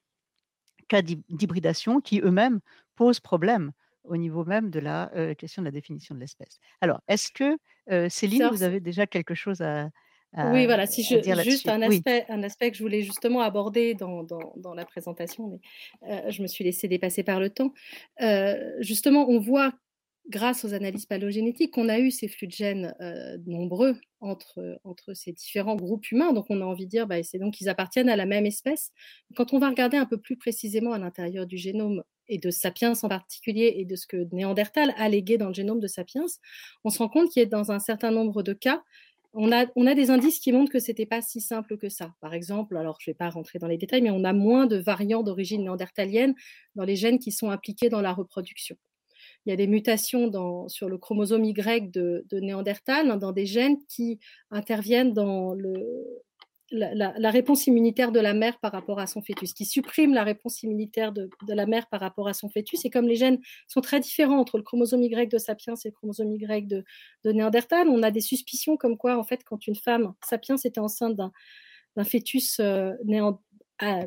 [0.87, 2.61] cas d'hybridation qui eux-mêmes
[2.95, 3.73] posent problème
[4.05, 6.59] au niveau même de la question de la définition de l'espèce.
[6.81, 9.89] Alors, est-ce que, Céline, vous avez déjà quelque chose à,
[10.37, 14.23] oui, voilà, si je, juste un aspect, un aspect que je voulais justement aborder dans,
[14.23, 15.59] dans, la présentation, mais
[16.07, 17.73] euh, je me suis laissé dépasser par le temps.
[18.21, 19.73] Euh, justement, on voit,
[20.29, 25.15] grâce aux analyses palogénétiques, qu'on a eu ces flux de gènes euh, nombreux entre, entre
[25.15, 26.31] ces différents groupes humains.
[26.31, 28.91] Donc, on a envie de dire, bah, c'est donc qu'ils appartiennent à la même espèce.
[29.35, 32.93] Quand on va regarder un peu plus précisément à l'intérieur du génome et de Sapiens
[33.01, 36.27] en particulier, et de ce que Néandertal a légué dans le génome de Sapiens,
[36.83, 38.83] on se rend compte qu'il y a dans un certain nombre de cas
[39.33, 42.13] on a, des indices qui montrent que ce n'était pas si simple que ça.
[42.19, 44.65] Par exemple, alors je ne vais pas rentrer dans les détails, mais on a moins
[44.65, 46.33] de variants d'origine néandertalienne
[46.75, 48.75] dans les gènes qui sont impliqués dans la reproduction.
[49.45, 53.77] Il y a des mutations sur le chromosome Y de, de Néandertal, dans des gènes
[53.87, 54.19] qui
[54.51, 55.85] interviennent dans le,
[56.71, 60.63] la, réponse immunitaire de la mère par rapport à son fœtus, qui supprime la réponse
[60.63, 62.85] immunitaire de, la mère par rapport à son fœtus.
[62.85, 65.93] Et comme les gènes sont très différents entre le chromosome Y de Sapiens et le
[65.93, 66.83] chromosome Y de,
[67.25, 71.15] Néandertal, on a des suspicions comme quoi, en fait, quand une femme Sapiens était enceinte
[71.15, 72.93] d'un fœtus euh,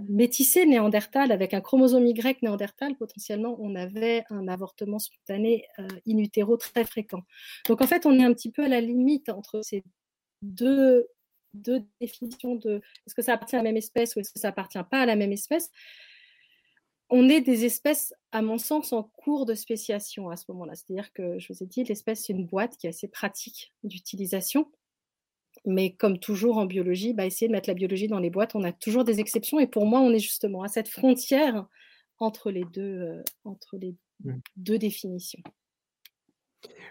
[0.09, 6.18] métissé Néandertal avec un chromosome Y Néandertal, potentiellement, on avait un avortement spontané euh, in
[6.18, 7.22] utero très fréquent.
[7.68, 9.82] Donc, en fait, on est un petit peu à la limite entre ces
[10.43, 11.06] deux
[11.55, 14.49] deux définitions de est-ce que ça appartient à la même espèce ou est-ce que ça
[14.49, 15.70] appartient pas à la même espèce,
[17.15, 20.74] on est des espèces, à mon sens, en cours de spéciation à ce moment-là.
[20.74, 24.73] C'est-à-dire que, je vous ai dit, l'espèce, c'est une boîte qui est assez pratique d'utilisation.
[25.66, 28.65] Mais comme toujours en biologie, bah, essayer de mettre la biologie dans les boîtes, on
[28.65, 29.61] a toujours des exceptions.
[29.61, 31.66] Et pour moi, on est justement à cette frontière
[32.19, 34.33] entre les deux, euh, entre les mmh.
[34.57, 35.43] deux définitions.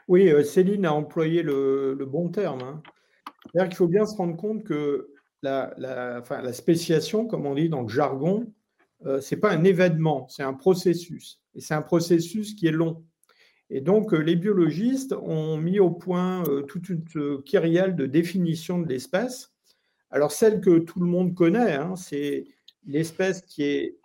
[0.08, 2.62] Oui, euh, Céline a employé le, bon terme.
[2.62, 2.84] Hein.
[3.46, 5.10] C'est-à-dire qu'il faut bien se rendre compte que
[5.42, 6.24] la,
[6.54, 8.52] spéciation, comme on dit dans le jargon,
[9.06, 11.42] euh, ce n'est pas un événement, c'est un processus.
[11.56, 13.04] Et c'est un processus qui est long.
[13.70, 17.04] Et donc, les biologistes ont mis au point toute une
[17.44, 19.54] kyrielle de définition de l'espèce.
[20.10, 22.44] Alors, celle que tout le monde connaît, hein, c'est
[22.86, 23.98] l'espèce qui est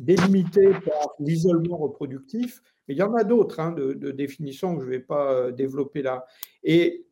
[0.00, 2.60] délimitée par l'isolement reproductif.
[2.86, 6.02] Mais il y en a d'autres hein, de, définitions que je ne vais pas développer
[6.02, 6.26] là.
[6.64, 7.06] Et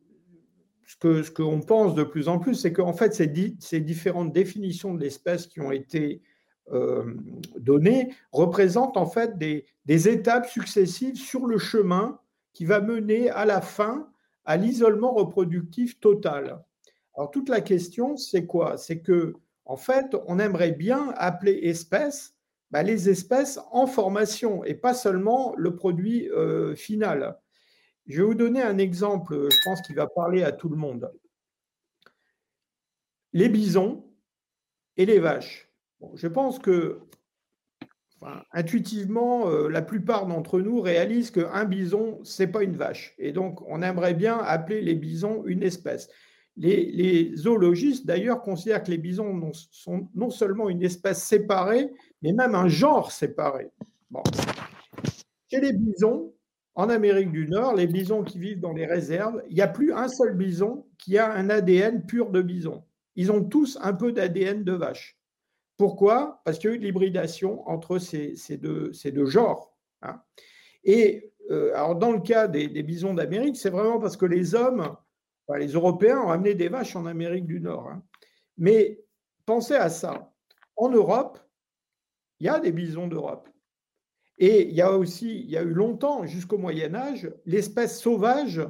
[0.87, 5.01] ce qu'on pense de plus en plus, c'est qu'en fait, ces, ces, différentes définitions de
[5.01, 6.21] l'espèce qui ont été
[6.71, 7.13] euh,
[7.57, 9.65] données représentent en fait des,
[10.09, 12.19] étapes successives sur le chemin
[12.53, 14.09] qui va mener à la fin
[14.43, 16.63] à l'isolement reproductif total.
[17.15, 18.77] Alors toute la question, c'est quoi?
[18.77, 19.33] C'est que
[19.65, 22.35] en fait, on aimerait bien appeler espèce
[22.71, 27.37] bah, les espèces en formation et pas seulement le produit euh, final.
[28.07, 31.11] Je vais vous donner un exemple, je pense qu'il va parler à tout le monde.
[33.33, 34.05] Les bisons
[34.95, 35.67] et les vaches
[36.15, 36.99] je pense que
[38.51, 43.13] intuitivement, euh, la plupart d'entre nous réalisent qu'un bison, ce n'est pas une vache.
[43.19, 46.09] Et donc, on aimerait bien appeler les bisons une espèce.
[46.55, 51.91] Les, zoologistes, d'ailleurs, considèrent que les bisons sont non seulement une espèce séparée,
[52.23, 53.69] mais même un genre séparé.
[55.51, 56.33] Chez les bisons,
[56.77, 59.93] en Amérique du Nord, les bisons qui vivent dans les réserves, il n'y a plus
[59.93, 62.85] un seul bison qui a un ADN pur de bison.
[63.15, 65.19] Ils ont tous un peu d'ADN de vache.
[65.77, 66.39] Pourquoi?
[66.45, 68.91] Parce qu'il y a eu de l'hybridation entre ces, deux,
[69.25, 69.75] genres.
[70.03, 70.21] Hein.
[70.83, 74.95] Et euh, alors dans le cas des, bisons d'Amérique, c'est vraiment parce que les hommes,
[75.57, 77.87] les Européens ont amené des vaches en Amérique du Nord.
[77.87, 78.03] Hein.
[78.55, 79.03] Mais
[79.47, 80.31] pensez à ça.
[80.75, 81.39] En Europe,
[82.39, 83.49] il y a des bisons d'Europe.
[84.37, 88.61] Et il y a aussi, il y a eu longtemps, jusqu'au Moyen Âge, l'espèce sauvage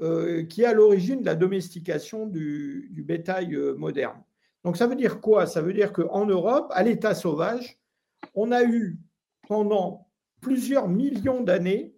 [0.00, 4.22] euh, qui est à l'origine de la domestication du bétail euh, moderne.
[4.64, 5.46] Donc ça veut dire quoi?
[5.46, 7.78] Ça veut dire qu'en Europe, à l'état sauvage,
[8.34, 8.98] on a eu
[9.48, 10.08] pendant
[10.40, 11.94] plusieurs millions d'années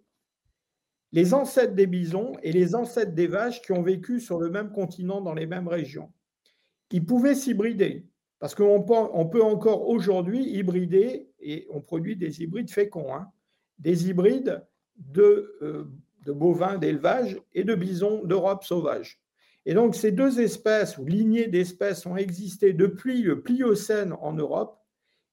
[1.11, 4.71] les ancêtres des bisons et les ancêtres des vaches qui ont vécu sur le même
[4.71, 6.11] continent dans les mêmes régions.
[6.89, 8.07] Ils pouvaient s'hybrider,
[8.43, 13.29] parce qu'on peut, encore aujourd'hui hybrider, et on produit des hybrides féconds, hein,
[13.79, 14.67] des hybrides
[14.97, 15.85] de, euh,
[16.25, 19.21] de bovins d'élevage et de bisons d'Europe sauvage.
[19.65, 24.77] Et donc, ces deux espèces ou lignées d'espèces ont existé depuis le Pliocène en Europe.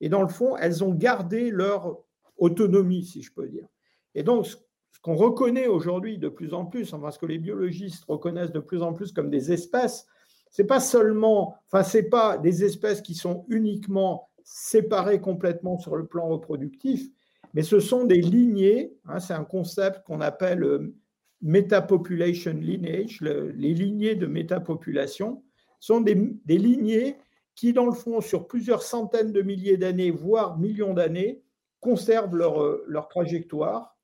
[0.00, 1.98] Et dans le fond, elles ont gardé leur
[2.36, 3.66] autonomie, si je peux dire.
[4.14, 4.56] Et donc, ce
[5.02, 8.82] qu'on reconnaît aujourd'hui de plus en plus, enfin, ce que les biologistes reconnaissent de plus
[8.82, 10.06] en plus comme des espèces,
[10.50, 16.06] c'est pas seulement, enfin, c'est pas des espèces qui sont uniquement séparées complètement sur le
[16.06, 17.08] plan reproductif,
[17.54, 18.92] mais ce sont des lignées.
[19.06, 20.94] Hein, c'est un concept qu'on appelle euh,
[21.40, 25.42] Metapopulation Lineage, les lignées de métapopulation,
[25.78, 26.14] sont des,
[26.46, 27.16] lignées
[27.54, 31.42] qui, dans le fond, sur plusieurs centaines de milliers d'années, voire millions d'années,
[31.80, 33.96] conservent leur, euh, leur trajectoire,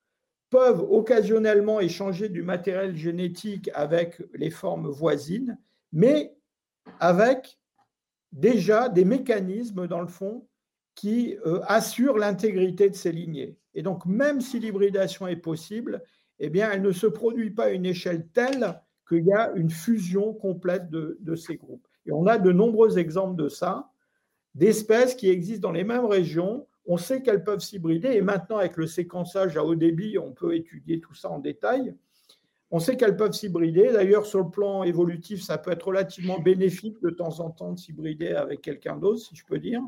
[0.49, 5.59] peuvent occasionnellement échanger du matériel génétique avec les formes voisines,
[5.93, 6.36] mais
[7.01, 7.59] avec
[8.33, 10.47] déjà des mécanismes, dans le fond,
[10.95, 13.57] qui euh, assurent l'intégrité de ces lignées.
[13.75, 16.03] Et donc, même si l'hybridation est possible,
[16.39, 19.71] eh bien, elle ne se produit pas à une échelle telle qu'il y a une
[19.71, 21.87] fusion complète de, ces groupes.
[22.07, 23.91] Et on a de nombreux exemples de ça,
[24.55, 26.67] d'espèces qui existent dans les mêmes régions.
[26.87, 30.57] On sait qu'elles peuvent s'hybrider et maintenant, avec le séquençage à haut débit, on peut
[30.57, 31.95] étudier tout ça en détail.
[32.71, 33.93] On sait qu'elles peuvent s'hybrider.
[33.93, 37.79] D'ailleurs, sur le plan évolutif, ça peut être relativement bénéfique de temps en temps de
[37.79, 39.81] s'hybrider avec quelqu'un d'autre, si je peux dire.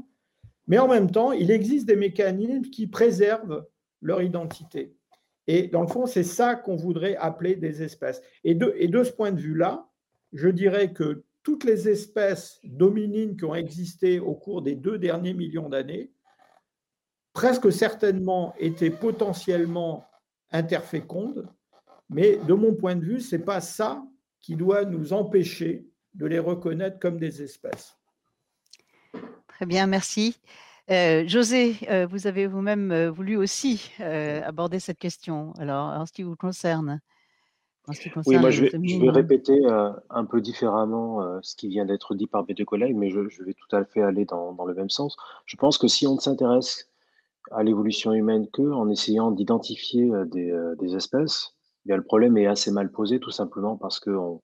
[0.69, 3.67] Mais en même temps, il existe des mécanismes qui préservent
[4.01, 4.95] leur identité.
[5.47, 8.23] Et dans le fond, c'est ça qu'on voudrait appeler des espèces.
[8.45, 9.89] Et de, et de ce point de vue-là,
[10.33, 15.33] je dirais que toutes les espèces dominines qui ont existé au cours des deux derniers
[15.33, 16.13] millions d'années,
[17.33, 20.05] presque certainement étaient potentiellement
[20.51, 21.49] interfécondes,
[22.11, 24.03] mais de mon point de vue, ce n'est pas ça
[24.41, 27.97] qui doit nous empêcher de les reconnaître comme des espèces.
[29.49, 30.39] Très bien, merci.
[30.91, 35.53] Euh, José, euh, vous avez vous-même euh, voulu aussi aborder cette question.
[35.59, 37.01] Alors, en ce qui vous concerne,
[38.27, 39.59] oui, moi je vais, répéter
[40.11, 43.55] un peu différemment ce qui vient d'être dit par mes deux collègues, mais je, vais
[43.55, 45.17] tout à fait aller dans, le même sens.
[45.47, 46.91] Je pense que si on ne s'intéresse
[47.51, 51.55] à l'évolution humaine que en essayant d'identifier des, espèces,
[51.97, 54.41] le problème est assez mal posé, tout simplement parce qu'on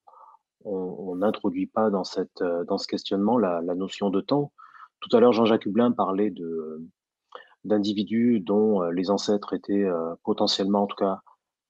[1.16, 4.52] n'introduit pas dans, cette, dans ce questionnement la notion de temps.
[5.00, 6.82] Tout à l'heure, Jean-Jacques Hublin parlait de,
[7.64, 11.20] d'individus dont euh, les ancêtres étaient euh, potentiellement, en tout cas,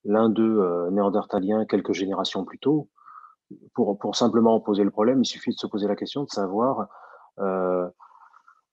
[0.04, 2.90] l'un d'eux euh, néandertalien quelques générations plus tôt.
[3.74, 6.88] Pour simplement poser le problème, il suffit de se poser la question de savoir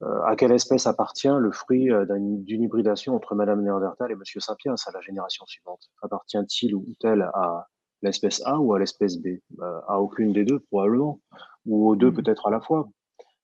[0.01, 4.91] à quelle espèce appartient le fruit d'une hybridation entre Madame Néandertal et Monsieur Sapiens à
[4.91, 5.89] la génération suivante?
[6.01, 7.67] Appartient-il ou tel à
[8.01, 9.39] l'espèce A ou à l'espèce B?
[9.87, 11.19] À aucune des deux probablement,
[11.65, 12.15] ou aux deux mmh.
[12.15, 12.89] peut-être à la fois.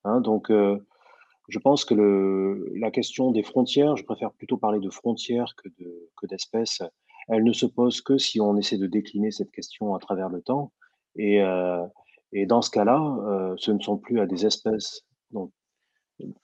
[0.04, 4.90] Hein, donc, je pense que le, la question des frontières, je préfère plutôt parler de
[4.90, 6.82] frontières que de que d'espèces.
[7.28, 10.40] Elle ne se pose que si on essaie de décliner cette question à travers le
[10.40, 10.72] temps.
[11.16, 11.84] Et, euh,
[12.32, 15.50] et dans ce cas-là, euh, ce ne sont plus à des espèces dont,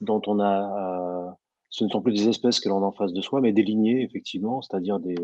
[0.01, 1.31] dont on a, euh,
[1.71, 3.63] ce ne sont plus des espèces que l'on a en face de soi, mais des
[3.63, 5.17] lignées effectivement, c'est-à-dire des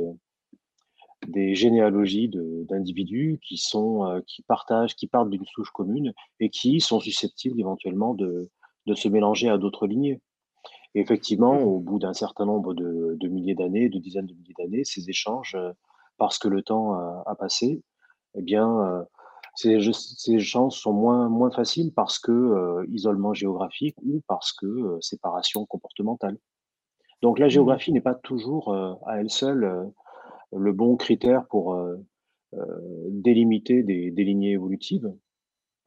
[1.29, 6.81] des généalogies d'individus qui sont euh, qui partagent, qui partent d'une souche commune et qui
[6.81, 8.49] sont susceptibles éventuellement de
[8.87, 10.21] de se mélanger à d'autres lignées.
[10.95, 11.65] Et effectivement, mmh.
[11.65, 15.09] au bout d'un certain nombre de, de milliers d'années, de dizaines de milliers d'années, ces
[15.09, 15.73] échanges, euh,
[16.17, 17.83] parce que le temps a, a passé,
[18.35, 19.05] eh bien,
[19.55, 24.99] ces, ces, échanges sont moins, moins faciles parce que euh, isolement géographique ou parce que
[25.01, 26.39] séparation comportementale.
[27.23, 27.51] Donc la mmh.
[27.51, 28.75] géographie n'est pas toujours
[29.07, 29.91] à elle seule
[30.53, 31.79] le bon critère pour
[33.09, 35.13] délimiter des, des lignées évolutives.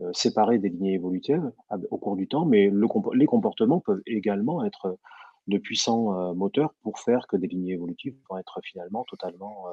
[0.01, 1.51] Euh, séparer des lignées évolutives
[1.91, 2.71] au cours du temps, mais
[3.13, 4.97] les comportements peuvent également être
[5.45, 9.65] de puissants euh, moteurs pour faire que des lignées évolutives vont être finalement totalement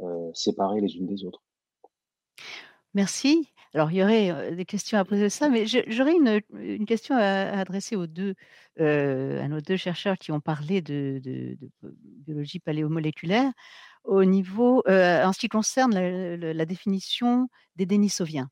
[0.00, 1.42] euh, séparées les unes des autres.
[2.94, 3.50] Merci.
[3.74, 7.58] Alors, il y aurait des questions à poser de ça, mais j'aurais une, question à,
[7.58, 8.34] adresser aux deux,
[8.78, 11.20] à nos deux chercheurs qui ont parlé de,
[12.24, 13.50] biologie paléomoléculaire
[14.04, 18.48] au niveau, en ce qui concerne la, la définition des Denisoviens.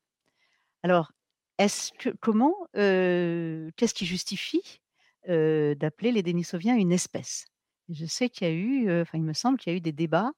[0.83, 1.13] Alors,
[1.57, 4.81] est-ce que comment, qu'est-ce qui justifie,
[5.25, 7.45] d'appeler les Denisoviens une espèce?
[7.87, 9.93] Je sais qu'il y a eu, enfin, il me semble qu'il y a eu des
[9.93, 10.31] débats,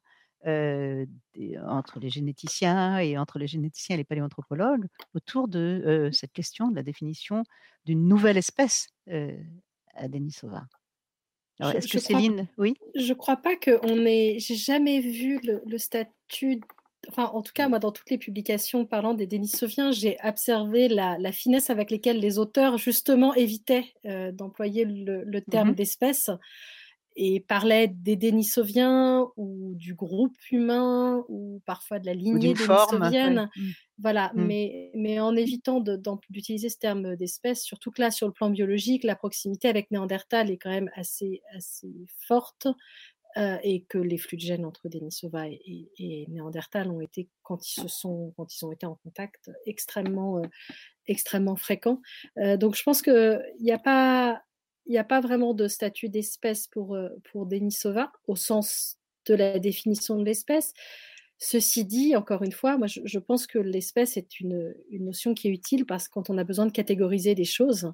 [0.45, 6.75] entre les généticiens et entre les généticiens et les paléoanthropologues autour de, cette question de
[6.75, 7.43] la définition
[7.85, 10.65] d'une nouvelle espèce, à Denisova.
[11.59, 12.75] Alors, est-ce que Céline oui?
[12.95, 16.59] Je crois pas qu'on ait j'ai jamais vu le le statut
[17.09, 21.31] enfin, en tout cas, moi, dans toutes les publications parlant des Denisoviens, j'ai observé la,
[21.31, 26.29] finesse avec laquelle les auteurs, justement, évitaient euh, d'employer le, terme mmh d'espèce
[27.15, 33.49] et parlaient des Denisoviens ou du groupe humain ou parfois de la lignée dénisovienne.
[33.55, 33.61] Mmh.
[33.99, 34.45] Voilà, mmh.
[34.45, 35.81] mais, mais en évitant
[36.29, 40.51] d'utiliser ce terme d'espèce, surtout que là, sur le plan biologique, la proximité avec Néandertal
[40.51, 41.93] est quand même assez, assez
[42.27, 42.67] forte.
[43.37, 47.67] Euh, et que les flux de gènes entre Denisova et, et, Néandertal ont été, quand
[47.67, 50.47] ils se sont, quand ils ont été en contact, extrêmement, euh,
[51.05, 52.01] extrêmement fréquents.
[52.37, 54.41] Euh, donc, je pense qu'il n'y a pas,
[54.85, 56.97] il a pas vraiment de statut d'espèce pour
[57.31, 58.97] pour Denisova au sens
[59.27, 60.73] de la définition de l'espèce.
[61.37, 65.51] Ceci dit, encore une fois, moi, je, pense que l'espèce est une, notion qui est
[65.51, 67.91] utile parce que quand on a besoin de catégoriser des choses,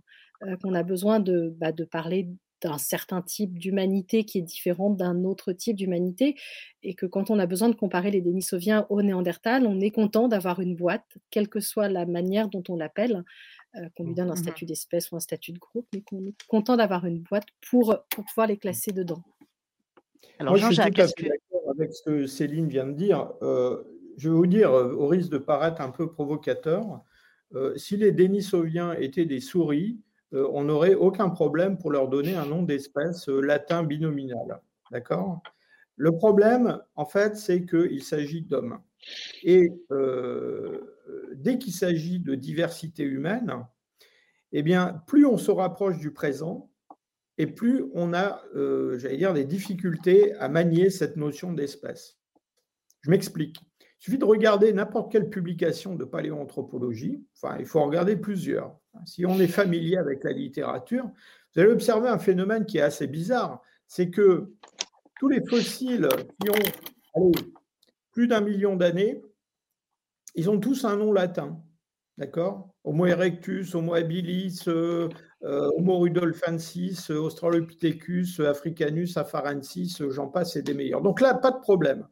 [0.61, 2.27] qu'on a besoin de, bah, de parler
[2.61, 6.35] d'un certain type d'humanité qui est différente d'un autre type d'humanité,
[6.83, 10.27] et que quand on a besoin de comparer les Denisoviens aux Néandertal, on est content
[10.27, 13.23] d'avoir une boîte, quelle que soit la manière dont on l'appelle,
[13.75, 16.25] euh, qu'on lui donne un mmh statut d'espèce ou un statut de groupe, mais qu'on
[16.25, 19.23] est content d'avoir une boîte pour, pour pouvoir les classer dedans.
[20.39, 23.31] Alors, Moi, je suis tout à fait d'accord avec ce que Céline vient de dire.
[23.41, 23.83] Euh,
[24.17, 27.01] je vais vous dire, euh, au risque de paraître un peu provocateur,
[27.75, 29.99] si les Denisoviens étaient des souris,
[30.33, 34.61] euh, on n'aurait aucun problème pour leur donner un nom d'espèce euh, latin binominal.
[34.91, 35.41] D'accord?
[35.95, 38.79] Le problème, en fait, c'est qu'il s'agit d'hommes.
[39.43, 40.97] Et euh,
[41.35, 43.65] dès qu'il s'agit de diversité humaine,
[44.51, 46.69] eh bien, plus on se rapproche du présent,
[47.37, 48.43] et plus on a,
[48.97, 52.19] j'allais dire, des difficultés à manier cette notion d'espèce.
[53.01, 53.57] Je m'explique.
[54.01, 58.75] Il suffit de regarder n'importe quelle publication de paléoanthropologie, enfin, il faut en regarder plusieurs.
[59.05, 61.05] Si on est familier avec la littérature,
[61.53, 64.53] vous allez observer un phénomène qui est assez bizarre, c'est que
[65.19, 66.09] tous les fossiles
[66.41, 67.31] qui ont
[68.11, 69.21] plus d'un million d'années,
[70.33, 71.61] ils ont tous un nom latin.
[72.17, 72.73] D'accord?
[72.83, 75.09] Homo erectus, Homo habilis, euh,
[75.43, 81.01] euh, Homo rudolfensis, Australopithecus, Africanus, afarensis, j'en passe, c'est des meilleurs.
[81.01, 82.07] Donc là, pas de problème.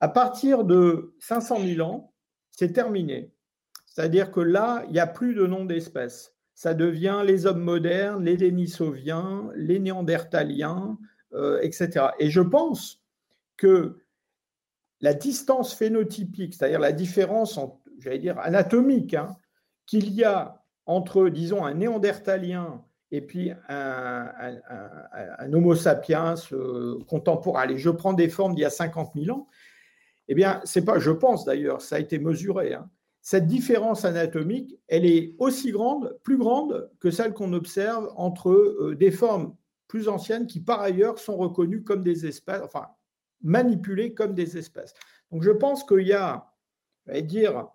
[0.00, 2.12] À partir de 500 000 ans,
[2.50, 3.32] c'est terminé.
[3.86, 6.34] C'est-à-dire que là, il n'y a plus de nom d'espèce.
[6.54, 10.98] Ça devient les hommes modernes, les Denisoviens, les Néandertaliens,
[11.32, 12.08] euh, etc.
[12.18, 13.02] Et je pense
[13.56, 13.98] que
[15.00, 17.58] la distance phénotypique, c'est-à-dire la différence,
[17.98, 19.36] j'allais dire anatomique, hein,
[19.86, 24.30] qu'il y a entre, disons, un Néandertalien et puis un,
[25.52, 27.62] Homo sapiens euh, contemporain.
[27.62, 29.48] Allez, je prends des formes d'il y a 50 000 ans.
[30.28, 32.74] Eh bien, c'est pas, je pense d'ailleurs, ça a été mesuré.
[32.74, 32.88] Hein,
[33.26, 38.94] cette différence anatomique, elle est aussi grande, plus grande que celle qu'on observe entre euh,
[38.94, 39.56] des formes
[39.88, 42.86] plus anciennes qui, par ailleurs, sont reconnues comme des espèces, enfin,
[43.42, 44.94] manipulées comme des espèces.
[45.32, 46.52] Donc, je pense qu'il y a,
[47.08, 47.66] je dire,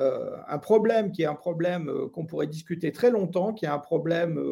[0.00, 3.68] euh, un problème qui est un problème euh, qu'on pourrait discuter très longtemps, qui est
[3.68, 4.42] un problème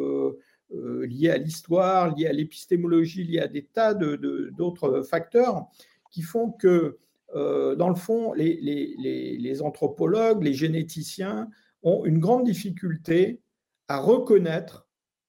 [0.70, 5.66] lié à l'histoire, lié à l'épistémologie, lié à des tas d'autres facteurs
[6.12, 6.98] qui font que
[7.34, 11.48] dans le fond, les, anthropologues, les généticiens
[11.82, 13.40] ont une grande difficulté
[13.88, 14.88] à reconnaître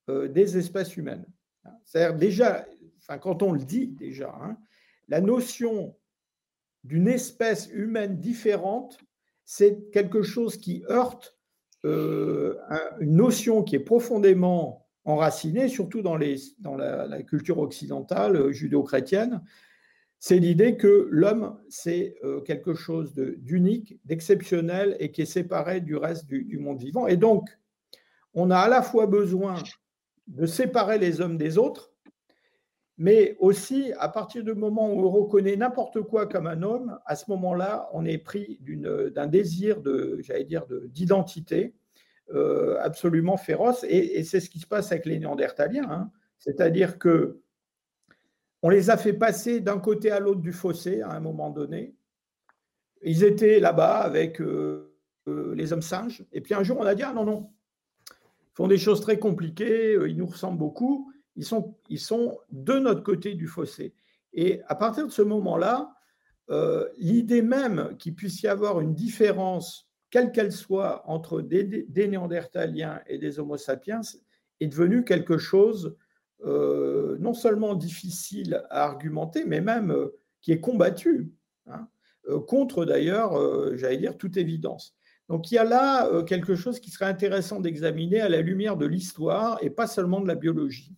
[0.10, 1.26] euh, des espèces humaines.
[1.84, 2.66] C'est-à-dire déjà,
[3.00, 4.58] enfin, quand on le dit déjà, hein,
[5.08, 5.96] la notion
[6.84, 9.00] d'une espèce humaine différente,
[9.44, 11.38] c'est quelque chose qui heurte
[11.86, 12.56] euh,
[13.00, 19.42] une notion qui est profondément enracinée, surtout dans, la, culture occidentale judéo-chrétienne,
[20.20, 25.96] c'est l'idée que l'homme, c'est euh, quelque chose d'unique, d'exceptionnel et qui est séparé du
[25.96, 27.08] reste du, monde vivant.
[27.08, 27.48] Et donc,
[28.34, 29.56] on a à la fois besoin
[30.28, 31.94] de séparer les hommes des autres,
[32.98, 37.16] mais aussi, à partir du moment où on reconnaît n'importe quoi comme un homme, à
[37.16, 41.76] ce moment-là, on est pris d'un désir de, j'allais dire, d'identité
[42.34, 43.86] euh, absolument féroce.
[43.88, 45.88] Et, c'est ce qui se passe avec les Néandertaliens.
[45.92, 46.12] Hein.
[46.40, 47.40] C'est-à-dire que
[48.62, 51.96] on les a fait passer d'un côté à l'autre du fossé à un moment donné.
[53.04, 54.96] Ils étaient là-bas avec euh,
[55.28, 56.26] euh, les hommes singes.
[56.32, 57.52] Et puis un jour, on a dit Ah non, non,
[58.10, 62.40] ils font des choses très compliquées, euh, ils nous ressemblent beaucoup, ils sont, ils sont
[62.52, 63.94] de notre côté du fossé.
[64.34, 65.94] Et à partir de ce moment-là,
[66.98, 73.02] l'idée même qu'il puisse y avoir une différence, quelle qu'elle soit, entre des, des, Néandertaliens
[73.08, 74.00] et des Homo sapiens
[74.62, 75.98] est devenue quelque chose
[76.46, 81.32] euh, non seulement difficile à argumenter, mais même euh, qui est combattu,
[81.66, 81.88] hein,
[82.30, 83.34] euh, contre d'ailleurs,
[83.76, 84.96] j'allais dire, toute évidence.
[85.30, 88.86] Donc il y a là quelque chose qui serait intéressant d'examiner à la lumière de
[88.86, 90.96] l'histoire et pas seulement de la biologie.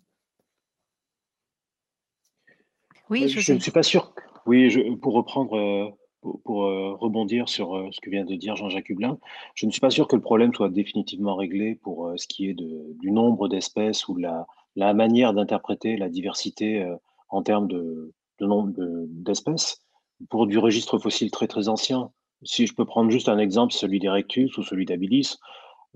[3.10, 4.14] Oui, je, ne suis pas sûr.
[4.46, 6.58] Oui, je, pour reprendre, pour,
[7.00, 9.18] rebondir sur ce que vient de dire Jean-Jacques Hublin,
[9.56, 12.54] je ne suis pas sûr que le problème soit définitivement réglé pour ce qui est
[12.54, 14.46] du nombre d'espèces ou de la,
[14.80, 16.96] la manière d'interpréter la diversité euh,
[17.28, 18.72] en termes de, nombre
[19.10, 19.82] d'espèces
[20.30, 22.12] pour du registre fossile très très ancien.
[22.44, 25.36] Si je peux prendre juste un exemple, celui d'Erectus ou celui d'Habilis,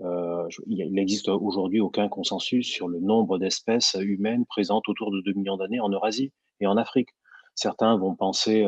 [0.01, 5.31] euh, il n'existe aujourd'hui aucun consensus sur le nombre d'espèces humaines présentes autour de 2
[5.31, 7.10] millions d'années en Eurasie et en Afrique.
[7.55, 8.65] Certains vont penser,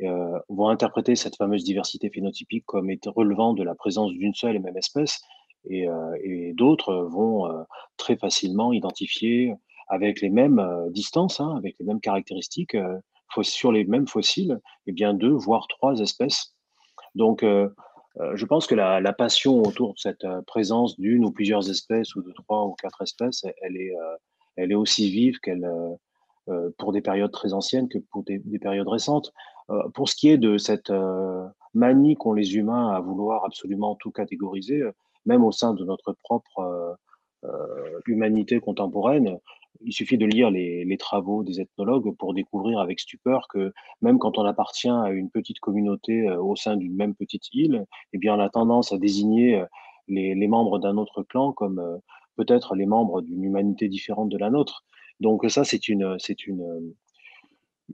[0.00, 4.60] euh, vont interpréter cette fameuse diversité phénotypique comme relevant de la présence d'une seule et
[4.60, 5.20] même espèce,
[5.68, 7.62] et, euh, et d'autres vont euh,
[7.96, 9.54] très facilement identifier
[9.88, 12.76] avec les mêmes euh, distances, hein, avec les mêmes caractéristiques,
[13.40, 16.54] sur les mêmes fossiles, eh bien deux, voire trois espèces.
[17.14, 22.20] Donc, je pense que la, passion autour de cette présence d'une ou plusieurs espèces ou
[22.20, 23.94] de trois ou quatre espèces, elle est,
[24.56, 25.66] elle est aussi vive qu'elle,
[26.76, 29.32] pour des périodes très anciennes que pour des périodes récentes.
[29.94, 30.92] pour ce qui est de cette
[31.72, 34.82] manie qu'ont les humains à vouloir absolument tout catégoriser,
[35.26, 36.94] même au sein de notre propre euh,
[37.44, 39.38] euh, humanité contemporaine,
[39.84, 44.38] il suffit de lire les, travaux des ethnologues pour découvrir avec stupeur que même quand
[44.38, 48.36] on appartient à une petite communauté euh, au sein d'une même petite île, eh bien,
[48.36, 49.64] on a tendance à désigner
[50.08, 52.00] les, membres d'un autre clan comme
[52.36, 54.84] peut-être les membres d'une humanité différente de la nôtre.
[55.20, 56.16] Donc ça, c'est une,
[56.46, 56.94] une,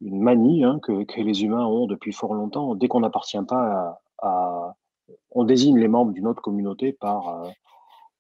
[0.01, 2.75] manie hein, que, les humains ont depuis fort longtemps.
[2.75, 4.75] Dès qu'on n'appartient pas à,
[5.31, 7.51] on désigne les membres d'une autre communauté par, euh,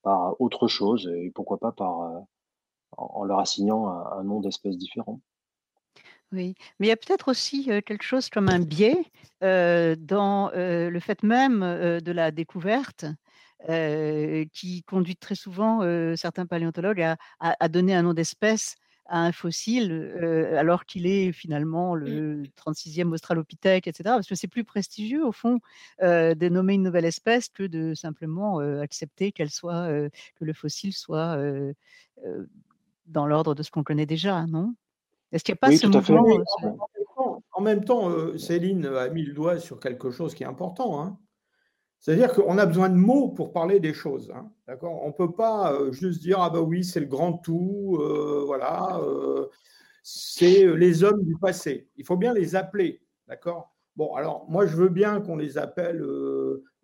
[0.02, 2.20] par autre chose, et pourquoi pas par, euh,
[2.96, 5.20] en leur assignant un, nom d'espèce différent.
[6.32, 9.04] Oui, mais il y a peut-être aussi euh, quelque chose comme un biais
[9.40, 13.06] dans le fait même de la découverte
[13.66, 15.80] qui conduit très souvent
[16.16, 18.74] certains paléontologues à, à donner un nom d'espèce
[19.08, 19.92] à un fossile,
[20.56, 22.04] alors qu'il est finalement mmh.
[22.04, 24.04] le 36e Australopithèque, etc.
[24.04, 25.60] Parce que c'est plus prestigieux, au fond,
[26.00, 31.36] de nommer une nouvelle espèce que de simplement accepter qu'elle soit, que le fossile soit
[33.06, 34.74] dans l'ordre de ce qu'on connaît déjà, non?
[35.32, 36.26] Est-ce qu'il n'y a pas ce mouvement
[37.52, 41.02] En même temps, Céline a mis le doigt sur quelque chose qui est important.
[41.02, 41.18] Hein.
[42.00, 44.30] C'est-à-dire qu'on a besoin de mots pour parler des choses.
[44.34, 45.02] Hein, d'accord?
[45.02, 48.44] On ne peut pas euh, juste dire Ah ben oui, c'est le grand tout, euh,
[48.46, 49.46] voilà, euh,
[50.02, 51.88] c'est les hommes du passé.
[51.96, 53.02] Il faut bien les appeler.
[53.26, 53.74] D'accord?
[53.96, 56.06] Bon, alors moi je veux bien qu'on les appelle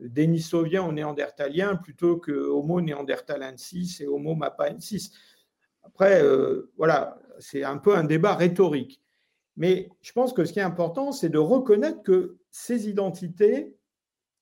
[0.01, 5.13] Denisoviens ou Néandertaliens plutôt que Homo néandertalensis et Homo mapaensis.
[5.85, 6.23] Après,
[6.77, 9.01] voilà, c'est un peu un débat rhétorique.
[9.57, 13.77] Mais je pense que ce qui est important, c'est de reconnaître que ces identités,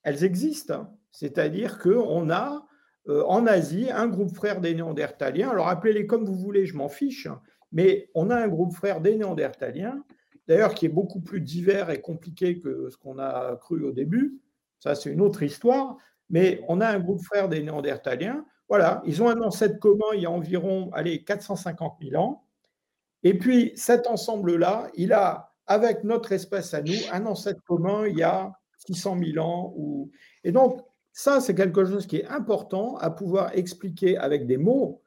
[0.03, 0.87] elles existent.
[1.11, 2.65] C'est-à-dire qu'on a
[3.09, 5.49] euh, en Asie un groupe frère des Néandertaliens.
[5.49, 7.27] Alors appelez-les comme vous voulez, je m'en fiche,
[7.71, 10.03] mais on a un groupe frère des Néandertaliens,
[10.47, 14.39] d'ailleurs qui est beaucoup plus divers et compliqué que ce qu'on a cru au début.
[14.79, 15.97] Ça, c'est une autre histoire.
[16.29, 18.45] Mais on a un groupe frère des Néandertaliens.
[18.69, 22.43] Voilà, ils ont un ancêtre commun il y a environ allez, 450 000 ans.
[23.23, 28.17] Et puis cet ensemble-là, il a, avec notre espèce à nous, un ancêtre commun il
[28.17, 28.53] y a
[28.87, 29.73] 600 000 ans.
[29.75, 30.11] Ou...
[30.43, 30.81] Et donc,
[31.11, 35.01] ça, c'est quelque chose qui est important à pouvoir expliquer avec des mots.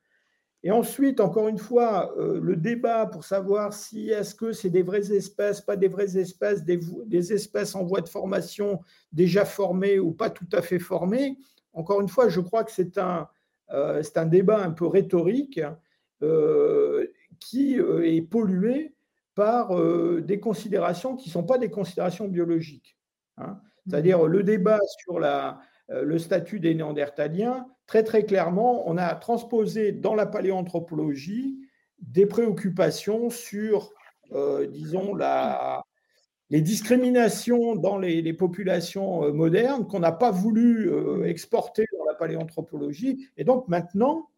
[0.62, 4.82] Et ensuite, encore une fois, euh, le débat pour savoir si est-ce que c'est des
[4.82, 8.80] vraies espèces, pas des vraies espèces, des, espèces en voie de formation
[9.12, 11.38] déjà formées ou pas tout à fait formées.
[11.72, 13.28] Encore une fois, je crois que c'est un,
[13.72, 15.60] euh, un débat un peu rhétorique
[16.22, 17.06] euh,
[17.38, 18.94] qui est pollué
[19.34, 19.70] par
[20.22, 22.95] des considérations qui ne sont pas des considérations biologiques.
[23.38, 23.60] Hein.
[23.86, 25.60] C'est-à-dire le débat sur la,
[25.90, 31.58] euh, le statut des Néandertaliens, très très clairement, on a transposé dans la paléanthropologie
[32.00, 33.92] des préoccupations sur,
[34.32, 35.84] euh, disons, la,
[36.50, 40.90] les discriminations dans les, populations euh, modernes qu'on n'a pas voulu
[41.24, 43.28] exporter dans la paléanthropologie.
[43.36, 44.28] Et donc maintenant,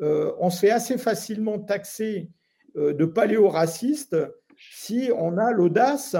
[0.00, 2.28] on se fait assez facilement taxer
[2.74, 4.16] de paléoraciste
[4.56, 6.16] si on a l'audace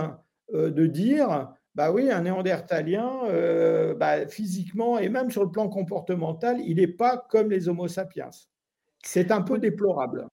[0.52, 6.60] de dire bah oui, un néandertalien, euh, bah, physiquement et même sur le plan comportemental,
[6.60, 8.30] il n'est pas comme les Homo sapiens.
[9.02, 10.28] C'est un peu déplorable.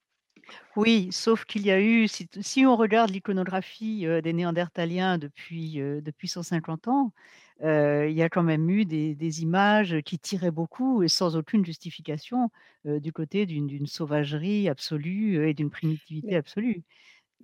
[0.75, 6.01] Oui, sauf qu'il y a eu, si, on regarde l'iconographie euh, des Néandertaliens depuis, euh,
[6.01, 7.13] depuis 150 ans,
[7.61, 12.51] il y a quand même eu des, images qui tiraient beaucoup et sans aucune justification
[12.85, 16.83] du côté d'une sauvagerie absolue et d'une primitivité absolue.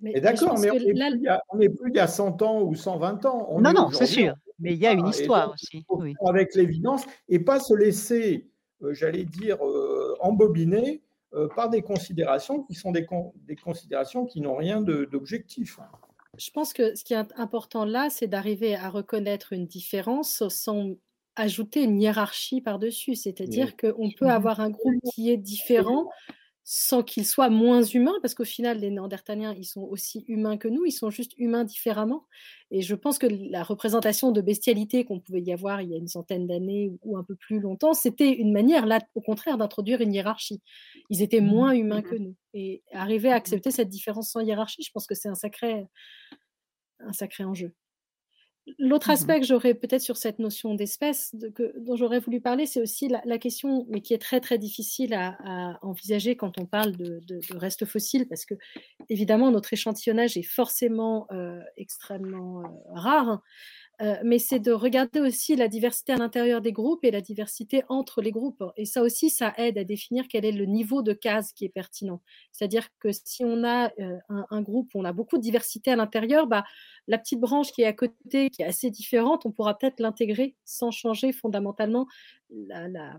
[0.02, 0.70] Mais, d'accord, mais,
[1.50, 3.58] on n'est plus, il y a 100 ans ou 120 ans.
[3.60, 4.34] non, non, c'est sûr.
[4.58, 5.84] Mais il y a une histoire aussi.
[6.26, 8.48] Avec l'évidence et pas se laisser,
[8.82, 11.02] euh, j'allais dire, euh, embobiner
[11.34, 13.06] euh, par des considérations qui sont des,
[13.46, 15.78] des considérations qui n'ont rien d'objectif.
[16.38, 20.94] Je pense que ce qui est important là, c'est d'arriver à reconnaître une différence sans
[21.34, 23.14] ajouter une hiérarchie par-dessus.
[23.14, 26.08] C'est-à-dire qu'on peut avoir un groupe qui est différent
[26.68, 30.66] sans qu'ils soient moins humains, parce qu'au final, les Néandertaliens, ils sont aussi humains que
[30.66, 32.26] nous, ils sont juste humains différemment.
[32.72, 35.96] Et je pense que la représentation de bestialité qu'on pouvait y avoir il y a
[35.96, 40.00] une centaine d'années ou un peu plus longtemps, c'était une manière, là, au contraire, d'introduire
[40.00, 40.60] une hiérarchie.
[41.08, 41.46] Ils étaient mmh.
[41.46, 42.34] moins humains que nous.
[42.52, 43.36] Et arriver à mmh.
[43.36, 45.86] accepter cette différence sans hiérarchie, je pense que c'est un sacré,
[46.98, 47.72] un sacré enjeu.
[48.78, 51.34] L'autre mmh aspect que j'aurais peut-être sur cette notion d'espèce
[51.76, 55.78] dont j'aurais voulu parler, c'est aussi la, question, mais qui est très très difficile à,
[55.82, 57.20] envisager quand on parle de,
[57.56, 58.54] restes fossiles, parce que
[59.08, 63.42] évidemment notre échantillonnage est forcément euh, extrêmement euh, rare.
[64.02, 67.82] Euh, mais c'est de regarder aussi la diversité à l'intérieur des groupes et la diversité
[67.88, 68.62] entre les groupes.
[68.76, 71.70] Et ça aussi, ça aide à définir quel est le niveau de case qui est
[71.70, 72.20] pertinent.
[72.52, 75.96] C'est-à-dire que si on a euh, un, groupe où on a beaucoup de diversité à
[75.96, 76.64] l'intérieur, bah,
[77.06, 80.56] la petite branche qui est à côté, qui est assez différente, on pourra peut-être l'intégrer
[80.64, 82.06] sans changer fondamentalement
[82.50, 83.16] la,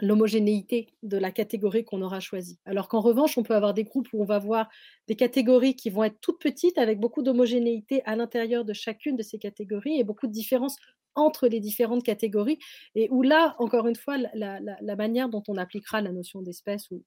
[0.00, 2.58] l'homogénéité de la catégorie qu'on aura choisie.
[2.64, 4.68] Alors qu'en revanche, on peut avoir des groupes où on va voir
[5.06, 9.22] des catégories qui vont être toutes petites avec beaucoup d'homogénéité à l'intérieur de chacune de
[9.22, 10.76] ces catégories et beaucoup de différences
[11.14, 12.58] entre les différentes catégories
[12.96, 17.04] et où là, encore une fois, la, manière dont on appliquera la notion d'espèce ou,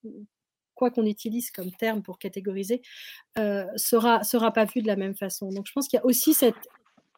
[0.76, 2.82] quoi qu'on utilise comme terme pour catégoriser,
[3.38, 5.50] euh, sera, pas vue de la même façon.
[5.50, 6.56] Donc je pense qu'il y a aussi cette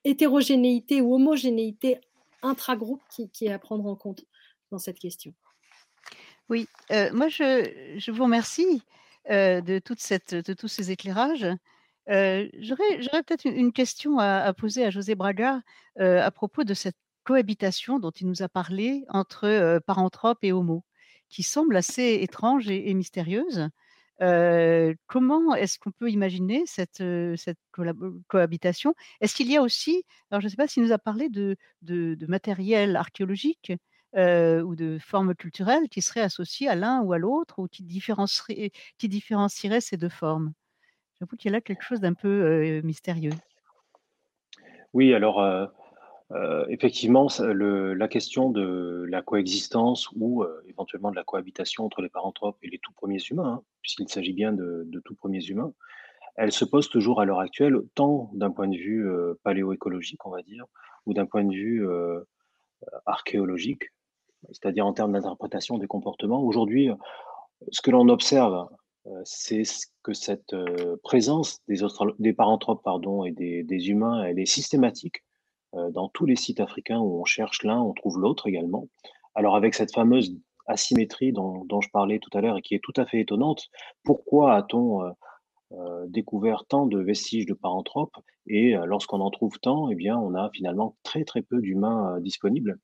[0.05, 1.99] hétérogénéité ou homogénéité
[2.41, 4.23] intragroupe qui, qui est à prendre en compte
[4.71, 5.33] dans cette question.
[6.49, 6.67] Oui,
[7.13, 8.81] moi je vous remercie,
[9.29, 9.99] de toute
[10.57, 11.45] tous ces éclairages.
[12.07, 15.61] j'aurais peut-être une question à poser à José Braga,
[15.99, 20.83] à propos de cette cohabitation dont il nous a parlé entre, paranthropes et homo,
[21.29, 23.69] qui semble assez étrange et mystérieuse.
[25.05, 27.03] comment est-ce qu'on peut imaginer cette,
[28.27, 28.95] cohabitation?
[29.21, 32.25] Est-ce qu'il y a aussi alors je ne sais pas s'il nous a parlé de
[32.27, 33.71] matériel archéologique
[34.15, 39.81] ou de formes culturelles qui seraient associées à l'un ou à l'autre ou qui différencieraient,
[39.81, 40.53] ces deux formes?
[41.19, 43.33] J'avoue qu'il y a là quelque chose d'un peu mystérieux.
[44.93, 45.69] Oui, alors
[46.69, 52.69] effectivement, la question de la coexistence ou éventuellement de la cohabitation entre les paranthropes et
[52.69, 55.73] les tout premiers humains, hein, puisqu'il s'agit bien de, de, tout premiers humains,
[56.35, 59.05] elle se pose toujours à l'heure actuelle, tant d'un point de vue
[59.43, 60.65] paléoécologique, on va dire,
[61.05, 61.85] ou d'un point de vue
[63.05, 63.91] archéologique,
[64.47, 66.41] c'est-à-dire en termes d'interprétation des comportements.
[66.41, 66.89] Aujourd'hui,
[67.71, 68.67] ce que l'on observe,
[69.07, 69.63] euh, c'est
[70.03, 71.79] que cette euh, présence des,
[72.19, 75.23] des paranthropes pardon, et des, humains, elle est systématique
[75.91, 78.87] dans tous les sites africains où on cherche l'un, on trouve l'autre également.
[79.35, 80.35] Alors avec cette fameuse
[80.65, 83.67] asymétrie dont, je parlais tout à l'heure et qui est tout à fait étonnante,
[84.03, 85.13] pourquoi a-t-on
[86.07, 88.17] découvert tant de vestiges de paranthropes?
[88.47, 92.79] Et lorsqu'on en trouve tant, eh bien, on a finalement très très peu d'humains disponibles.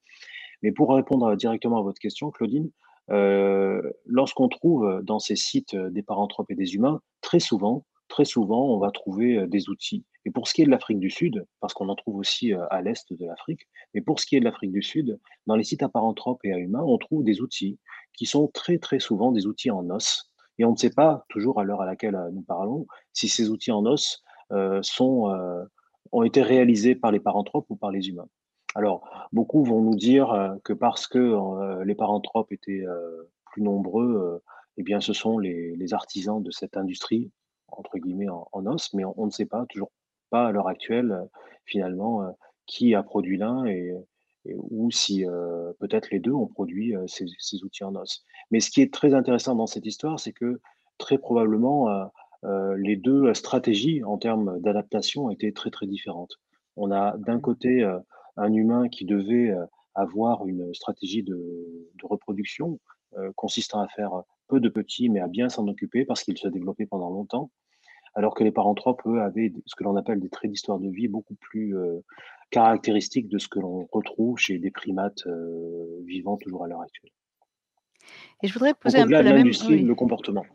[0.63, 2.71] Mais pour répondre directement à votre question, Claudine,
[3.07, 8.79] lorsqu'on trouve dans ces sites des paranthropes et des humains, très souvent, très souvent, on
[8.79, 10.05] va trouver des outils.
[10.25, 12.81] Et pour ce qui est de l'Afrique du Sud, parce qu'on en trouve aussi à
[12.81, 15.83] l'est de l'Afrique, mais pour ce qui est de l'Afrique du Sud, dans les sites
[15.83, 17.79] à paranthropes et à humains, on trouve des outils
[18.17, 20.31] qui sont très très souvent des outils en os.
[20.57, 23.71] Et on ne sait pas toujours à l'heure à laquelle nous parlons si ces outils
[23.71, 24.23] en os
[24.81, 25.67] sont,
[26.11, 28.29] ont été réalisés par les paranthropes ou par les humains.
[28.75, 32.83] Alors, beaucoup vont nous dire que parce que les paranthropes étaient
[33.45, 34.41] plus nombreux,
[34.77, 37.31] eh bien, ce sont les, artisans de cette industrie
[37.77, 39.91] entre guillemets en, os, mais on, ne sait pas, toujours
[40.29, 41.25] pas à l'heure actuelle, euh,
[41.65, 42.31] finalement, euh,
[42.65, 43.93] qui a produit l'un et,
[44.45, 48.23] ou si euh, peut-être les deux ont produit ces, outils en os.
[48.51, 50.61] Mais ce qui est très intéressant dans cette histoire, c'est que
[50.97, 51.89] très probablement
[52.77, 56.39] les deux stratégies en termes d'adaptation étaient très très différentes.
[56.75, 57.83] On a d'un côté
[58.37, 59.53] un humain qui devait
[59.93, 62.79] avoir une stratégie de, de reproduction
[63.35, 66.85] consistant à faire peu de petits, mais à bien s'en occuper parce qu'il se développait
[66.85, 67.49] pendant longtemps
[68.15, 71.09] alors que les paranthropes, eux, avaient ce que l'on appelle des traits d'histoire de vie
[71.09, 71.99] beaucoup plus euh,
[72.49, 77.11] caractéristiques de ce que l'on retrouve chez des primates euh, vivants toujours à l'heure actuelle.
[78.41, 80.45] Et je voudrais poser un peu la même le comportement.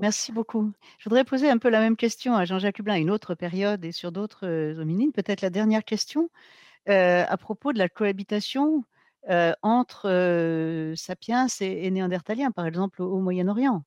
[0.00, 0.70] Merci beaucoup.
[0.98, 3.92] Je voudrais poser un peu la même question à Jean-Jacques Hublin une autre période et
[3.92, 5.12] sur d'autres hominines.
[5.12, 6.30] Peut-être la dernière question
[6.86, 8.84] à propos de la cohabitation
[9.62, 13.84] entre sapiens et, néandertaliens, par exemple au Moyen-Orient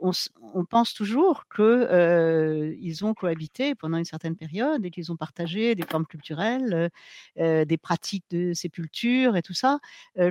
[0.00, 5.84] on, pense toujours qu'ils ont cohabité pendant une certaine période et qu'ils ont partagé des
[5.84, 6.90] formes culturelles,
[7.36, 9.78] des pratiques de sépulture et tout ça.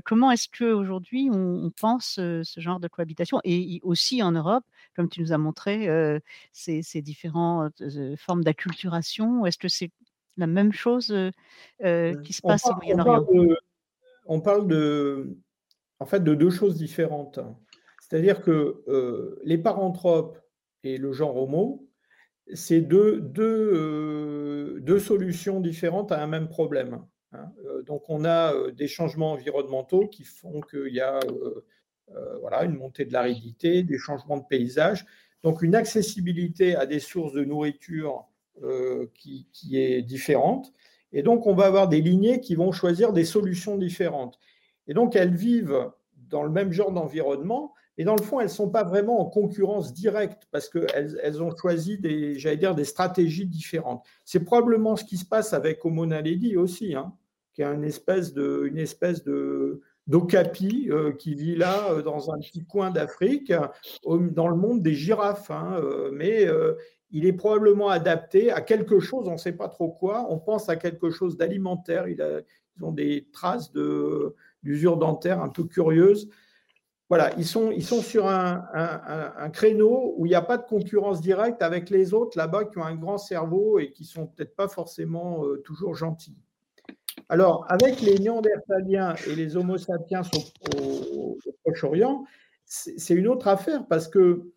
[0.05, 3.39] comment est-ce qu'aujourd'hui on, on pense ce genre de cohabitation?
[3.43, 4.65] Et aussi en Europe,
[4.95, 5.87] comme tu nous as montré
[6.51, 7.83] ces, différentes
[8.17, 9.91] formes d'acculturation, est-ce que c'est
[10.37, 11.07] la même chose
[11.79, 13.25] qui se passe au Moyen-Orient?
[14.25, 15.37] on parle de,
[15.99, 17.39] en fait, de deux choses différentes.
[17.99, 20.37] C'est-à-dire que euh, les paranthropes
[20.83, 21.87] et le genre homo,
[22.53, 27.01] c'est deux, deux, euh, deux, solutions différentes à un même problème.
[27.31, 27.51] Hein.
[27.85, 31.19] Donc on a des changements environnementaux qui font qu'il y a
[32.41, 35.05] voilà, une montée de l'aridité, des changements de paysage,
[35.41, 38.25] donc une accessibilité à des sources de nourriture
[39.15, 40.71] qui, qui, est différente.
[41.11, 44.39] Et donc on va avoir des lignées qui vont choisir des solutions différentes.
[44.87, 45.91] Et donc elles vivent
[46.29, 49.25] dans le même genre d'environnement, et dans le fond, elles ne sont pas vraiment en
[49.25, 54.03] concurrence directe parce qu'elles elles ont choisi des, j'allais dire, des stratégies différentes.
[54.25, 57.13] C'est probablement ce qui se passe avec Homo naledi aussi, hein,
[57.53, 62.91] qui est une espèce de d'okapi euh, qui vit là euh, dans un petit coin
[62.91, 63.53] d'Afrique,
[64.05, 65.49] dans le monde des girafes.
[65.51, 66.47] Hein, euh, mais
[67.11, 70.25] il est probablement adapté à quelque chose, on ne sait pas trop quoi.
[70.29, 72.07] On pense à quelque chose d'alimentaire.
[72.07, 72.21] ils
[72.81, 73.71] ont des traces
[74.63, 76.29] d'usure dentaire un peu curieuses
[77.09, 77.71] voilà, ils sont,
[78.01, 82.65] sur un, créneau où il n'y a pas de concurrence directe avec les autres là-bas
[82.65, 86.39] qui ont un grand cerveau et qui sont peut-être pas forcément toujours gentils.
[87.29, 90.21] Alors, avec les Néandertaliens et les Homo sapiens
[90.77, 92.25] au, Proche-Orient,
[92.65, 94.51] c'est une autre affaire parce que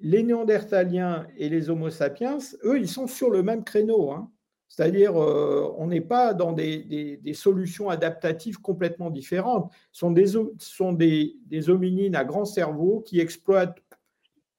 [0.00, 4.10] les Néandertaliens et les Homo sapiens, eux, ils sont sur le même créneau.
[4.10, 4.30] Hein.
[4.68, 9.72] C'est-à-dire, euh, on n'est pas dans des, solutions adaptatives complètement différentes.
[9.92, 10.26] Ce sont, des,
[10.58, 13.82] sont des, hominines à grand cerveau qui exploitent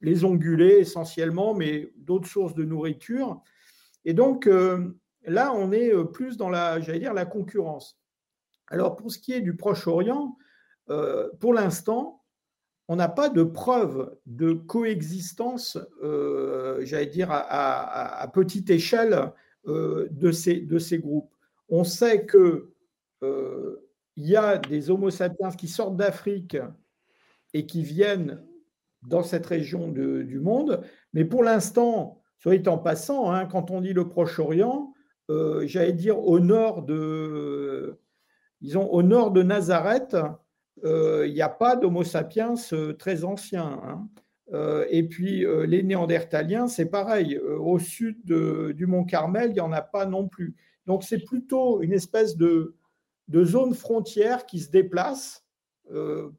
[0.00, 3.40] les ongulés essentiellement, mais d'autres sources de nourriture.
[4.04, 4.96] Et donc, euh,
[5.28, 7.98] là, on est euh, plus dans la, j'allais dire, la concurrence.
[8.68, 10.36] Alors, pour ce qui est du Proche-Orient,
[11.40, 12.22] pour l'instant,
[12.88, 15.78] on n'a pas de preuve de coexistence,
[16.80, 19.32] j'allais dire, à, petite échelle
[19.68, 21.34] euh, de, ces, groupes.
[21.68, 22.62] On sait qu'il
[23.22, 26.56] euh, y a des Homo sapiens qui sortent d'Afrique
[27.52, 28.42] et qui viennent
[29.02, 30.82] dans cette région du monde,
[31.12, 34.94] mais pour l'instant, soit en passant, hein, quand on dit le Proche-Orient,
[35.30, 37.98] euh, j'allais dire au nord de,
[38.60, 40.16] disons, au nord de Nazareth,
[40.84, 42.54] il n'y a pas d'Homo sapiens
[42.98, 43.80] très anciens.
[43.84, 44.08] Hein.
[44.54, 47.36] Euh, et puis euh, les Néandertaliens, c'est pareil.
[47.36, 50.56] Euh, au sud du mont Carmel, il n'y en a pas non plus.
[50.86, 52.74] Donc c'est plutôt une espèce de,
[53.30, 55.44] zone frontière qui se déplace,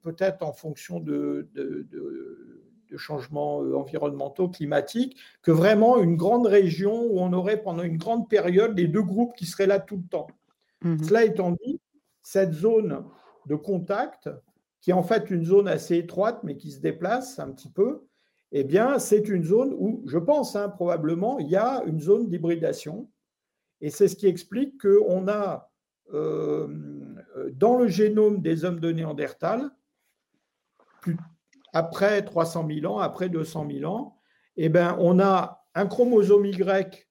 [0.02, 1.48] peut-être en fonction de,
[2.98, 8.78] changements environnementaux, climatiques, que vraiment une grande région où on aurait pendant une grande période
[8.78, 10.28] les deux groupes qui seraient là tout le temps.
[10.82, 11.80] Mmh Cela étant dit,
[12.24, 13.04] cette zone
[13.46, 14.30] de contact,
[14.82, 18.06] qui est en fait une zone assez étroite, mais qui se déplace un petit peu,
[18.52, 22.30] eh bien, c'est une zone où, je pense, hein, probablement, il y a une zone
[22.30, 23.10] d'hybridation.
[23.82, 25.70] Et c'est ce qui explique qu'on a
[26.14, 26.68] euh,
[27.54, 29.70] dans le génome des hommes de Néandertal,
[31.74, 34.18] après 300 000 ans, après 200 000 ans,
[34.58, 37.08] eh bien, on a un chromosome Y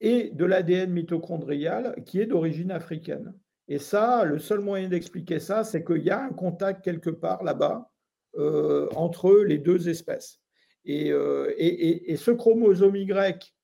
[0.00, 3.34] et de l'ADN mitochondrial qui est d'origine africaine.
[3.68, 7.44] Et ça, le seul moyen d'expliquer ça, c'est qu'il y a un contact quelque part
[7.44, 7.90] là-bas
[8.36, 10.40] euh, entre les deux espèces.
[10.88, 13.54] Euh, et, et, ce chromosome Y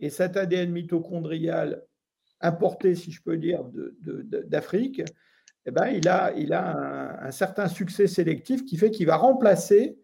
[0.00, 1.84] et cet ADN mitochondrial
[2.40, 3.62] importé, si je peux dire,
[4.46, 5.02] d'Afrique,
[5.66, 9.98] eh ben, il a, il a un, certain succès sélectif qui fait qu'il va remplacer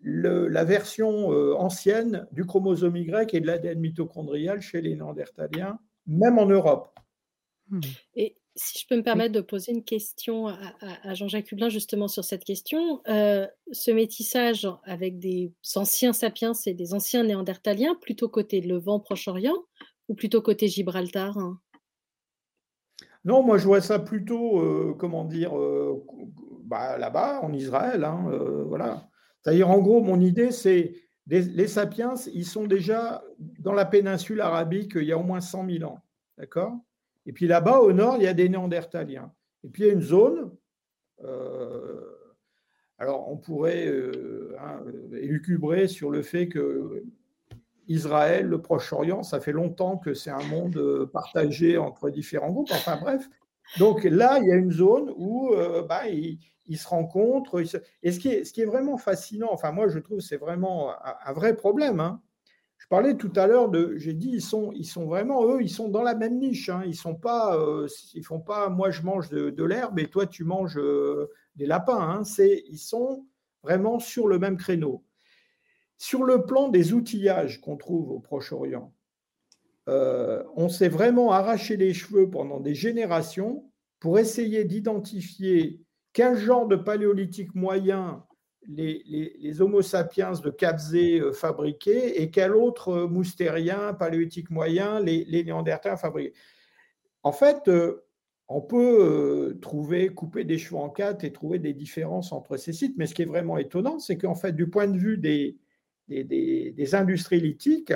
[0.00, 6.38] la version euh, ancienne du chromosome Y et de l'ADN mitochondrial chez les Néandertaliens, même
[6.38, 6.98] en Europe.
[7.68, 7.80] Hmm.
[8.14, 12.24] Et si je peux me permettre de poser une question à, Jean-Jacques Hublin justement sur
[12.24, 18.60] cette question, euh, ce métissage avec des anciens sapiens et des anciens néandertaliens, plutôt côté
[18.60, 19.56] Levant, Proche-Orient
[20.08, 21.58] ou plutôt côté Gibraltar hein?
[23.24, 25.52] Non, moi je vois ça plutôt, euh, comment dire,
[26.64, 28.04] bah, là-bas, en Israël.
[28.04, 28.30] Hein,
[28.66, 29.08] voilà.
[29.42, 30.94] C'est-à-dire, en gros, mon idée, c'est
[31.26, 33.24] les, sapiens, ils sont déjà
[33.58, 36.00] dans la péninsule arabique il y a au moins 100 000 ans.
[36.36, 36.76] D'accord?
[37.26, 39.32] Et puis là-bas, au nord, il y a des néandertaliens.
[39.64, 40.50] Et puis il y a une zone.
[41.24, 42.00] Euh,
[42.98, 44.82] alors, on pourrait euh, hein,
[45.12, 47.02] élucubrer sur le fait que
[47.88, 52.70] Israël, le Proche-Orient, ça fait longtemps que c'est un monde partagé entre différents groupes.
[52.72, 53.28] Enfin bref.
[53.78, 57.62] Donc là, il y a une zone où euh, bah, ils se rencontrent.
[58.02, 60.92] Et ce qui, est, vraiment fascinant, enfin moi je trouve c'est vraiment
[61.24, 62.00] un, vrai problème.
[62.00, 62.20] Hein.
[62.78, 65.70] Je parlais tout à l'heure de, j'ai dit ils sont, ils sont vraiment eux, ils
[65.70, 66.68] sont dans la même niche.
[66.68, 66.82] Hein.
[66.86, 70.44] Ils sont pas, euh, ils font pas, moi je mange de, l'herbe et toi tu
[70.44, 72.00] manges euh, des lapins.
[72.00, 72.24] Hein.
[72.24, 73.26] C'est, ils sont
[73.62, 75.02] vraiment sur le même créneau.
[75.98, 78.92] Sur le plan des outillages qu'on trouve au Proche-Orient,
[79.88, 85.80] euh, on s'est vraiment arraché les cheveux pendant des générations pour essayer d'identifier
[86.12, 88.24] quel genre de paléolithique moyen
[88.66, 95.24] les, Homo sapiens de Kabzé euh, fabriquaient et quel autre euh, moustérien paléolithique moyen les,
[95.26, 96.32] les Néandertals fabriquaient.
[97.22, 97.70] En fait,
[98.48, 102.98] on peut trouver, couper des cheveux en quatre et trouver des différences entre ces sites,
[102.98, 105.56] mais ce qui est vraiment étonnant, c'est qu'en fait, du point de vue des,
[106.08, 107.94] des, industries lithiques,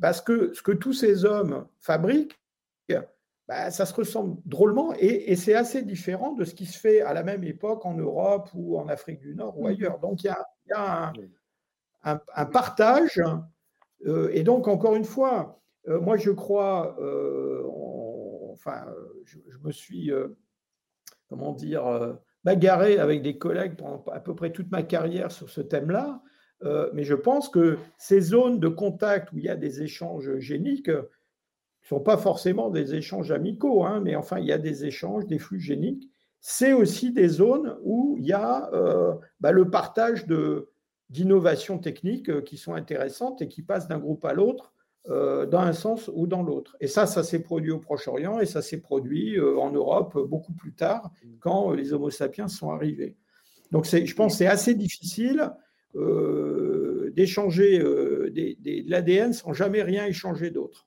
[0.00, 2.38] parce que ce que tous ces hommes fabriquent,
[3.48, 7.14] bah, ça se ressemble drôlement et, c'est assez différent de ce qui se fait à
[7.14, 9.70] la même époque en Europe ou en Afrique du Nord ou mmh.
[9.70, 9.98] ailleurs.
[10.00, 11.12] Donc il y a,
[12.02, 13.22] un, partage.
[14.06, 17.62] Euh, et donc, encore une fois, euh, moi je crois, euh,
[18.52, 18.84] enfin,
[19.24, 20.10] je, me suis,
[21.28, 25.60] comment dire, bagarré avec des collègues pendant à peu près toute ma carrière sur ce
[25.60, 26.20] thème-là.
[26.62, 30.90] Mais je pense que ces zones de contact où il y a des échanges géniques,
[31.86, 35.26] ne sont pas forcément des échanges amicaux, hein, mais enfin, il y a des échanges,
[35.26, 36.10] des flux géniques.
[36.40, 40.26] C'est aussi des zones où il y a euh, bah, le partage
[41.10, 44.72] d'innovations techniques euh, qui sont intéressantes et qui passent d'un groupe à l'autre
[45.08, 46.76] euh, dans un sens ou dans l'autre.
[46.80, 50.72] Et ça, ça s'est produit au Proche-Orient et ça s'est produit en Europe beaucoup plus
[50.72, 53.16] tard quand les Homo sapiens sont arrivés.
[53.70, 55.52] Donc, je pense que c'est assez difficile
[57.12, 60.86] d'échanger de l'ADN sans jamais rien échanger d'autre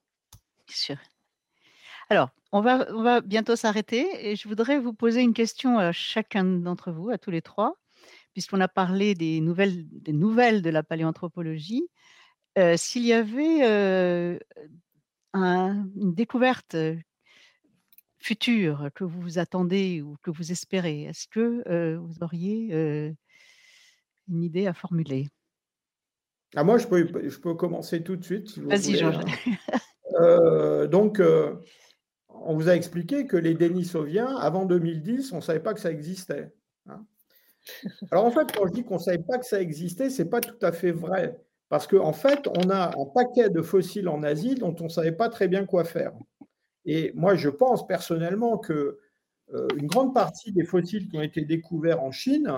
[0.75, 0.97] sûr.
[2.09, 5.91] Alors, on va, on va bientôt s'arrêter et je voudrais vous poser une question à
[5.91, 7.77] chacun d'entre vous, à tous les trois,
[8.33, 11.87] puisqu'on a parlé des nouvelles, des nouvelles de la paléanthropologie.
[12.57, 14.39] Euh, s'il y avait euh,
[15.35, 16.75] une découverte
[18.17, 23.15] future que vous attendez ou que vous espérez, est-ce que euh, vous auriez
[24.29, 25.27] une idée à formuler
[26.55, 28.57] ah, Moi, je peux, je peux commencer tout de suite.
[28.59, 29.11] Vas-y, Jean.
[29.11, 29.25] Hein.
[30.19, 31.55] Euh, donc, euh,
[32.27, 35.91] on vous a expliqué que les Denisoviens, avant 2010, on ne savait pas que ça
[35.91, 36.51] existait.
[36.87, 37.05] Hein.
[38.11, 40.29] Alors, en fait, quand je dis qu'on ne savait pas que ça existait, ce n'est
[40.29, 41.39] pas tout à fait vrai.
[41.69, 44.89] Parce qu'en en fait, on a un paquet de fossiles en Asie dont on ne
[44.89, 46.13] savait pas très bien quoi faire.
[46.85, 48.97] Et moi, je pense personnellement que
[49.53, 52.51] euh, une grande partie des fossiles qui ont été découverts en Chine,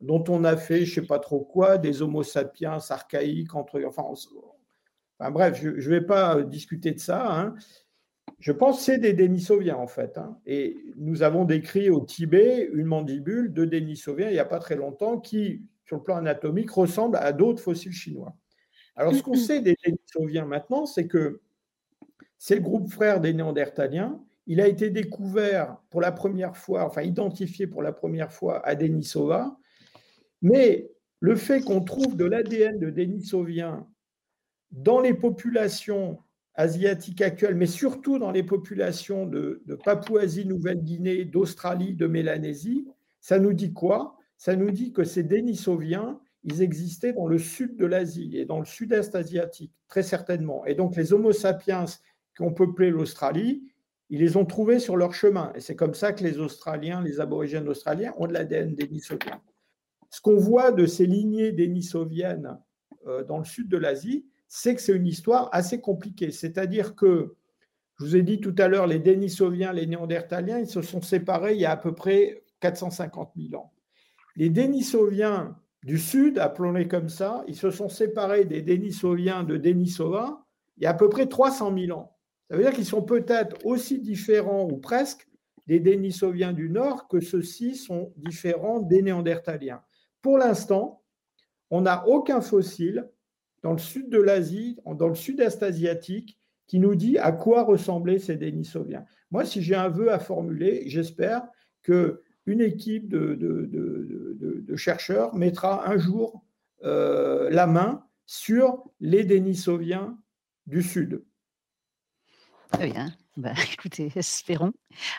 [0.00, 3.82] dont on a fait, je ne sais pas trop quoi, des Homo sapiens archaïques, entre,
[3.84, 7.40] enfin, bref, je ne vais pas euh, discuter de ça.
[7.40, 7.54] Hein.
[8.38, 10.18] Je pense que c'est des Denisoviens, en fait.
[10.18, 10.38] Hein.
[10.46, 14.76] Et nous avons décrit au Tibet une mandibule de Denisoviens il n'y a pas très
[14.76, 18.36] longtemps qui, sur le plan anatomique, ressemble à d'autres fossiles chinois.
[18.94, 21.40] Alors, ce qu'on sait des Denisoviens maintenant, c'est que
[22.38, 27.02] c'est le groupe frère des Néandertaliens il a été découvert pour la première fois, enfin
[27.02, 29.56] identifié pour la première fois à Denisova.
[30.42, 30.90] Mais
[31.20, 33.86] le fait qu'on trouve de l'ADN de Denisovien
[34.70, 36.18] dans les populations
[36.54, 42.86] asiatiques actuelles, mais surtout dans les populations de, Papouasie, Nouvelle-Guinée, d'Australie, de Mélanésie,
[43.20, 44.16] ça nous dit quoi?
[44.38, 48.58] Ça nous dit que ces Denisoviens, ils existaient dans le sud de l'Asie et dans
[48.58, 50.64] le sud-est asiatique, très certainement.
[50.66, 51.86] Et donc les Homo sapiens
[52.36, 53.64] qui ont peuplé l'Australie,
[54.10, 55.52] ils les ont trouvés sur leur chemin.
[55.54, 59.40] Et c'est comme ça que les Australiens, les aborigènes australiens, ont de l'ADN dénisovien.
[60.10, 62.58] Ce qu'on voit de ces lignées dénisoviennes
[63.06, 66.30] euh, dans le sud de l'Asie, c'est que c'est une histoire assez compliquée.
[66.30, 67.34] C'est-à-dire que,
[67.98, 71.54] je vous ai dit tout à l'heure, les Denisoviens, les Néandertaliens, ils se sont séparés
[71.54, 73.72] il y a à peu près 450 000 ans.
[74.36, 80.42] Les Denisoviens du Sud, appelons-les comme ça, ils se sont séparés des Denisoviens de Denisova
[80.76, 82.16] il y a à peu près 300 000 ans.
[82.50, 85.26] Ça veut dire qu'ils sont peut-être aussi différents ou presque
[85.66, 89.82] des Denisoviens du Nord que ceux-ci sont différents des Néandertaliens.
[90.22, 91.02] Pour l'instant,
[91.70, 93.08] on n'a aucun fossile
[93.62, 98.18] dans le sud de l'Asie, dans le sud-est asiatique, qui nous dit à quoi ressemblaient
[98.18, 99.04] ces Denisoviens.
[99.30, 101.46] Moi, si j'ai un vœu à formuler, j'espère
[101.82, 106.44] que une équipe de, chercheurs mettra un jour
[106.84, 110.18] euh, la main sur les Denisoviens
[110.66, 111.24] du Sud.
[112.72, 113.08] Très bien.
[113.36, 114.72] Bah, écoutez, espérons.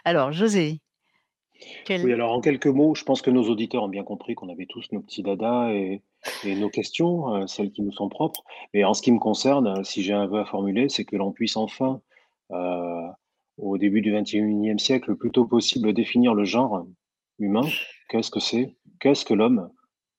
[0.05, 0.79] Alors, José.
[1.89, 4.65] Oui, alors en quelques mots, je pense que nos auditeurs ont bien compris qu'on avait
[4.65, 6.01] tous nos petits dadas et,
[6.45, 8.43] nos questions, euh, celles qui nous sont propres.
[8.73, 11.31] Mais en ce qui me concerne, si j'ai un vœu à formuler, c'est que l'on
[11.31, 12.01] puisse enfin,
[12.51, 13.07] euh,
[13.57, 16.85] au début du XXIe siècle, le plus tôt possible définir le genre
[17.39, 17.67] humain.
[18.09, 18.75] Qu'est-ce que c'est?
[18.99, 19.69] Qu'est-ce que l'homme?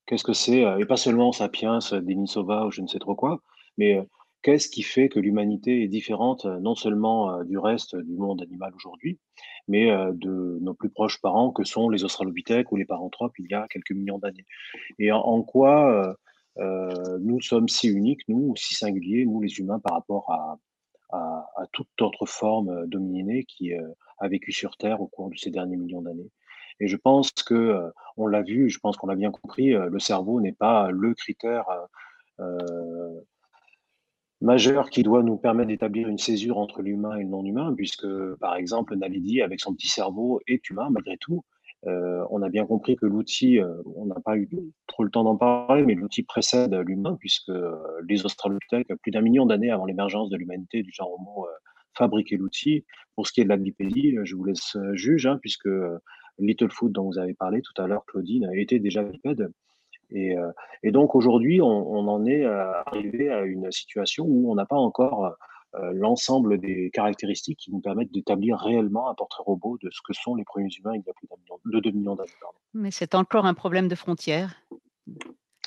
[0.06, 0.65] Qu'est-ce que c'est?
[0.65, 3.43] Euh, Et pas seulement Sapiens, Denisova ou je ne sais trop quoi,
[3.77, 4.01] mais
[4.43, 8.40] Qu'est-ce qui fait que l'humanité est différente euh, non seulement euh, du reste du monde
[8.40, 9.19] animal aujourd'hui,
[9.66, 13.51] mais euh, de nos plus proches parents que sont les australopithèques ou les paranthropes il
[13.51, 14.47] y a quelques millions d'années?
[14.98, 16.16] Et en, quoi
[17.20, 20.59] nous sommes si uniques, nous, si singuliers, nous les humains, par rapport à,
[21.10, 25.77] à, toute autre forme dominée qui a vécu sur Terre au cours de ces derniers
[25.77, 26.31] millions d'années?
[26.81, 30.40] Et je pense que, on l'a vu, je pense qu'on l'a bien compris, le cerveau
[30.40, 31.66] n'est pas le critère
[34.40, 38.06] majeur qui doit nous permettre d'établir une césure entre l'humain et le non-humain, puisque,
[38.40, 41.44] par exemple, Naledi, avec son petit cerveau, est humain malgré tout.
[41.86, 44.48] Euh, on a bien compris que l'outil, euh, on n'a pas eu
[44.86, 47.77] trop le temps d'en parler, mais l'outil précède l'humain, puisque euh,
[48.09, 51.47] les Australopithèques, plus d'un million d'années avant l'émergence de l'humanité du genre Homo,
[51.97, 52.85] fabriquaient l'outil.
[53.15, 55.69] Pour ce qui est de la bipédie, je vous laisse juger, hein, puisque
[56.39, 59.51] Littlefoot, dont vous avez parlé tout à l'heure, Claudine, était déjà bipède.
[60.15, 60.53] Euh,
[60.83, 64.77] et, donc aujourd'hui, on, en est euh, arrivé à une situation où on n'a pas
[64.77, 65.37] encore
[65.75, 70.15] euh, l'ensemble des caractéristiques qui nous permettent d'établir réellement un portrait robot de ce que
[70.15, 71.29] sont les premiers humains il y a plus
[71.73, 72.31] de 2 millions d'années.
[72.75, 74.55] Mais c'est encore un problème de frontières.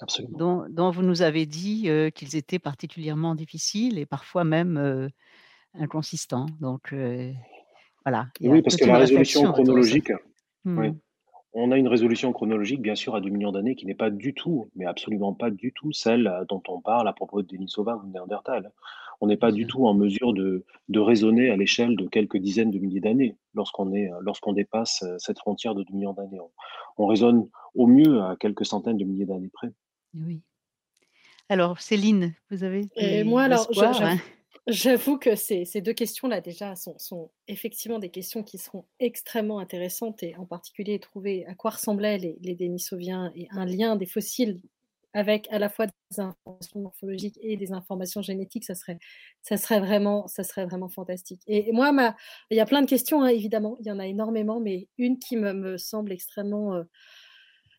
[0.02, 0.66] Absolument.
[0.70, 5.12] Dont, vous nous avez dit qu'ils étaient particulièrement difficiles et parfois même
[5.76, 6.48] inconsistants.
[6.60, 6.96] Donc
[8.04, 8.26] voilà.
[8.42, 10.12] Oui, parce que la résolution chronologique.
[10.66, 10.94] Oui.
[11.54, 14.34] On a une résolution chronologique, bien sûr, à 2 millions d'années qui n'est pas du
[14.34, 17.98] tout, mais absolument pas du tout celle euh, dont on parle à propos de Denisova
[17.98, 18.72] ou de Néandertal.
[19.20, 20.64] On n'est pas du tout en mesure de,
[20.96, 25.40] raisonner à l'échelle de quelques dizaines de milliers d'années lorsqu'on est, lorsqu'on dépasse euh, cette
[25.40, 26.40] frontière de 2 millions d'années.
[26.98, 29.72] On, raisonne au mieux à quelques centaines de milliers d'années près.
[30.14, 30.42] Oui.
[31.50, 32.88] Alors, Céline, vous avez.
[32.96, 34.18] Et moi, alors, hein?
[34.68, 40.36] J'avoue que ces, deux questions-là, déjà, sont, effectivement des questions qui seront extrêmement intéressantes, et
[40.38, 44.62] en particulier trouver à quoi ressemblaient les, les Denisoviens et un lien des fossiles
[45.14, 48.98] avec à la fois des informations morphologiques et des informations génétiques, ça serait,
[49.42, 51.42] ça serait, vraiment, ça serait vraiment fantastique.
[51.48, 52.16] Et, moi,
[52.50, 55.20] il y a plein de questions, hein, évidemment, il y en a énormément, mais une
[55.20, 56.76] qui me, semble extrêmement...
[56.76, 56.84] Euh,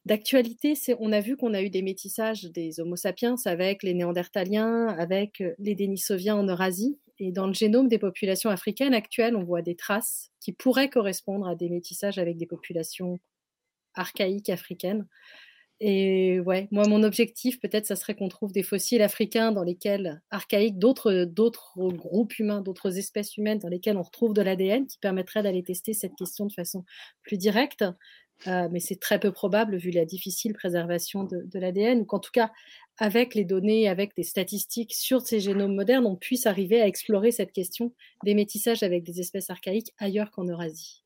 [0.05, 3.95] d'actualité, c'est on a vu qu'on a eu des métissages des Homo sapiens avec les
[3.95, 6.99] Néandertaliens, avec euh, les Denisoviens en Eurasie.
[7.19, 11.47] Et dans le génome des populations africaines actuelles, on voit des traces qui pourraient correspondre
[11.47, 13.21] à des métissages avec des populations
[13.95, 15.07] archaïques africaines.
[15.85, 20.23] Et ouais, moi, mon objectif, peut-être, ça serait qu'on trouve des fossiles africains dans lesquels,
[20.31, 24.99] archaïques, d'autres, d'autres groupes humains, d'autres espèces humaines dans lesquelles on retrouve de l'ADN qui
[24.99, 26.85] permettrait d'aller tester cette question de façon
[27.25, 27.85] plus directe.
[28.47, 32.31] Euh, mais c'est très peu probable vu la difficile préservation de, l'ADN, ou qu'en tout
[32.33, 32.51] cas,
[32.99, 37.31] avec les données, avec des statistiques sur ces génomes modernes, on puisse arriver à explorer
[37.31, 37.95] cette question
[38.25, 41.05] des métissages avec des espèces archaïques ailleurs qu'en Eurasie.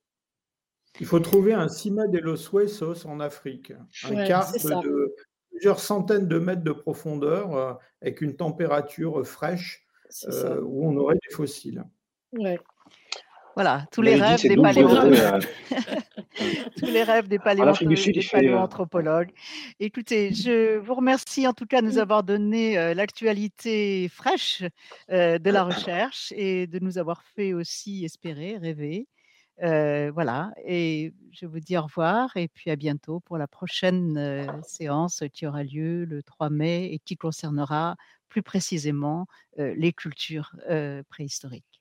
[0.98, 3.72] Il faut trouver un cima de los huesos en Afrique,
[4.04, 5.14] un quart de
[5.50, 9.86] plusieurs centaines de mètres de profondeur euh, avec une température fraîche
[10.28, 11.84] euh, où on aurait des fossiles.
[12.32, 12.58] Ouais.
[13.56, 15.46] Voilà, tous les rêves des paléoanthropologues.
[16.76, 19.30] tous les rêves des, paléoanthropologues.
[19.80, 24.62] Écoutez, je vous remercie en tout cas de nous avoir donné euh, l'actualité fraîche
[25.10, 29.08] euh, de la recherche et de nous avoir fait aussi espérer, rêver.
[29.62, 34.52] Euh, voilà, et je vous dis au revoir et puis à bientôt pour la prochaine
[34.64, 37.96] séance qui aura lieu le 3 mai et qui concernera
[38.28, 39.26] plus précisément
[39.56, 40.52] les cultures
[41.08, 41.75] préhistoriques.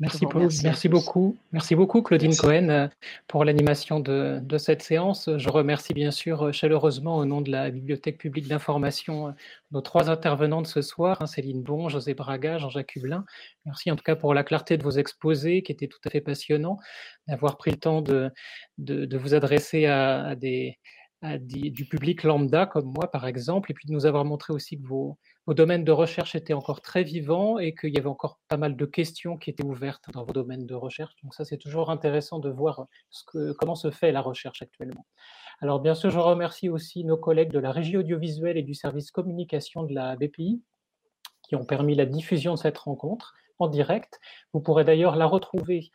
[0.00, 0.26] Merci,
[0.64, 1.38] merci beaucoup.
[1.52, 2.88] Merci beaucoup, Claudine Cohen, euh,
[3.26, 5.30] pour l'animation de, cette séance.
[5.38, 9.30] Je remercie bien sûr euh, chaleureusement au nom de la Bibliothèque publique d'information euh,
[9.70, 13.24] nos trois intervenants de ce soir, hein, Céline Bon, José Braga, Jean-Jacques Hublin.
[13.64, 16.20] Merci en tout cas pour la clarté de vos exposés qui étaient tout à fait
[16.20, 16.78] passionnants,
[17.26, 18.30] d'avoir pris le temps de,
[18.76, 20.78] de, vous adresser à, des,
[21.22, 24.86] du public lambda comme moi, par exemple, et puis de nous avoir montré aussi que
[24.86, 25.18] vos
[25.48, 28.84] domaines de recherche étaient encore très vivants et qu'il y avait encore pas mal de
[28.84, 31.14] questions qui étaient ouvertes dans vos domaines de recherche.
[31.22, 32.86] Donc ça, c'est toujours intéressant de voir
[33.58, 35.06] comment se fait la recherche actuellement.
[35.60, 39.12] Alors bien sûr, je remercie aussi nos collègues de la régie audiovisuelle et du service
[39.12, 40.60] communication de la BPI
[41.44, 44.18] qui ont permis la diffusion de cette rencontre en direct.
[44.52, 45.92] Vous pourrez d'ailleurs la retrouver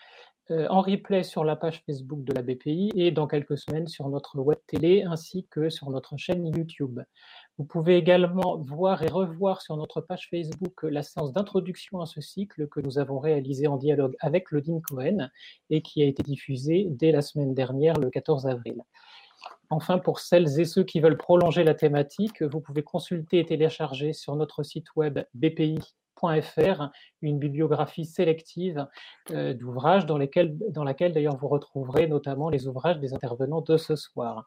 [0.52, 4.40] en replay sur la page Facebook de la BPI et dans quelques semaines sur notre
[4.40, 6.99] web télé ainsi que sur notre chaîne YouTube.
[7.57, 12.22] Vous pouvez également voir et revoir sur notre page Facebook la séance d'introduction à ce
[12.22, 15.30] cycle que nous avons réalisé en dialogue avec Claudine Cohen
[15.69, 18.84] et qui a été diffusée dès la semaine dernière, le 14 avril.
[19.69, 24.14] Enfin, pour celles et ceux qui veulent prolonger la thématique, vous pouvez consulter et télécharger
[24.14, 25.19] sur notre site web
[27.22, 28.88] une bibliographie sélective
[29.31, 30.19] euh, d'ouvrages dans,
[30.69, 34.45] dans laquelle d'ailleurs vous retrouverez notamment les ouvrages des intervenants de ce soir.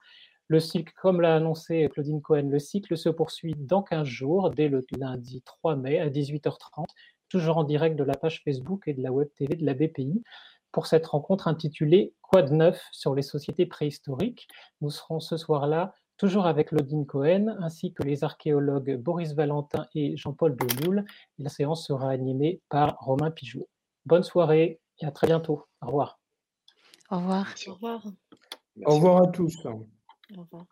[0.48, 4.68] Le cycle, comme l'a annoncé Claudine Cohen, le cycle se poursuit dans 15 jours, dès
[4.68, 6.86] le lundi 3 mai à 18h30,
[7.28, 10.24] toujours en direct de la page Facebook et de la web TV de la BPI,
[10.72, 14.48] pour cette rencontre intitulée Quoi de neuf sur les sociétés préhistoriques?
[14.80, 20.18] Nous serons ce soir-là toujours avec Claudine Cohen, ainsi que les archéologues Boris Valentin et
[20.18, 21.06] Jean-Paul Belioul.
[21.38, 23.66] La séance sera animée par Romain Pigeot.
[24.04, 25.64] Bonne soirée et à très bientôt.
[25.80, 26.20] Au revoir.
[27.10, 27.46] Au revoir.
[27.66, 28.02] Au revoir.
[28.84, 29.64] Au revoir à tous.
[29.64, 30.66] Au revoir.